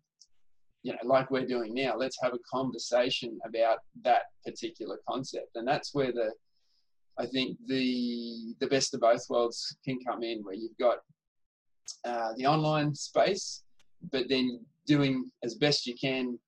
you 0.83 0.91
know 0.93 0.99
like 1.03 1.29
we're 1.31 1.45
doing 1.45 1.73
now 1.73 1.95
let's 1.95 2.17
have 2.21 2.33
a 2.33 2.39
conversation 2.51 3.37
about 3.45 3.79
that 4.03 4.23
particular 4.45 4.99
concept 5.07 5.55
and 5.55 5.67
that's 5.67 5.93
where 5.93 6.11
the 6.11 6.31
i 7.17 7.25
think 7.25 7.57
the 7.67 8.55
the 8.59 8.67
best 8.67 8.93
of 8.93 9.01
both 9.01 9.23
worlds 9.29 9.75
can 9.85 9.97
come 10.07 10.23
in 10.23 10.39
where 10.43 10.55
you've 10.55 10.77
got 10.79 10.97
uh, 12.05 12.31
the 12.37 12.45
online 12.45 12.95
space 12.95 13.63
but 14.11 14.27
then 14.29 14.59
doing 14.87 15.29
as 15.43 15.55
best 15.55 15.85
you 15.85 15.95
can 15.95 16.39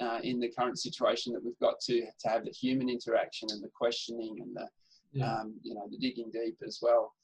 uh, 0.00 0.18
in 0.22 0.40
the 0.40 0.50
current 0.50 0.78
situation 0.78 1.32
that 1.32 1.44
we've 1.44 1.58
got 1.60 1.78
to 1.80 2.00
to 2.20 2.28
have 2.28 2.44
the 2.44 2.50
human 2.50 2.88
interaction 2.88 3.48
and 3.50 3.62
the 3.62 3.70
questioning 3.74 4.36
and 4.40 4.54
the 4.56 4.68
Yeah. 5.12 5.40
um, 5.40 5.54
you 5.62 5.74
know 5.74 5.86
the 5.90 5.98
digging 5.98 6.30
deep 6.32 6.58
as 6.66 6.78
well. 6.82 7.14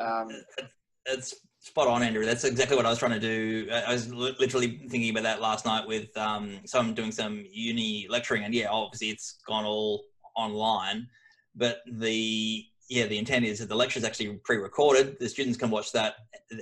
Um, 0.00 0.28
It's 1.06 1.34
spot 1.58 1.88
on, 1.88 2.02
Andrew. 2.02 2.24
That's 2.24 2.44
exactly 2.44 2.76
what 2.76 2.86
I 2.86 2.90
was 2.90 2.98
trying 2.98 3.18
to 3.20 3.26
do. 3.34 3.68
I 3.72 3.80
I 3.90 3.92
was 3.92 4.12
literally 4.12 4.82
thinking 4.88 5.10
about 5.10 5.24
that 5.24 5.40
last 5.40 5.64
night 5.66 5.86
with 5.86 6.16
um, 6.16 6.60
some 6.64 6.94
doing 6.94 7.10
some 7.10 7.44
uni 7.50 8.06
lecturing, 8.08 8.44
and 8.44 8.54
yeah, 8.54 8.68
obviously 8.70 9.10
it's 9.10 9.38
gone 9.46 9.64
all 9.64 10.04
online. 10.36 11.08
But 11.56 11.78
the 11.90 12.64
yeah, 12.88 13.06
the 13.06 13.18
intent 13.18 13.44
is 13.46 13.58
that 13.58 13.68
the 13.68 13.74
lecture 13.74 13.98
is 13.98 14.04
actually 14.04 14.38
pre-recorded. 14.44 15.16
The 15.18 15.28
students 15.28 15.58
can 15.58 15.70
watch 15.70 15.92
that 15.92 16.16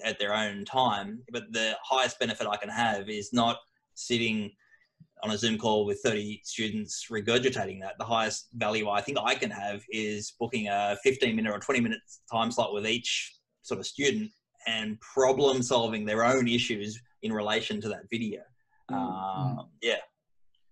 at 0.05 0.19
their 0.19 0.35
own 0.35 0.65
time. 0.65 1.23
But 1.33 1.53
the 1.53 1.77
highest 1.83 2.19
benefit 2.19 2.47
I 2.47 2.57
can 2.57 2.69
have 2.69 3.09
is 3.09 3.33
not 3.33 3.59
sitting 3.95 4.53
on 5.23 5.31
a 5.31 5.39
Zoom 5.39 5.59
call 5.59 5.85
with 5.85 6.01
30 6.05 6.41
students 6.45 7.07
regurgitating 7.11 7.81
that. 7.81 7.99
The 7.99 8.05
highest 8.05 8.49
value 8.55 8.89
I 8.89 9.01
think 9.01 9.19
I 9.23 9.35
can 9.35 9.51
have 9.51 9.83
is 9.91 10.33
booking 10.39 10.69
a 10.69 10.97
15 11.03 11.35
minute 11.37 11.53
or 11.53 11.59
20 11.59 11.81
minute 11.81 12.01
time 12.31 12.51
slot 12.51 12.73
with 12.73 12.87
each 12.87 13.35
sort 13.63 13.81
of 13.81 13.87
student 13.87 14.31
and 14.67 15.01
problem 15.01 15.63
solving 15.63 16.05
their 16.05 16.25
own 16.25 16.49
issues 16.49 17.01
in 17.23 17.33
relation 17.33 17.81
to 17.81 17.89
that 17.89 18.09
video. 18.11 18.41
Mm, 18.91 18.97
Um, 18.97 19.69
yeah, 19.83 19.97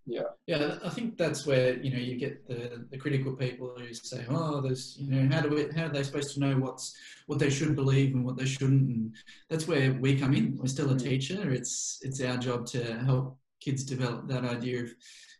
yeah, 0.06 0.22
Yeah, 0.46 0.78
I 0.82 0.88
think 0.88 1.18
that's 1.18 1.46
where 1.46 1.76
you 1.76 1.90
know 1.92 1.98
you 1.98 2.16
get 2.16 2.48
the, 2.48 2.86
the 2.90 2.96
critical 2.96 3.34
people 3.36 3.74
who 3.76 3.92
say, 3.92 4.24
"Oh, 4.28 4.60
there's 4.62 4.96
you 4.98 5.10
know 5.10 5.34
how 5.34 5.42
do 5.42 5.50
we, 5.50 5.68
how 5.76 5.86
are 5.86 5.88
they 5.90 6.02
supposed 6.02 6.32
to 6.34 6.40
know 6.40 6.54
what's 6.56 6.96
what 7.26 7.38
they 7.38 7.50
should 7.50 7.76
believe 7.76 8.14
and 8.14 8.24
what 8.24 8.36
they 8.38 8.46
shouldn't?" 8.46 8.88
And 8.88 9.14
that's 9.50 9.68
where 9.68 9.92
we 9.92 10.18
come 10.18 10.34
in. 10.34 10.56
We're 10.56 10.68
still 10.68 10.90
a 10.90 10.94
Mm. 10.94 11.02
teacher. 11.02 11.50
It's 11.50 11.98
it's 12.02 12.22
our 12.22 12.38
job 12.38 12.64
to 12.68 12.98
help 13.00 13.38
kids 13.68 13.84
develop 13.84 14.26
that 14.28 14.44
idea 14.44 14.82
of 14.84 14.90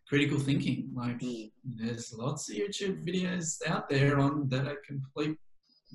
critical 0.08 0.38
thinking. 0.38 0.90
Like 0.94 1.20
Mm. 1.20 1.50
there's 1.64 2.12
lots 2.12 2.50
of 2.50 2.56
YouTube 2.56 2.96
videos 3.08 3.46
out 3.66 3.88
there 3.88 4.18
on 4.18 4.48
that 4.50 4.66
are 4.66 4.80
complete 4.86 5.36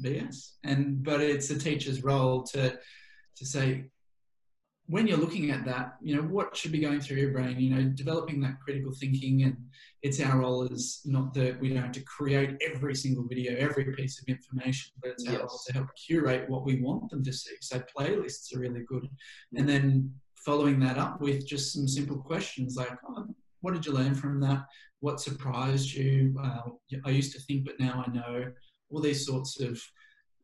BS, 0.04 0.38
and 0.64 1.04
but 1.04 1.22
it's 1.22 1.50
a 1.52 1.60
teacher's 1.60 2.04
role 2.04 2.44
to 2.54 2.62
to 3.38 3.46
say 3.46 3.68
when 4.88 5.08
you're 5.08 5.26
looking 5.26 5.50
at 5.50 5.64
that, 5.64 5.96
you 6.02 6.14
know, 6.14 6.24
what 6.24 6.58
should 6.58 6.74
be 6.74 6.86
going 6.88 7.00
through 7.00 7.18
your 7.18 7.32
brain? 7.32 7.58
You 7.60 7.72
know, 7.74 7.84
developing 8.04 8.42
that 8.42 8.60
critical 8.64 8.94
thinking, 9.02 9.44
and 9.44 9.56
it's 10.02 10.20
our 10.20 10.40
role 10.40 10.64
is 10.64 11.02
not 11.06 11.34
that 11.36 11.60
we 11.62 11.70
don't 11.70 11.84
have 11.84 11.94
to 11.94 12.04
create 12.18 12.52
every 12.70 12.96
single 13.04 13.26
video, 13.32 13.56
every 13.68 13.86
piece 13.94 14.20
of 14.22 14.26
information, 14.28 14.92
but 15.02 15.12
it's 15.12 15.26
our 15.28 15.40
role 15.40 15.62
to 15.68 15.74
help 15.74 15.88
curate 16.06 16.50
what 16.50 16.66
we 16.66 16.82
want 16.82 17.10
them 17.10 17.24
to 17.24 17.32
see. 17.32 17.56
So 17.62 17.82
playlists 17.96 18.54
are 18.54 18.60
really 18.60 18.84
good, 18.94 19.08
and 19.58 19.68
then 19.70 20.14
following 20.46 20.80
that 20.82 20.98
up 20.98 21.22
with 21.22 21.46
just 21.48 21.74
some 21.74 21.88
simple 21.88 22.18
questions 22.18 22.76
like, 22.76 22.98
oh, 23.08 23.26
"What 23.62 23.74
did 23.74 23.86
you 23.86 23.94
learn 23.94 24.16
from 24.16 24.40
that? 24.42 24.66
What 25.00 25.20
surprised 25.22 25.94
you? 25.94 26.36
Uh, 26.42 26.62
I 27.06 27.10
used 27.10 27.34
to 27.34 27.42
think, 27.42 27.66
but 27.66 27.80
now 27.80 28.04
I 28.06 28.12
know." 28.12 28.52
All 28.90 29.02
these 29.02 29.26
sorts 29.26 29.60
of 29.60 29.82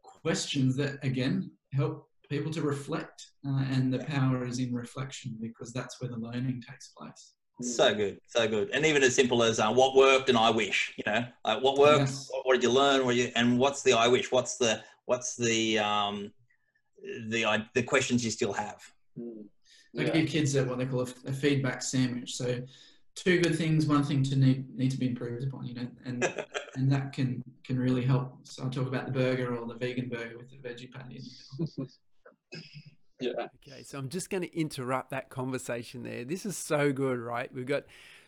questions 0.02 0.76
that 0.78 1.04
again 1.04 1.52
help 1.74 2.10
people 2.30 2.52
to 2.52 2.62
reflect 2.62 3.26
uh, 3.48 3.64
and 3.72 3.94
the 3.94 4.00
power 4.00 4.46
is 4.46 4.60
in 4.60 4.74
reflection 4.74 5.36
because 5.42 5.74
that's 5.74 6.00
where 6.00 6.10
the 6.10 6.18
learning 6.18 6.62
takes 6.68 6.90
place 6.90 7.34
So 7.62 7.94
good, 7.94 8.20
so 8.26 8.48
good, 8.48 8.70
and 8.72 8.86
even 8.86 9.04
as 9.04 9.14
simple 9.16 9.44
as 9.44 9.60
uh, 9.60 9.72
what 9.72 9.96
worked 9.96 10.30
and 10.30 10.38
I 10.38 10.50
wish. 10.50 10.94
You 10.98 11.04
know, 11.12 11.26
like 11.44 11.62
what 11.62 11.78
worked, 11.78 12.00
Yes. 12.00 12.28
what, 12.32 12.46
what 12.46 12.54
did 12.54 12.64
you 12.64 12.72
learn, 12.72 13.06
what 13.06 13.16
you, 13.16 13.32
and 13.36 13.60
what's 13.60 13.82
the 13.84 13.94
I 13.94 14.08
wish? 14.08 14.32
What's 14.32 14.58
the 14.58 14.82
what's 15.06 15.36
the 15.36 15.80
um, 15.80 16.32
the 17.28 17.66
the 17.74 17.84
questions 17.84 18.24
you 18.24 18.32
still 18.32 18.54
have? 18.54 18.80
Mm. 19.20 19.46
They 19.94 20.06
Yeah. 20.06 20.12
give 20.14 20.30
kids 20.30 20.56
a, 20.56 20.64
what 20.64 20.78
they 20.78 20.86
call 20.86 21.02
a, 21.02 21.08
a 21.28 21.34
feedback 21.34 21.82
sandwich 21.82 22.36
so 22.36 22.62
two 23.16 23.42
good 23.42 23.56
things 23.56 23.86
one 23.86 24.04
thing 24.04 24.24
to 24.24 24.36
need 24.36 24.70
need 24.76 24.92
to 24.92 24.98
be 24.98 25.08
improved 25.08 25.44
upon 25.44 25.66
you 25.66 25.74
know 25.74 25.88
and 26.06 26.24
and 26.76 26.92
that 26.92 27.12
can 27.14 27.44
can 27.64 27.78
really 27.78 28.04
help 28.04 28.38
so 28.44 28.64
i'll 28.64 28.70
talk 28.70 28.88
about 28.88 29.06
the 29.06 29.12
burger 29.12 29.56
or 29.56 29.66
the 29.68 29.76
vegan 29.76 30.08
burger 30.10 30.38
with 30.38 30.50
the 30.50 30.58
veggie 30.58 30.92
patty 30.92 31.18
in 31.18 31.24
the 31.58 31.68
middle. 31.78 31.94
yeah. 33.20 33.48
Okay, 33.68 33.84
so 33.84 33.98
I'm 33.98 34.10
just 34.10 34.30
going 34.30 34.44
to 34.44 34.58
interrupt 34.58 35.10
that 35.12 35.30
conversation 35.30 36.04
there. 36.04 36.24
This 36.24 36.46
is 36.46 36.56
so 36.56 36.94
good, 36.94 37.20
right? 37.20 37.54
We've 37.54 37.66
got 37.66 37.84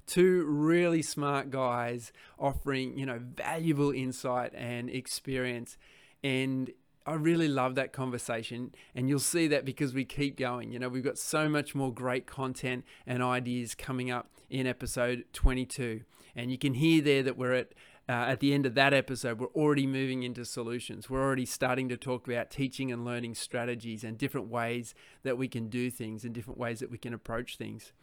two 0.05 0.43
really 0.45 1.01
smart 1.01 1.49
guys 1.49 2.11
offering, 2.37 2.97
you 2.97 3.05
know, 3.05 3.19
valuable 3.21 3.91
insight 3.91 4.53
and 4.53 4.89
experience. 4.89 5.77
And 6.23 6.71
I 7.05 7.13
really 7.13 7.47
love 7.47 7.75
that 7.75 7.93
conversation. 7.93 8.73
And 8.95 9.09
you'll 9.09 9.19
see 9.19 9.47
that 9.47 9.65
because 9.65 9.93
we 9.93 10.05
keep 10.05 10.37
going. 10.37 10.71
You 10.71 10.79
know, 10.79 10.89
we've 10.89 11.03
got 11.03 11.17
so 11.17 11.49
much 11.49 11.73
more 11.73 11.93
great 11.93 12.27
content 12.27 12.85
and 13.07 13.23
ideas 13.23 13.75
coming 13.75 14.11
up 14.11 14.29
in 14.49 14.67
episode 14.67 15.25
22. 15.33 16.01
And 16.35 16.51
you 16.51 16.57
can 16.57 16.75
hear 16.75 17.01
there 17.01 17.23
that 17.23 17.37
we're 17.37 17.53
at 17.53 17.73
uh, 18.09 18.25
at 18.27 18.39
the 18.41 18.53
end 18.53 18.65
of 18.65 18.73
that 18.75 18.93
episode, 18.93 19.39
we're 19.39 19.47
already 19.47 19.87
moving 19.87 20.23
into 20.23 20.43
solutions. 20.43 21.09
We're 21.09 21.23
already 21.23 21.45
starting 21.45 21.87
to 21.89 21.95
talk 21.95 22.27
about 22.27 22.49
teaching 22.49 22.91
and 22.91 23.05
learning 23.05 23.35
strategies 23.35 24.03
and 24.03 24.17
different 24.17 24.47
ways 24.47 24.93
that 25.23 25.37
we 25.37 25.47
can 25.47 25.69
do 25.69 25.89
things 25.89 26.25
and 26.25 26.33
different 26.33 26.59
ways 26.59 26.79
that 26.79 26.91
we 26.91 26.97
can 26.97 27.13
approach 27.13 27.57
things. 27.57 27.93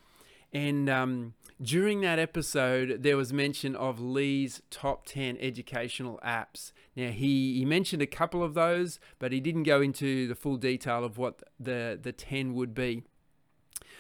And 0.52 0.88
um, 0.88 1.34
during 1.60 2.00
that 2.00 2.18
episode, 2.18 3.02
there 3.02 3.16
was 3.16 3.32
mention 3.32 3.76
of 3.76 4.00
Lee's 4.00 4.62
top 4.70 5.06
10 5.06 5.36
educational 5.40 6.18
apps. 6.24 6.72
Now, 6.96 7.10
he, 7.10 7.58
he 7.58 7.64
mentioned 7.64 8.02
a 8.02 8.06
couple 8.06 8.42
of 8.42 8.54
those, 8.54 8.98
but 9.18 9.32
he 9.32 9.40
didn't 9.40 9.64
go 9.64 9.80
into 9.80 10.26
the 10.26 10.34
full 10.34 10.56
detail 10.56 11.04
of 11.04 11.18
what 11.18 11.42
the, 11.60 11.98
the 12.00 12.12
10 12.12 12.54
would 12.54 12.74
be. 12.74 13.02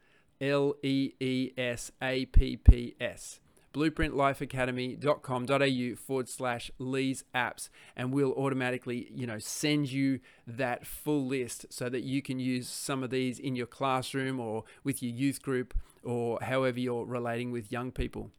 L 0.42 0.76
E 0.84 1.14
E 1.20 1.52
S 1.58 1.92
A 2.02 2.26
P 2.26 2.58
P 2.58 2.96
S. 3.00 3.40
blueprintlifeacademy.com.au 3.74 5.96
forward 5.96 6.28
slash 6.28 6.72
Lee's 6.80 7.24
apps, 7.36 7.70
and 7.96 8.12
we'll 8.12 8.34
automatically, 8.34 9.10
you 9.14 9.28
know, 9.28 9.40
send 9.40 9.92
you 9.92 10.20
that 10.48 10.88
full 10.88 11.26
list 11.26 11.68
so 11.70 11.90
that 11.90 12.02
you 12.02 12.22
can 12.22 12.40
use 12.40 12.68
some 12.68 13.04
of 13.04 13.12
these 13.12 13.40
in 13.40 13.56
your 13.56 13.68
classroom 13.68 14.40
or 14.40 14.64
with 14.84 15.04
your 15.04 15.14
youth 15.14 15.42
group 15.42 15.74
or 16.04 16.40
however 16.42 16.80
you're 16.80 17.06
relating 17.06 17.52
with 17.52 17.72
young 17.72 17.92
people. 17.92 18.32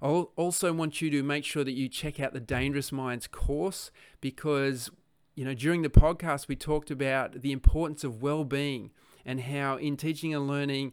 I 0.00 0.06
also 0.06 0.72
want 0.72 1.00
you 1.00 1.10
to 1.10 1.22
make 1.22 1.44
sure 1.44 1.64
that 1.64 1.72
you 1.72 1.88
check 1.88 2.18
out 2.18 2.32
the 2.32 2.40
Dangerous 2.40 2.90
Minds 2.90 3.28
course 3.28 3.92
because, 4.20 4.90
you 5.36 5.44
know, 5.44 5.54
during 5.54 5.82
the 5.82 5.90
podcast 5.90 6.48
we 6.48 6.56
talked 6.56 6.90
about 6.90 7.42
the 7.42 7.52
importance 7.52 8.02
of 8.02 8.20
well-being 8.20 8.90
and 9.24 9.42
how 9.42 9.76
in 9.76 9.96
teaching 9.96 10.34
and 10.34 10.48
learning 10.48 10.92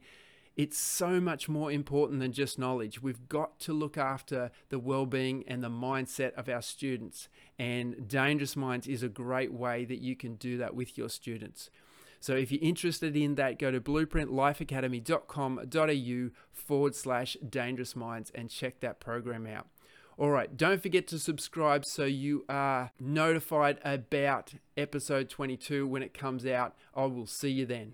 it's 0.59 0.77
so 0.77 1.19
much 1.21 1.47
more 1.47 1.71
important 1.71 2.19
than 2.19 2.33
just 2.33 2.59
knowledge. 2.59 3.01
We've 3.01 3.29
got 3.29 3.61
to 3.61 3.71
look 3.71 3.97
after 3.97 4.51
the 4.67 4.77
well-being 4.77 5.45
and 5.47 5.63
the 5.63 5.69
mindset 5.69 6.33
of 6.33 6.49
our 6.49 6.61
students, 6.61 7.29
and 7.57 8.09
Dangerous 8.09 8.57
Minds 8.57 8.85
is 8.85 9.01
a 9.01 9.07
great 9.07 9.53
way 9.53 9.85
that 9.85 10.01
you 10.01 10.17
can 10.17 10.35
do 10.35 10.57
that 10.57 10.75
with 10.75 10.97
your 10.97 11.07
students. 11.07 11.69
So 12.19 12.35
if 12.35 12.51
you're 12.51 12.61
interested 12.61 13.15
in 13.15 13.35
that, 13.35 13.57
go 13.57 13.71
to 13.71 13.79
blueprintlifeacademy.com.au 13.79 16.29
forward 16.51 16.93
slash 16.93 17.37
dangerous 17.49 17.95
minds 17.95 18.29
and 18.35 18.49
check 18.49 18.81
that 18.81 18.99
program 18.99 19.47
out. 19.47 19.67
All 20.17 20.31
right, 20.31 20.57
don't 20.57 20.83
forget 20.83 21.07
to 21.07 21.19
subscribe 21.19 21.85
so 21.85 22.03
you 22.03 22.43
are 22.49 22.91
notified 22.99 23.79
about 23.85 24.55
episode 24.75 25.29
22 25.29 25.87
when 25.87 26.03
it 26.03 26.13
comes 26.13 26.45
out. 26.45 26.75
I 26.93 27.05
will 27.05 27.27
see 27.27 27.51
you 27.51 27.65
then. 27.65 27.93